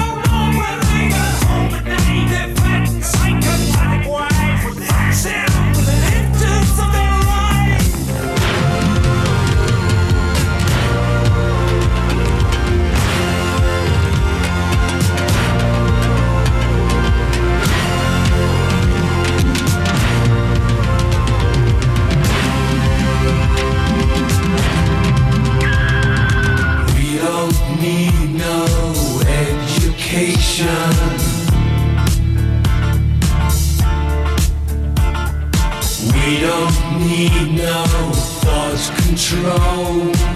[37.07, 37.85] need no
[38.43, 40.36] thought control.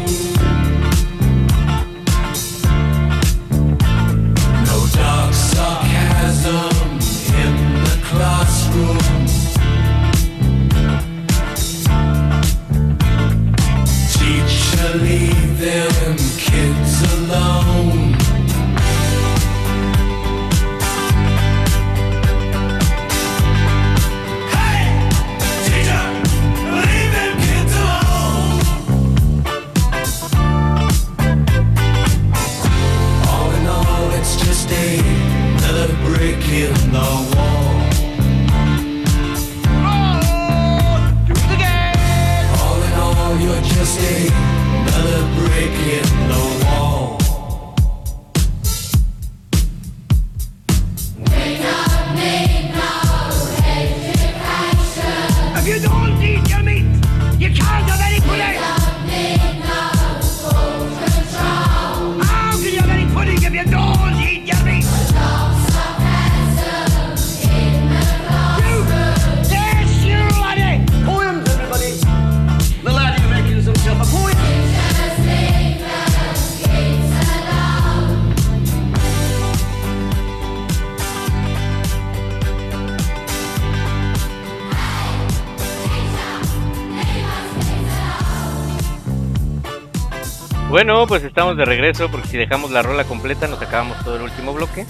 [91.61, 94.87] De regreso porque si dejamos la rola completa nos acabamos todo el último bloque,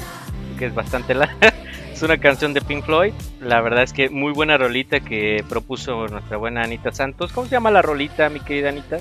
[0.57, 1.53] que es bastante larga.
[1.93, 3.13] Es una canción de Pink Floyd.
[3.41, 7.31] La verdad es que muy buena rolita que propuso nuestra buena Anita Santos.
[7.31, 9.01] ¿Cómo se llama la rolita, mi querida Anita?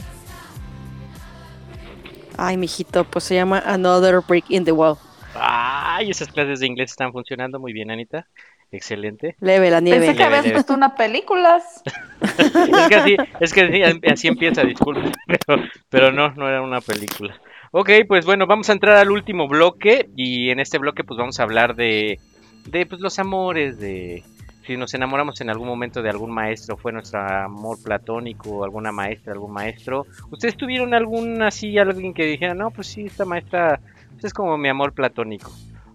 [2.38, 4.98] Ay, mijito, pues se llama Another Brick in the Wall.
[5.34, 8.28] Ay, esas clases de inglés están funcionando muy bien, Anita.
[8.72, 9.38] Excelente.
[9.40, 10.00] Leve la nieve.
[10.00, 11.62] Pensé que habías Leve, visto una película.
[12.22, 15.10] es que así, es que así, así empieza, disculpe,
[15.48, 17.40] pero, pero no, no era una película.
[17.72, 21.40] Ok, pues bueno, vamos a entrar al último bloque y en este bloque pues vamos
[21.40, 22.20] a hablar de,
[22.66, 24.24] de pues, los amores, de
[24.66, 29.34] si nos enamoramos en algún momento de algún maestro, fue nuestro amor platónico, alguna maestra,
[29.34, 30.08] algún maestro.
[30.32, 33.80] ¿Ustedes tuvieron algún así, alguien que dijera, no, pues sí, esta maestra
[34.14, 35.52] pues, es como mi amor platónico?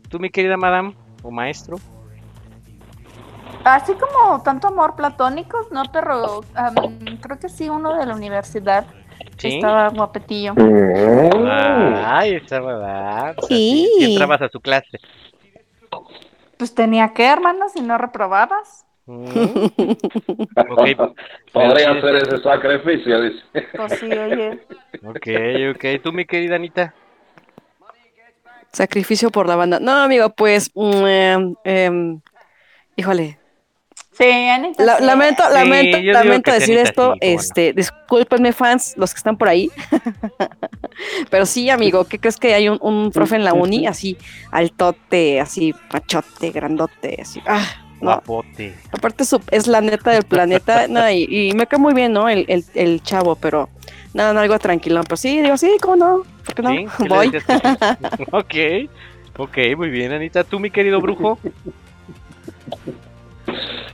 [0.08, 0.94] ¿Tú, mi querida madame
[1.24, 1.78] o maestro?
[3.64, 8.86] Así como tanto amor platónico, no, pero am, creo que sí, uno de la universidad.
[9.38, 9.48] ¿Sí?
[9.56, 10.54] Estaba guapetillo.
[10.56, 13.36] Ay, esa verdad.
[13.48, 13.90] Sí.
[13.98, 14.98] Si entrabas a su clase.
[16.56, 18.86] Pues tenía que, hermano, si no reprobabas.
[21.52, 23.42] Podría hacer ese sacrificio, dice.
[23.76, 24.60] Pues sí, oye.
[25.04, 25.28] Ok,
[25.74, 25.84] ok.
[26.02, 26.94] ¿Tú, mi querida Anita?
[28.72, 29.78] Sacrificio por la banda.
[29.78, 30.70] No, amigo, pues.
[30.74, 32.20] mm, em, em,
[32.96, 33.38] híjole.
[34.16, 34.84] Sí, Anita.
[34.84, 35.04] La- sí.
[35.04, 37.10] lamento, lamento, lamento decir esto.
[37.10, 37.14] no.
[37.20, 39.70] este, discúlpenme, fans, los que están por ahí.
[41.30, 44.16] Pero sí, amigo, ¿qué crees que hay un, un profe en la uni así,
[44.52, 47.40] altote, así, machote, grandote, así?
[47.46, 47.66] Ah,
[48.00, 48.12] no.
[48.12, 48.74] Guapote.
[48.92, 52.28] Aparte su- es la neta del planeta, no, y, y me cae muy bien, ¿no?
[52.28, 53.68] El, el, el chavo, pero
[54.12, 55.02] nada, no, algo tranquilón.
[55.04, 56.22] Pero sí, digo, sí, ¿cómo no?
[56.44, 56.70] ¿Por qué no?
[56.70, 56.86] ¿Sí?
[56.98, 57.28] ¿Sí le Voy.
[58.30, 58.54] ok,
[59.38, 60.44] ok, muy bien, Anita.
[60.44, 61.38] ¿Tú, mi querido brujo?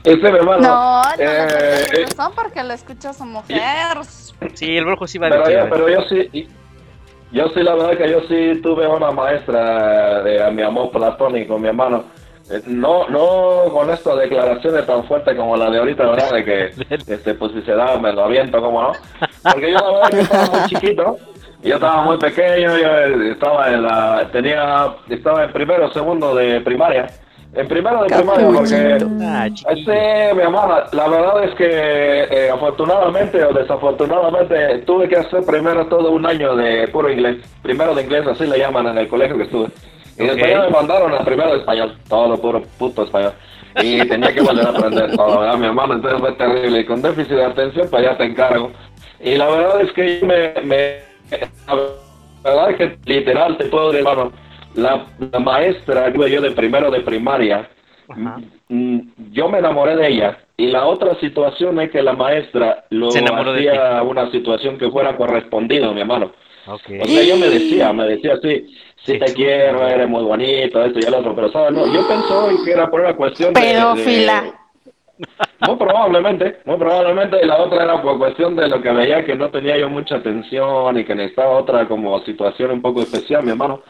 [0.03, 0.61] Ese mi hermano.
[0.61, 3.97] No, no, no, eh, no, no, son porque lo escucha su mujer.
[4.55, 5.59] Sí, el brujo sí va a Pero decir.
[5.59, 6.49] yo, pero yo sí,
[7.31, 11.57] yo sí, la verdad que yo sí tuve una maestra de a mi amor platónico,
[11.59, 12.03] mi hermano.
[12.49, 16.31] Eh, No, no con estas declaraciones tan fuertes como la de ahorita, ¿verdad?
[16.33, 16.65] De que,
[17.07, 18.91] este, pues si se da, me lo aviento, ¿cómo no?
[19.43, 21.17] Porque yo la verdad que estaba muy chiquito,
[21.61, 26.33] yo estaba muy pequeño, yo eh, estaba en la, tenía, estaba en primero o segundo
[26.35, 27.07] de primaria.
[27.53, 33.43] En primero de primaria, porque Ah, Sí, mi hermana, la verdad es que eh, afortunadamente
[33.43, 37.37] o desafortunadamente tuve que hacer primero todo un año de puro inglés.
[37.61, 39.67] Primero de inglés, así le llaman en el colegio que estuve.
[40.17, 40.49] Y después Ok.
[40.49, 43.33] ya me mandaron a primero de español, todo lo puro puto español.
[43.81, 45.93] Y tenía que volver a aprender todo, ¿verdad, mi hermano?
[45.95, 46.79] Entonces fue terrible.
[46.79, 48.71] Y con déficit de atención, pues ya te encargo.
[49.19, 50.99] Y la verdad es que me, me
[51.67, 51.75] la
[52.43, 54.31] verdad es que literal te puedo decir, hermano,
[54.75, 57.69] la, la maestra yo de primero de primaria,
[58.69, 58.99] mm,
[59.31, 60.37] yo me enamoré de ella.
[60.57, 64.77] Y la otra situación es que la maestra lo Se enamoró de hacía una situación
[64.77, 66.31] que fuera correspondido, mi hermano.
[66.67, 66.81] Ok.
[67.01, 68.67] O sea, yo me decía, me decía así,
[69.03, 71.71] sí te quiero, eres muy bonito, esto y el otro, pero ¿sabes?
[71.71, 73.71] No, yo pensé que era por una cuestión de- de...
[73.71, 74.43] Pedófila.
[75.67, 79.35] Muy probablemente, muy probablemente, y la otra era por cuestión de lo que veía que
[79.35, 83.51] no tenía yo mucha atención y que necesitaba otra como situación un poco especial, mi
[83.51, 83.81] hermano.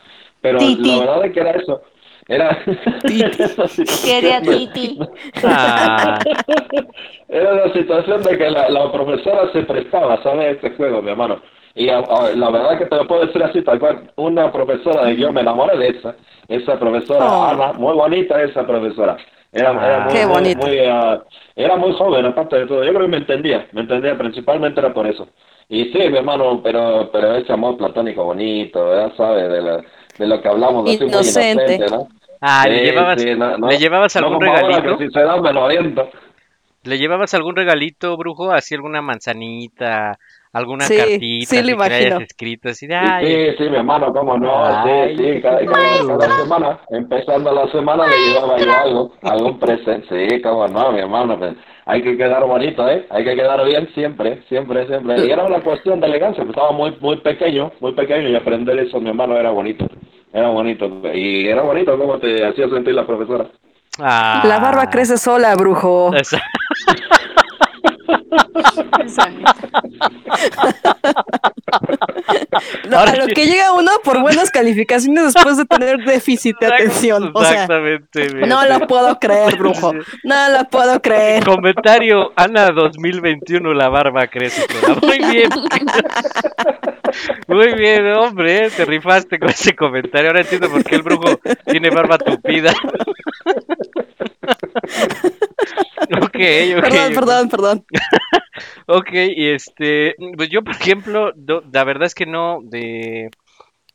[0.42, 0.90] Pero Titi.
[0.92, 1.82] la verdad es que era eso.
[2.28, 2.58] Era
[4.06, 5.00] Quería Titi.
[5.44, 6.20] Ah,
[7.28, 10.40] Era la situación de que la, la profesora se prestaba, ¿sabes?
[10.46, 11.42] a Este juego, mi hermano.
[11.76, 14.12] Y a- a- la verdad que te lo puedo decir así, tal cual.
[14.18, 16.16] Una profesora, de yo me enamoré de esa.
[16.48, 17.44] Esa profesora, Oh.
[17.46, 19.16] Ana, muy bonita esa profesora.
[19.54, 20.68] Era, era muy, Qué bonito.
[20.68, 21.22] muy, ah,
[21.56, 22.84] era muy joven, aparte de todo.
[22.84, 25.28] Yo creo que me entendía, me entendía, principalmente era por eso.
[25.70, 29.82] Y sí, mi hermano, pero pero ese amor platónico bonito, ya sabes, de, la-
[30.22, 31.76] de lo que hablamos, muy Inocente.
[31.76, 32.08] inocente, ¿no?
[32.42, 34.98] ah, ¿le Sí, llevabas, sí, no- no- ¿le llevabas no algún regalito?
[35.00, 36.10] si se da, me lo.
[36.84, 38.52] ¿Le llevabas algún regalito, brujo?
[38.52, 40.18] Así alguna manzanita,
[40.54, 44.12] alguna Sí, cartita sí, lo que hayas escrito así de, ay, Sí, sí, mi hermano,
[44.14, 48.74] cómo no, Ay, sí, sí, cada, cada- cada semana, empezando la semana le llevaba yo
[48.76, 51.56] algo, algún presente, sí, cómo no, mi hermano, pues,
[51.86, 53.06] hay que quedar bonito, ¿eh?
[53.10, 55.26] Hay que quedar bien siempre, siempre, siempre.
[55.26, 58.78] Y era una cuestión de elegancia, pues estaba muy, muy pequeño, muy pequeño y aprender
[58.80, 59.86] eso, mi hermano, era bonito,
[60.34, 63.48] era bonito, y era bonito cómo te hacía sentir la profesora.
[64.00, 64.44] ah.
[64.46, 66.12] La barba crece sola, brujo.
[72.90, 77.32] No, a lo que llega uno por buenas calificaciones después de tener déficit de atención.
[77.34, 78.48] O sea, Exactamente.
[78.48, 79.94] no lo puedo creer, brujo.
[80.24, 81.44] No lo puedo creer.
[81.44, 84.66] Comentario, Ana 2021, la barba crece.
[85.02, 85.50] Muy bien.
[87.48, 90.30] Muy bien, hombre, te rifaste con ese comentario.
[90.30, 92.74] Ahora entiendo por qué el brujo tiene barba tupida.
[96.12, 96.36] Ok,
[96.78, 97.86] ok, Perdón, perdón, perdón.
[98.88, 103.30] Ok, y este, pues yo, por ejemplo, do- la verdad es que no, de,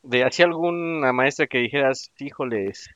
[0.03, 2.91] de así alguna maestra que dijeras, híjoles,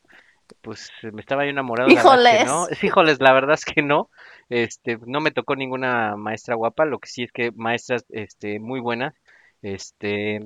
[0.62, 2.84] pues me estaba yo enamorado, la verdad es que no, Híjoles.
[2.84, 4.10] híjoles, la verdad es que no,
[4.48, 8.80] este, no me tocó ninguna maestra guapa, lo que sí es que maestras, este, muy
[8.80, 9.14] buenas,
[9.62, 10.40] este,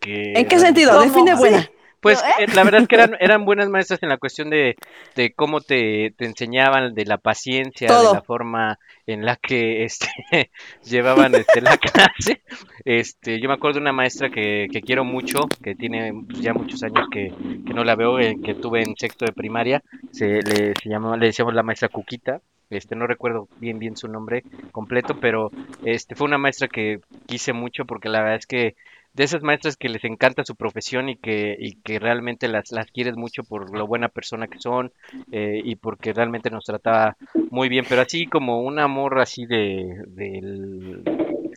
[0.00, 0.92] que ¿En qué sentido?
[0.92, 1.24] ¿Cómo?
[1.24, 1.68] Define Sí.
[2.04, 2.44] Pues ¿eh?
[2.44, 4.76] eh, la verdad es que eran, eran buenas maestras en la cuestión de,
[5.16, 10.06] de cómo te, te enseñaban, de la paciencia, de la forma en la que este,
[10.84, 12.42] llevaban este, la clase.
[12.84, 16.52] Este, yo me acuerdo de una maestra que, que quiero mucho, que tiene pues, ya
[16.52, 17.32] muchos años que,
[17.66, 19.82] que no la veo, eh, que tuve en sexto de primaria,
[20.12, 22.42] se, le, se llamaba, le decíamos la maestra Cuquita.
[22.68, 25.50] Este, no recuerdo bien bien su nombre completo, pero
[25.84, 28.74] este fue una maestra que quise mucho porque la verdad es que
[29.14, 32.90] de esas maestras que les encanta su profesión y que, y que realmente las, las
[32.90, 34.92] quieres mucho por lo buena persona que son
[35.32, 37.16] eh, y porque realmente nos trataba
[37.50, 41.02] muy bien, pero así como un amor así de del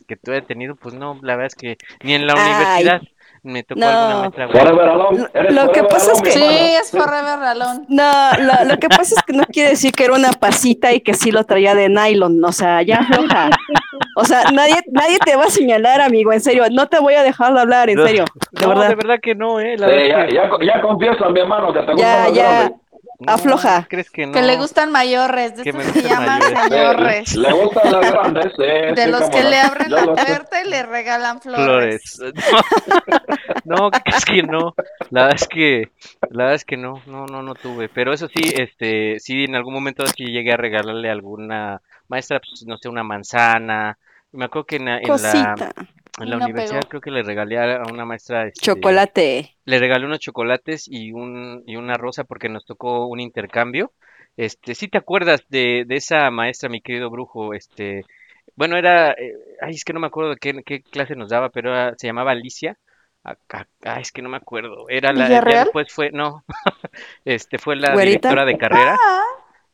[0.06, 3.02] que tú he tenido, pues no, la verdad es que ni en la Ay, universidad
[3.42, 3.86] me tocó no.
[3.88, 4.60] alguna maestra guapa.
[4.60, 5.18] Forever alone.
[5.18, 6.44] Lo- Eres lo que pasa es que- Sí,
[6.80, 7.86] es Forever Alone.
[7.88, 11.00] No, lo, lo que pasa es que no quiere decir que era una pasita y
[11.02, 13.50] que sí lo traía de nylon, o sea, ya afloja.
[14.16, 17.22] O sea, nadie, nadie te va a señalar, amigo, en serio, no te voy a
[17.22, 18.88] dejar de hablar, en serio, de no, verdad.
[18.88, 20.34] de verdad que no, eh, la Sí, verdad ya, que
[20.66, 22.50] ya, ya confiesa, mi hermano, que te Ya, ya.
[22.60, 22.78] grandes.
[23.20, 23.86] no, afloja.
[23.88, 24.32] ¿crees que no?
[24.32, 27.36] Que le gustan mayores, de me que llaman mayores.
[27.36, 28.62] Le gustan las grandes, sí,
[28.94, 29.50] De sí, los que no.
[29.50, 32.16] le abren la puerta y le regalan flores.
[32.16, 32.34] Flores.
[33.64, 34.74] No, no, es que no.
[35.10, 35.90] La verdad es que,
[36.30, 37.90] la verdad es que no, no, no, no tuve.
[37.90, 42.64] Pero eso sí, este, sí, en algún momento sí llegué a regalarle alguna maestra, pues,
[42.66, 43.98] no sé, una manzana.
[44.32, 45.72] Me acuerdo que en la, en la, Cosita,
[46.20, 46.88] en la Y no universidad pegó.
[46.88, 49.56] creo que le regalé a una maestra, este, chocolate.
[49.64, 53.92] le regalé unos chocolates y un y una rosa porque nos tocó un intercambio.
[54.36, 57.54] Este, ¿sí te acuerdas de, de esa maestra, mi querido brujo?
[57.54, 58.04] Este,
[58.56, 61.50] bueno, era, eh, ay, es que no me acuerdo de qué, qué clase nos daba,
[61.50, 62.78] pero era- se llamaba Alicia.
[63.24, 64.88] Acá, ay, es que no me acuerdo.
[64.88, 66.44] Era la, ya después fue, no,
[67.24, 68.28] este, fue la ¿Güerita?
[68.28, 68.96] directora de carrera.
[69.00, 69.22] Ah,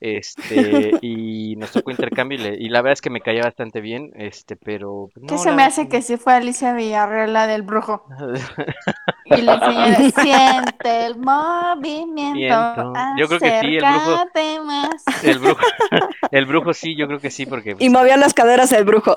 [0.06, 3.80] Este, y nos tocó intercambio y, le- y la verdad es que me caía bastante
[3.80, 7.32] bien, este, pero pues, ¿Qué no, se la me hace que sí fue Alicia Villarreal
[7.32, 8.04] la del brujo?
[9.26, 12.92] Y le enseñó, siente el movimiento.
[13.16, 15.04] Yo creo que sí, el brujo- más.
[15.24, 15.60] El brujo,
[16.30, 19.14] el brujo sí, yo creo que sí, porque Y movía las caderas el brujo.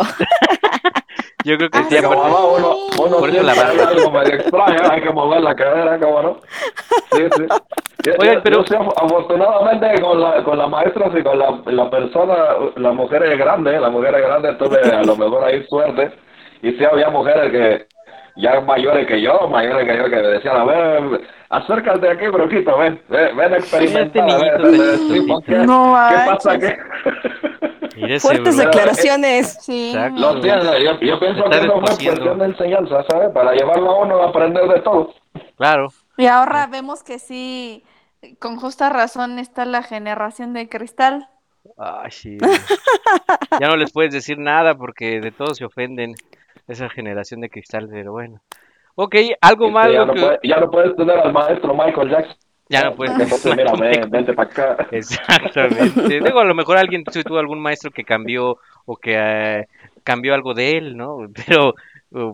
[1.48, 2.76] Yo creo que Ah, sí, Sí, aparte- no, uno,
[3.06, 3.88] uno Por eso la banda.
[3.88, 6.38] algo medio extraño, hay que mover la cadera, no.
[7.12, 7.44] Sí, sí.
[8.06, 8.14] Yo,
[8.44, 12.36] pero- yo sí, afortunadamente con la, con la maestra y con la, la persona,
[12.76, 16.12] la mujer es grande, la mujer es grande, tuve a lo mejor ahí suerte.
[16.62, 17.88] Y sí había mujeres que
[18.38, 22.78] ya mayores que yo, mayores que yo, que me decían, a ver, acércate aquí, brujito,
[22.78, 25.52] ven, ven, ven a experimentar, a ver, Este niñito ven, de- sí, ¿por qué?
[25.58, 26.68] No ¿Qué pasa aquí?
[28.20, 28.70] Fuertes brujo.
[28.70, 29.58] declaraciones.
[29.68, 29.94] Sí.
[30.16, 33.30] Lo entiendo, yo, yo pienso que eso fue cuestión de enseñanza, ¿sabes?
[33.34, 35.14] Para llevarlo a uno a aprender de todo.
[35.58, 35.88] Claro,
[36.18, 37.84] Y ahora vemos que sí,
[38.40, 41.28] con justa razón está la generación de cristal.
[41.78, 42.38] ay, sí.
[43.60, 46.14] Ya no les puedes decir nada porque de todos se ofenden
[46.68, 48.42] esa generación de cristal, pero bueno.
[48.96, 50.22] Ok, algo Este, más ya, lo no que...
[50.22, 52.36] puede- ya no puedes tener al maestro Michael Jackson.
[52.70, 54.88] Ya no puedes Entonces, mira, ven, vente para acá.
[54.92, 56.20] Exactamente.
[56.20, 59.68] Digo, a lo mejor alguien tuvo algún maestro que cambió o que eh,
[60.04, 61.18] cambió algo de él, ¿no?
[61.48, 61.76] Pero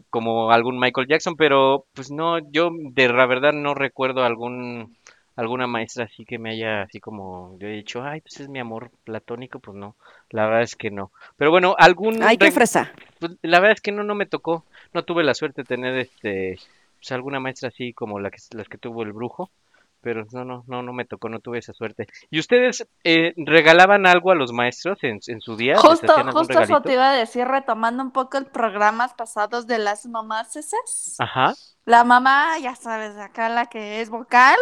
[0.09, 4.95] como algún Michael Jackson, pero pues no, yo de la verdad no recuerdo algún
[5.35, 8.59] alguna maestra así que me haya así como yo he dicho, ay, pues es mi
[8.59, 9.95] amor platónico, pues no,
[10.33, 11.11] la verdad es que no.
[11.37, 12.91] Pero bueno, algún Ay, qué fresa.
[13.19, 15.95] pues, la verdad es que no no me tocó, no tuve la suerte de tener
[15.97, 16.57] este
[16.97, 19.51] pues alguna maestra así como la que las que tuvo el brujo.
[20.01, 22.07] Pero no, no, no, no me tocó, no tuve esa suerte.
[22.29, 25.75] ¿Y ustedes eh, regalaban algo a los maestros en, en su día?
[25.75, 29.77] ¿Les Justo, justo eso te iba a decir, retomando un poco el programas pasados de
[29.77, 31.15] las mamás esas.
[31.19, 31.53] Ajá.
[31.85, 34.57] La mamá, ya sabes, acá la que es vocal,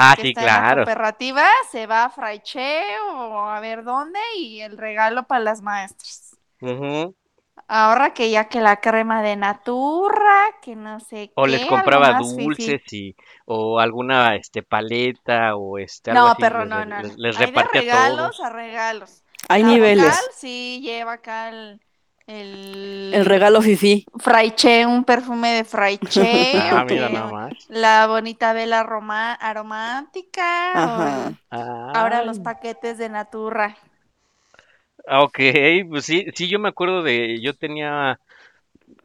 [0.00, 0.84] Ah, que sí, está en la claro.
[0.84, 6.36] cooperativa, se va a Fraiche o a ver dónde y el regalo para las maestras.
[7.68, 12.14] Ahora que ya que la crema de Natura, que no sé O les qué, compraba
[12.14, 12.90] dulces fifí.
[12.92, 13.16] y
[13.46, 17.38] o alguna este paleta o este algo No, así, pero les, no, no, les- les
[17.38, 18.40] Hay de a regalos todos.
[18.40, 19.22] a regalos.
[19.48, 20.06] Hay La niveles.
[20.06, 21.80] vocal sí lleva acá el,
[22.28, 24.06] el, El regalo fifí.
[24.18, 26.52] Fraiche, un perfume de Fraiche.
[26.54, 27.52] Ah, o mira que nada más.
[27.68, 30.72] La bonita vela roma- aromática.
[30.72, 31.32] Ajá.
[31.50, 33.76] ahora Ah, los paquetes de Natura.
[35.08, 35.38] ok,
[35.88, 38.20] pues sí, sí, yo me acuerdo de, yo tenía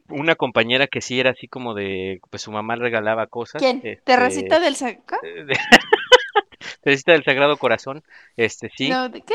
[0.09, 3.61] una compañera que sí era así como de, pues su mamá regalaba cosas.
[3.61, 3.77] ¿Quién?
[3.77, 5.17] este, ¿Teresita del Saca?
[5.23, 5.57] de-
[6.81, 8.03] Teresita del Sagrado Corazón,
[8.35, 8.89] este sí.
[8.89, 9.33] No, ¿de qué?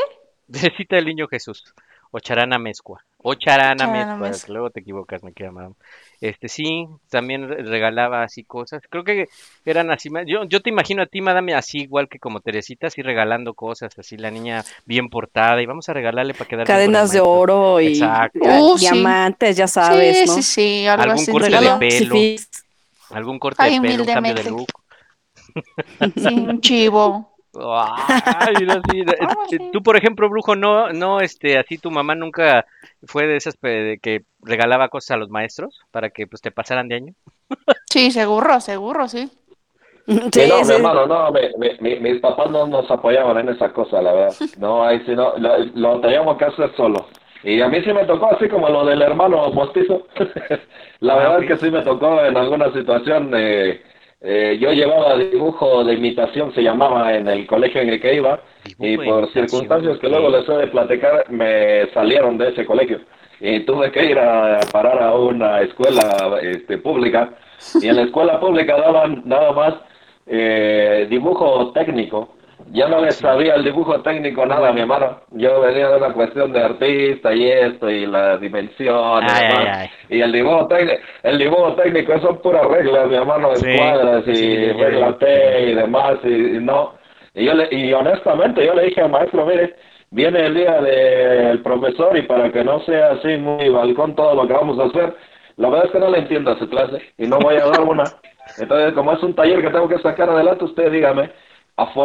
[0.51, 1.73] Teresita del Niño Jesús.
[2.11, 3.01] O Charana Mezcua.
[3.17, 4.29] O Charana Charana Mezcua.
[4.29, 4.53] Mezcua.
[4.53, 5.75] Luego te equivocas, me queda madam.
[6.21, 8.81] Este sí, también re- regalaba así cosas.
[8.89, 9.27] Creo que
[9.65, 10.09] eran así.
[10.25, 13.97] Yo, yo te imagino a ti, madame, así igual que como Teresita, así regalando cosas,
[13.99, 15.61] así la niña bien portada.
[15.61, 18.79] Y vamos a regalarle para quedar Cadenas de oro y sí.
[18.79, 20.35] diamantes, ya sabes, sí, ¿no?
[20.35, 21.31] sí, sí, algo Algún así.
[21.31, 22.15] corte de pelo.
[22.15, 22.49] Crucifix.
[23.11, 24.67] Algún corte Ay, de pelo, un cambio de look.
[26.17, 27.38] Sí, un chivo.
[27.53, 28.55] Ay,
[28.85, 29.59] sí, eh, así.
[29.71, 32.65] Tú, por ejemplo, brujo, no, no, este, así tu mamá nunca
[33.07, 36.87] fue de esas de que regalaba cosas a los maestros para que pues te pasaran
[36.87, 37.13] de año.
[37.89, 39.29] Sí, seguro, seguro, sí.
[40.31, 43.49] Sí, Sí, no, mi hermano, no, mi- mi- mi- mis papás no nos apoyaban en
[43.49, 44.37] esa cosa, la verdad.
[44.57, 47.07] No, ahí sí, no, lo, lo teníamos que hacer solo.
[47.43, 50.07] Y a mí sí me tocó así como lo del hermano postizo.
[51.01, 53.31] la Ah, verdad es que sí me tocó en alguna situación.
[53.35, 53.81] eh,
[54.21, 58.41] eh, yo llevaba dibujo de imitación, se llamaba en el colegio en el que iba.
[58.77, 62.99] Y por circunstancias que luego les he de platicar, me salieron de ese colegio.
[63.39, 67.33] Y tuve que ir a parar a una escuela este, pública.
[67.81, 69.75] Y en la escuela pública daban nada más
[70.27, 72.35] eh, dibujo técnico.
[72.71, 75.21] Yo no les sabía el dibujo técnico nada, mi hermano.
[75.31, 79.65] Yo venía de una cuestión de artista y esto, y la dimensión, y Ay, demás.
[79.65, 80.17] ay, ay.
[80.17, 84.35] Y el dibujo técnico, el dibujo técnico son puras reglas, mi hermano, Sí, escuadras y
[84.35, 85.17] sí, regla.
[85.17, 86.93] T y demás, y, y no.
[87.33, 89.75] Y yo le, y honestamente yo le dije al maestro, mire,
[90.11, 94.47] viene el día del profesor y para que no sea así muy balcón todo lo
[94.47, 95.15] que vamos a hacer,
[95.57, 97.81] la verdad es que no le entiendo a su clase y no voy a dar
[97.81, 98.03] una.
[98.59, 101.29] Entonces, como es un taller que tengo que sacar adelante, usted dígame,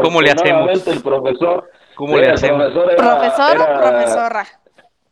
[0.02, 0.86] ¿Cómo le hacemos?
[0.86, 2.72] el profesor, ¿Cómo le el hacemos?
[2.72, 4.44] profesor era, ¿Profesor era- o profesora?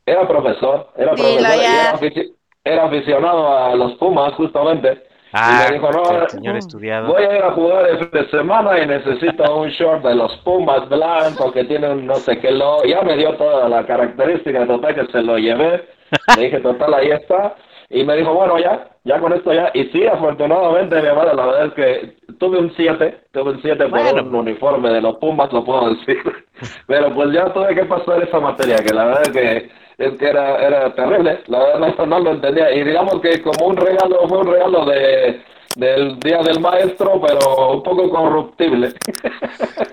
[0.06, 2.26] era profesor, era Dilo profesor, y era,
[2.64, 5.02] era aficionado a los Pumas justamente.
[5.34, 7.06] Ah, y me dijo, no, el señor estudiado.
[7.08, 10.36] voy a ir a jugar el fin de semana y necesito un short de los
[10.38, 12.84] Pumas blanco que tiene un no sé qué lo.
[12.84, 15.88] Ya me dio toda la característica total que se lo llevé.
[16.36, 17.54] Le dije, total, ahí está.
[17.92, 19.70] Y me dijo, bueno, ya, ya con esto ya.
[19.74, 23.86] Y sí, afortunadamente, mi hermano, la verdad es que tuve un 7, tuve un 7
[23.86, 26.18] por un uniforme de los Pumas, lo puedo decir.
[26.86, 30.26] Pero pues ya tuve que pasar esa materia, que la verdad es que, es que
[30.26, 31.40] era, era terrible.
[31.48, 32.74] La verdad no, no lo entendía.
[32.74, 35.42] Y digamos que como un regalo, fue un regalo de
[35.76, 38.92] del Día del Maestro, pero un poco corruptible.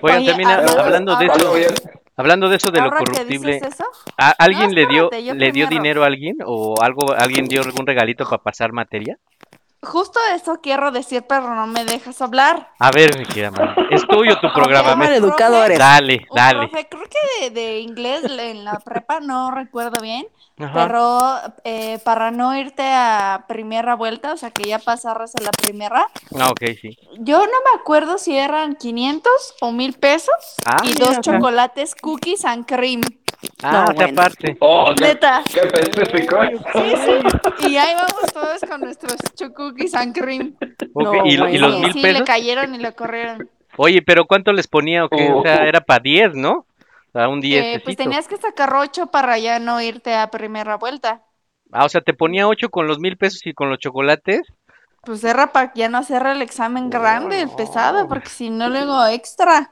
[0.02, 1.90] Oigan, Oye, también hablando- de eso.
[2.20, 3.84] Hablando de eso de lo que corruptible, dices eso,
[4.16, 7.86] ¿a- ¿alguien No, le dio le dio dinero a alguien o algo alguien dio algún
[7.86, 9.18] regalito para pasar materia?
[9.82, 12.70] Justo eso quiero decir, pero no me dejas hablar.
[12.78, 14.94] A ver, mi querida Mari, es tuyo tu programa.
[14.96, 15.78] Me- eres.
[15.78, 16.68] Dale, Un dale.
[16.68, 20.26] profe, creo que de, de inglés en la prepa, no recuerdo bien,
[20.58, 20.72] Ajá.
[20.86, 21.18] pero
[21.64, 26.06] eh, para no irte a primera vuelta, o sea, que ya pasaras a la primera,
[26.38, 26.96] Ah, ok, sí.
[27.18, 30.34] yo no me acuerdo si eran 500 o 1000 pesos
[30.66, 31.34] Ah, y mira, dos o sea.
[31.34, 33.00] chocolates cookies and cream.
[33.62, 34.12] Ah, No, bueno.
[34.12, 34.56] aparte.
[34.60, 35.42] Oh, qué, Neta.
[35.52, 36.36] qué específico.
[36.74, 37.68] Sí, sí.
[37.70, 39.16] Y ahí vamos todos con nuestros
[39.54, 40.54] cookies and cream.
[40.94, 42.26] No, ¿Y, los Sí, mil sí, le pesos?
[42.26, 43.48] cayeron y le corrieron.
[43.76, 45.30] Oye, pero ¿cuánto les ponía o qué?
[45.32, 45.64] O sea, Oh.
[45.64, 46.66] era para 10, ¿no?
[47.12, 47.64] O sea, un 10.
[47.64, 51.22] Eh, pues tenías que sacar ocho para ya no irte a primera vuelta.
[51.72, 54.42] Ah, o sea, te ponía 8 con los mil pesos y con los chocolates.
[55.02, 59.06] Pues era para ya no hacer el examen grande, el pesado, porque si no luego
[59.06, 59.70] extra.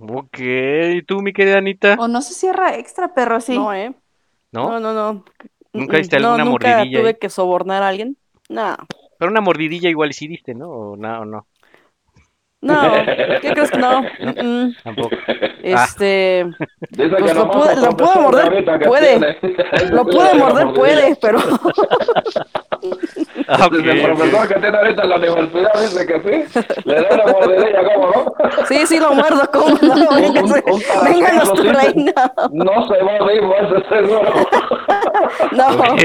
[0.00, 1.96] Ok, ¿y tú, mi querida Anita?
[1.98, 3.56] O no sé si era extra, pero sí.
[3.56, 3.92] No, ¿eh?
[4.52, 4.70] ¿No?
[4.70, 5.24] No, no, no.
[5.72, 7.16] ¿Nunca diste No, alguna nunca mordidilla tuve ahí?
[7.20, 8.16] que sobornar a alguien.
[8.48, 8.76] No.
[9.18, 10.68] Pero una mordidilla igual sí diste, ¿no?
[10.70, 11.20] ¿O no?
[11.20, 11.46] o no?
[12.62, 12.82] No,
[13.42, 14.02] ¿qué crees que no?
[14.02, 14.76] Mm, mm.
[14.82, 15.16] Tampoco.
[15.62, 16.46] Este,
[16.90, 19.38] Dice Pues lo pude- lo pude morder, puede.
[19.92, 21.38] lo puede morder, puede, pero
[23.48, 26.60] Ah, ok, Dice el profesor que tiene ahorita en la universidad dice que sí.
[26.84, 28.66] Le da una mordidilla, ¿cómo no?
[28.66, 29.94] sí, sí lo muerdo, ¿cómo no?
[30.14, 31.68] Venga, Un- un vénganos sí.
[31.68, 32.12] reina.
[32.52, 34.32] No se va vivo, ese seguro.
[35.52, 35.96] No,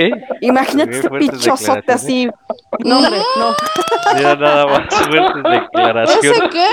[0.42, 1.94] imagínate ese declaraciones.
[1.94, 2.30] así.
[2.80, 4.20] No, hombre, no.
[4.22, 6.42] Ya nada más fuertes ¿Ese declaraciones.
[6.52, 6.68] qué?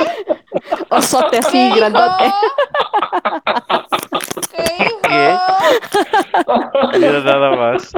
[0.90, 2.24] Osote así, ¿Qué grandote.
[7.01, 7.93] Ya nada más.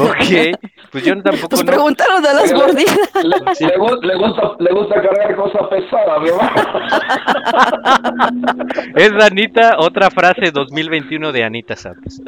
[0.00, 0.56] Ok,
[0.90, 1.64] pues yo tampoco no.
[1.64, 2.96] preguntaron de las mordidas.
[3.22, 3.36] Le,
[3.66, 6.52] le gu- le gusta, le gusta cargar cosas pesadas, mi hermano.
[8.96, 12.20] Es Anita, otra frase 2021 de Anita Santos.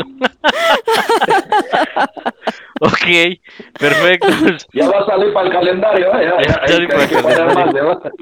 [2.81, 3.39] ok,
[3.79, 4.29] perfecto.
[4.75, 6.25] Ya va a salir para el calendario, ¿eh?
[6.25, 7.85] Ya, ya, Ya hay, sale que- para hay el que poner calendario.
[7.85, 8.13] más, ¿verdad?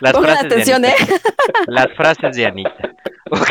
[0.00, 1.02] Las Pongan frases de atención, Anita.
[1.14, 1.20] ¿eh?
[1.68, 2.90] Las frases de Anita.
[3.30, 3.50] Ok,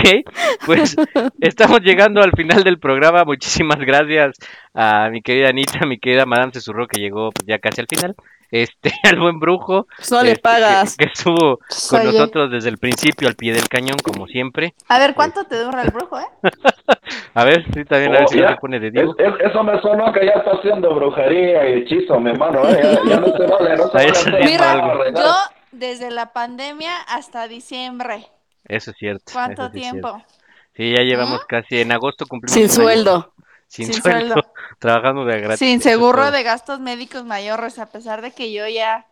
[0.66, 0.96] pues
[1.42, 3.24] estamos llegando al final del programa.
[3.26, 4.38] Muchísimas gracias
[4.74, 7.88] a mi querida Anita, a mi querida Madame Cesurro que llegó pues, ya casi al
[7.88, 8.16] final.
[8.52, 9.88] este, al buen brujo.
[10.12, 10.96] No le este, que- pagas.
[10.98, 11.60] Que, estuvo
[11.90, 12.12] con Oye.
[12.12, 14.76] nosotros desde el principio al pie del cañón, como siempre.
[14.90, 16.26] A ver, ¿cuánto te dura el brujo, eh?
[17.34, 19.16] A ver, sí, también a ver Oh, si se pone de Diego.
[19.18, 22.62] Es- es- eso me sonó que ya está haciendo brujería y hechizo, mi hermano.
[22.70, 22.80] ¿eh?
[22.84, 23.98] Ya, ya no se vale, no se
[24.32, 25.34] vale Mira, yo
[25.72, 28.28] desde la pandemia hasta diciembre.
[28.66, 29.26] Eso es cierto.
[29.34, 30.10] ¿Cuánto sí tiempo?
[30.10, 30.28] cierto.
[30.76, 33.34] Sí, ya llevamos casi en agosto cumplimos Sin sueldo.
[33.68, 34.34] Sin, Sin sueldo.
[34.34, 34.54] sueldo.
[34.80, 35.60] Trabajando de gratis.
[35.60, 39.06] Sin seguro de gastos médicos mayores, a pesar de que yo ya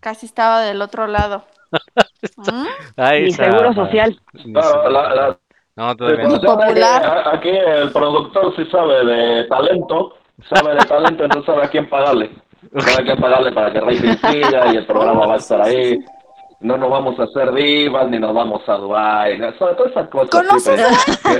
[0.00, 1.44] casi estaba del otro lado.
[2.36, 2.66] ¿Mm?
[2.96, 3.84] Ay, Ni esa seguro madre.
[3.86, 4.20] social.
[4.52, 4.90] Claro, seguro.
[4.90, 5.38] la- la-
[5.76, 6.40] No, todavía no.
[6.40, 7.26] Popular.
[7.34, 10.14] Aquí, aquí el productor sí sabe de talento,
[10.52, 12.30] sabe de talento, entonces sabe a quién pagarle.
[12.78, 13.80] Sabe a quién pagarle para que
[14.32, 15.98] siga y el programa va a estar ahí.
[16.64, 20.08] No nos vamos a hacer divas ni nos vamos a Dubái, no, sobre todas esas
[20.08, 20.30] cosas.
[20.30, 21.38] ¿Conoces sí, pero-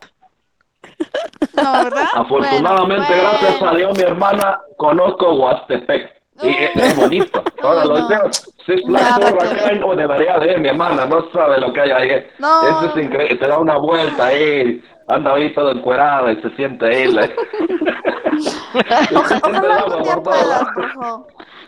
[1.62, 2.04] No, ¿verdad?
[2.14, 3.74] Afortunadamente, Bueno, gracias a.
[3.74, 6.12] Dios, mi hermana, conozco Huastepec.
[6.42, 7.42] Y es, bonito.
[7.62, 8.08] Ahora No, lo no.
[8.08, 8.20] ver.
[8.20, 12.26] acá no debería de ir, mi hermana, no sabe lo que hay ahí.
[12.38, 12.62] No.
[12.62, 16.84] Eso es increíble, te da una vuelta ahí, anda ahí todo encuerado y se siente
[16.86, 17.10] ahí.
[17.12, 17.30] la-
[19.14, 21.24] Oja- Ojalá algún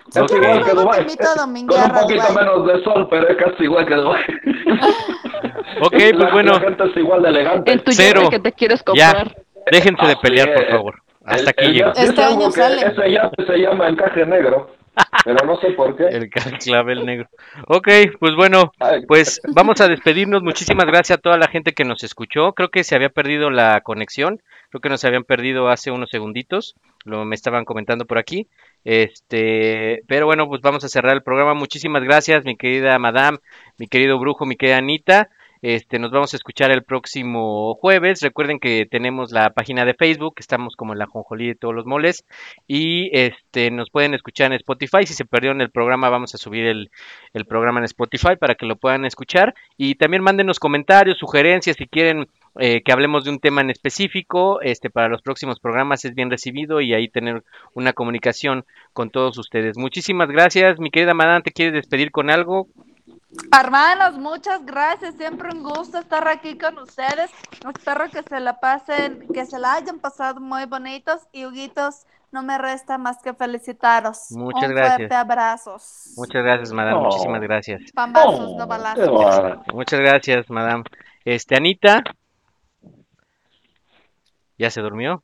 [0.08, 3.94] Es igual que a Con un poquito menos de sol, pero es casi igual que
[3.94, 4.22] Dubái.
[5.82, 7.72] Ok, La- pues bueno, La gente es igual de elegante.
[7.72, 8.28] En tu Cero.
[8.30, 9.12] que te quieres ya.
[9.12, 9.36] comprar.
[9.70, 10.70] Déjense de Así pelear, por es.
[10.70, 11.02] favor.
[11.24, 11.92] Hasta El- aquí el llegó.
[11.96, 12.86] Este año sale.
[12.86, 14.70] Ese yate se llama encaje negro,
[15.24, 16.04] pero no sé por qué.
[16.04, 17.28] El clavel negro.
[17.66, 17.88] Ok,
[18.20, 18.72] pues bueno,
[19.08, 20.42] pues vamos a despedirnos.
[20.42, 22.52] Muchísimas gracias a toda la gente que nos escuchó.
[22.52, 24.40] Creo que se había perdido la conexión.
[24.70, 26.74] Creo que nos habían perdido hace unos segunditos.
[27.04, 28.46] Lo me estaban comentando por aquí.
[28.84, 31.54] Este, pero bueno, pues vamos a cerrar el programa.
[31.54, 33.38] Muchísimas gracias, mi querida Madame,
[33.78, 35.28] mi querido Brujo, mi querida Anita.
[35.62, 38.20] Este, nos vamos a escuchar el próximo jueves.
[38.22, 41.86] Recuerden que tenemos la página de Facebook, estamos como en la Jonjolí de todos los
[41.86, 42.24] moles.
[42.66, 45.06] Y este, nos pueden escuchar en Spotify.
[45.06, 46.90] Si se perdieron el programa, vamos a subir el,
[47.32, 49.54] el programa en Spotify para que lo puedan escuchar.
[49.76, 52.28] Y también mándenos comentarios, sugerencias, si quieren
[52.58, 54.60] eh, que hablemos de un tema en específico.
[54.60, 59.38] Este, para los próximos programas es bien recibido y ahí tener una comunicación con todos
[59.38, 59.76] ustedes.
[59.76, 61.42] Muchísimas gracias, mi querida Madame.
[61.42, 62.68] ¿Te quieres despedir con algo?
[63.52, 65.14] Hermanos, muchas gracias.
[65.16, 67.30] Siempre un gusto estar aquí con ustedes.
[67.76, 71.20] Espero que se la pasen, que se la hayan pasado muy bonitos.
[71.32, 74.30] Y Huguitos, no me resta más que felicitaros.
[74.30, 74.96] Muchas un gracias.
[74.96, 76.12] fuerte abrazos.
[76.16, 76.98] Muchas gracias, Madame.
[76.98, 77.04] Oh.
[77.04, 77.92] Muchísimas gracias.
[77.92, 79.74] Pambazos, no Oh, qué balazos.
[79.74, 80.84] Muchas gracias, Madame.
[81.24, 82.02] Este, Anita.
[84.58, 85.22] ¿Ya se durmió?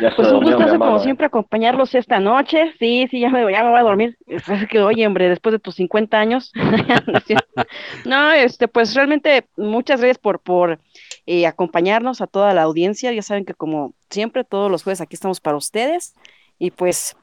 [0.00, 2.72] Ya se Pues un durmió, gustazo como siempre acompañarlos esta noche.
[2.78, 4.16] Sí, sí, ya me, ya me voy a dormir.
[4.26, 6.52] Es que, oye, hombre, después de tus 50 años.
[8.06, 10.80] No este, pues realmente muchas gracias por, por
[11.26, 13.12] eh, acompañarnos a toda la audiencia.
[13.12, 16.14] Ya saben que como siempre, todos los jueves aquí estamos para ustedes.
[16.58, 17.16] Y pues,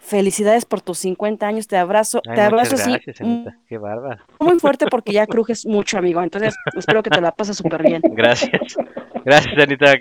[0.00, 1.66] felicidades por tus 50 años.
[1.66, 3.56] Te abrazo, Ay, te abrazo sí, gracias, Anita.
[3.68, 4.24] Qué bárbara.
[4.40, 6.22] muy fuerte porque ya crujes mucho, amigo.
[6.22, 8.02] Entonces, espero que te la pases súper bien.
[8.10, 8.76] Gracias.
[9.24, 9.94] Gracias, Anita.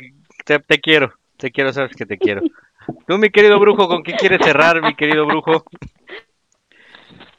[0.45, 1.11] Te, te quiero.
[1.38, 2.41] Te quiero, sabes que te quiero.
[3.07, 5.64] Tú, mi querido brujo, ¿con qué quieres cerrar, mi querido brujo?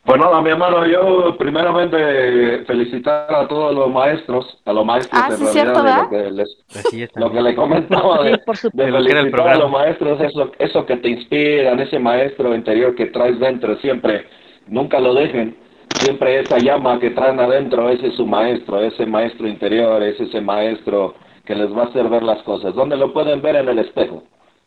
[0.05, 5.29] Pues nada, mi hermano, yo primeramente felicitar a todos los maestros, a los maestros Ah,
[5.31, 6.03] en sí, realidad, cierto, de ¿verdad?
[6.03, 10.21] lo que les, lo que le comentaba de, Sí, por de felicitar a los maestros,
[10.21, 14.27] eso, eso que te inspiran, ese maestro interior que traes dentro siempre,
[14.67, 15.57] nunca lo dejen,
[16.01, 20.41] siempre esa llama que traen adentro, ese es su maestro, ese maestro interior, es ese
[20.41, 22.74] maestro que les va a hacer ver las cosas.
[22.74, 23.56] ¿Dónde lo pueden ver?
[23.56, 24.23] En el espejo.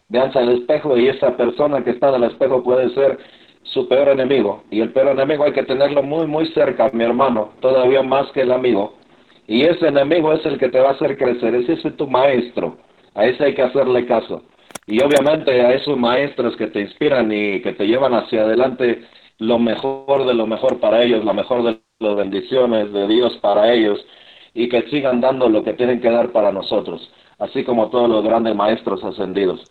[0.10, 3.18] Veanse al espejo y esa persona que está en el espejo puede ser
[3.64, 4.64] su peor enemigo.
[4.70, 8.42] Y el peor enemigo hay que tenerlo muy, muy cerca, mi hermano, todavía más que
[8.42, 8.94] el amigo.
[9.48, 12.78] Y ese enemigo es el que te va a hacer crecer, ese es tu maestro,
[13.14, 14.44] a ese hay que hacerle caso.
[14.88, 19.04] Y obviamente a esos maestros que te inspiran y que te llevan hacia adelante
[19.40, 23.74] lo mejor de lo mejor para ellos, la mejor de las bendiciones de Dios para
[23.74, 24.04] ellos
[24.56, 28.24] y que sigan dando lo que tienen que dar para nosotros, así como todos los
[28.24, 29.64] grandes maestros ascendidos.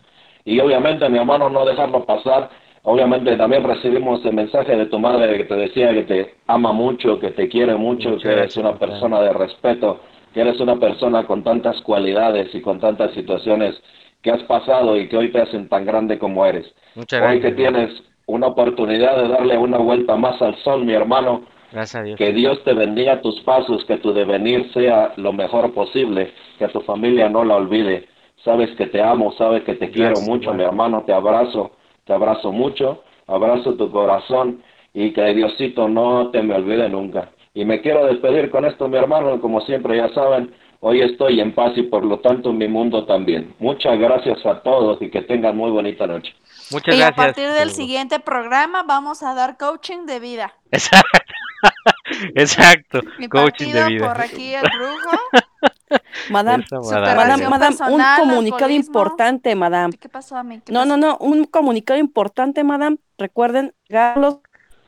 [0.45, 2.49] Y obviamente, mi hermano, no dejarlo pasar.
[2.83, 7.19] Obviamente también recibimos el mensaje de tu madre que te decía que te ama mucho,
[7.19, 10.01] que te quiere mucho, Muchas que eres una persona de respeto,
[10.35, 13.81] que eres una persona con tantas cualidades y con tantas situaciones
[14.21, 16.71] que has pasado y que hoy te hacen tan grande como eres.
[16.93, 17.43] Muchas Hoy gracias.
[17.43, 21.43] que tienes una oportunidad de darle una vuelta más al sol, mi hermano,
[21.75, 22.17] Gracias a Dios.
[22.17, 26.79] que Dios te bendiga tus pasos, que tu devenir sea lo mejor posible, que tu
[26.79, 28.07] familia no la olvide.
[28.45, 31.71] Sabes que te amo, sabes que te quiero Gracias, mucho, mi hermano, te abrazo,
[32.05, 37.31] te abrazo mucho, abrazo tu corazón y que Diosito no te me olvide nunca.
[37.53, 41.53] Y me quiero despedir con esto, mi hermano, como siempre ya saben, hoy estoy en
[41.53, 43.53] paz y por lo tanto mi mundo también.
[43.59, 46.33] Muchas gracias a todos y que tengan muy bonita noche.
[46.71, 47.25] Muchas y a gracias.
[47.25, 50.53] partir del siguiente programa vamos a dar coaching de vida.
[50.71, 51.19] Exacto.
[52.35, 53.01] Exacto.
[53.29, 54.07] Coaching de vida.
[54.13, 55.17] por aquí el brujo.
[56.29, 58.69] Madame, madame, un comunicado alcoholismo.
[58.69, 59.93] importante, madame.
[59.97, 60.35] ¿Qué pasó?
[60.35, 60.85] ¿Qué No, pasó?
[60.85, 62.97] no, no, un comunicado importante, madame.
[63.17, 64.37] Recuerden, regalos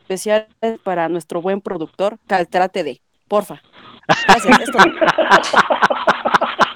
[0.02, 0.48] especiales
[0.84, 3.02] para nuestro buen productor, Caltra TD.
[3.28, 3.62] Porfa.
[4.28, 4.60] Gracias.
[4.62, 4.84] es todo.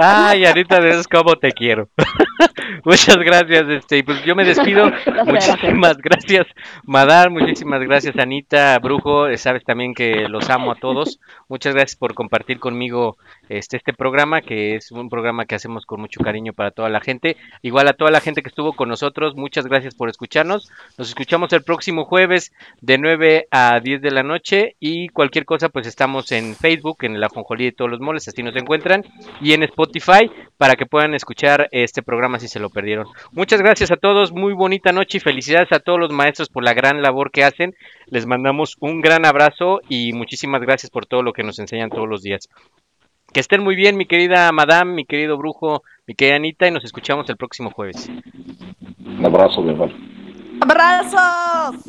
[0.00, 1.88] Ay, Anita, es como te quiero.
[2.84, 4.92] Muchas gracias, este, y pues yo me despido.
[5.26, 6.46] Muchísimas gracias,
[6.84, 11.18] Madar, muchísimas gracias, Anita, Brujo, eh, sabes también que los amo a todos.
[11.48, 13.16] Muchas gracias por compartir conmigo
[13.48, 17.00] este, este programa, que es un programa que hacemos con mucho cariño para toda la
[17.00, 17.36] gente.
[17.62, 20.70] Igual a toda la gente que estuvo con nosotros, muchas gracias por escucharnos.
[20.96, 25.68] Nos escuchamos el próximo jueves de 9 a 10 de la noche y cualquier cosa
[25.68, 29.04] pues estamos en Facebook, en la Fonjolí de todos los moles, así nos encuentran,
[29.40, 33.06] y en Spotify para que puedan escuchar este programa si se lo perdieron.
[33.32, 36.74] Muchas gracias a todos, muy bonita noche y felicidades a todos los maestros por la
[36.74, 37.74] gran labor que hacen.
[38.06, 42.08] Les mandamos un gran abrazo y muchísimas gracias por todo lo que nos enseñan todos
[42.08, 42.48] los días.
[43.32, 46.84] Que estén muy bien, mi querida Madame, mi querido Brujo, mi querida Anita, y nos
[46.84, 48.08] escuchamos el próximo jueves.
[49.06, 49.92] Un abrazo, mi hermano.
[50.60, 51.84] ¡Abrazos!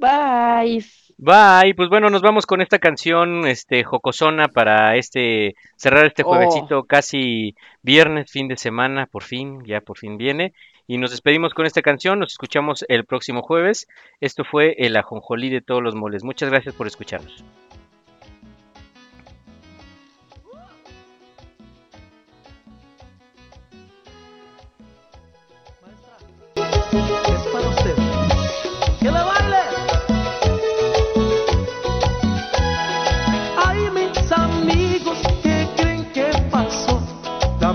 [0.00, 0.84] Bye.
[1.20, 6.26] Bye, pues bueno, nos vamos con esta canción, este, jocosona para este, cerrar este Oh.
[6.28, 10.52] juevesito, casi viernes, fin de semana, por fin, ya por fin viene,
[10.86, 13.88] y nos despedimos con esta canción, nos escuchamos el próximo jueves,
[14.20, 17.44] esto fue el ajonjolí de todos los moles, muchas gracias por escucharnos.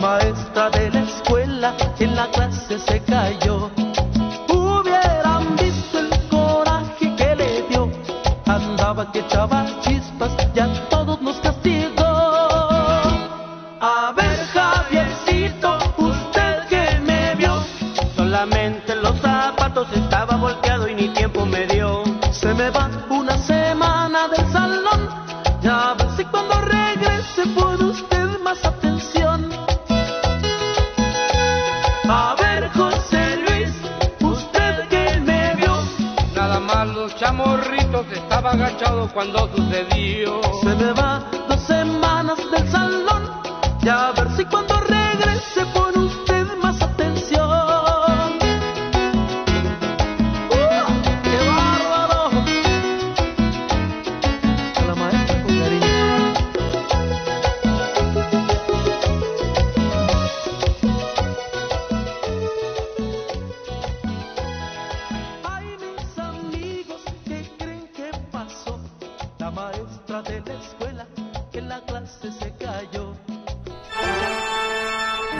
[0.03, 3.71] Maestra de la escuela en la clase se cayó.
[4.49, 7.89] Hubieran visto el coraje que le dio.
[8.45, 12.13] Andaba que echaba chispas y a todos nos castigó.
[13.79, 17.53] A ver, Javiercito, usted que me vio.
[18.17, 22.03] Solamente los zapatos estaba volteado y ni tiempo me dio.
[22.31, 25.01] Se me va una semana del salón.
[25.61, 28.92] Ya a ver si cuando regrese puede usted más atención.
[37.43, 40.41] Los chamorritos estaba agachado cuando sucedió.
[40.61, 43.31] Se me va dos semanas del salón.
[43.81, 45.92] Ya a ver si cuando regrese pone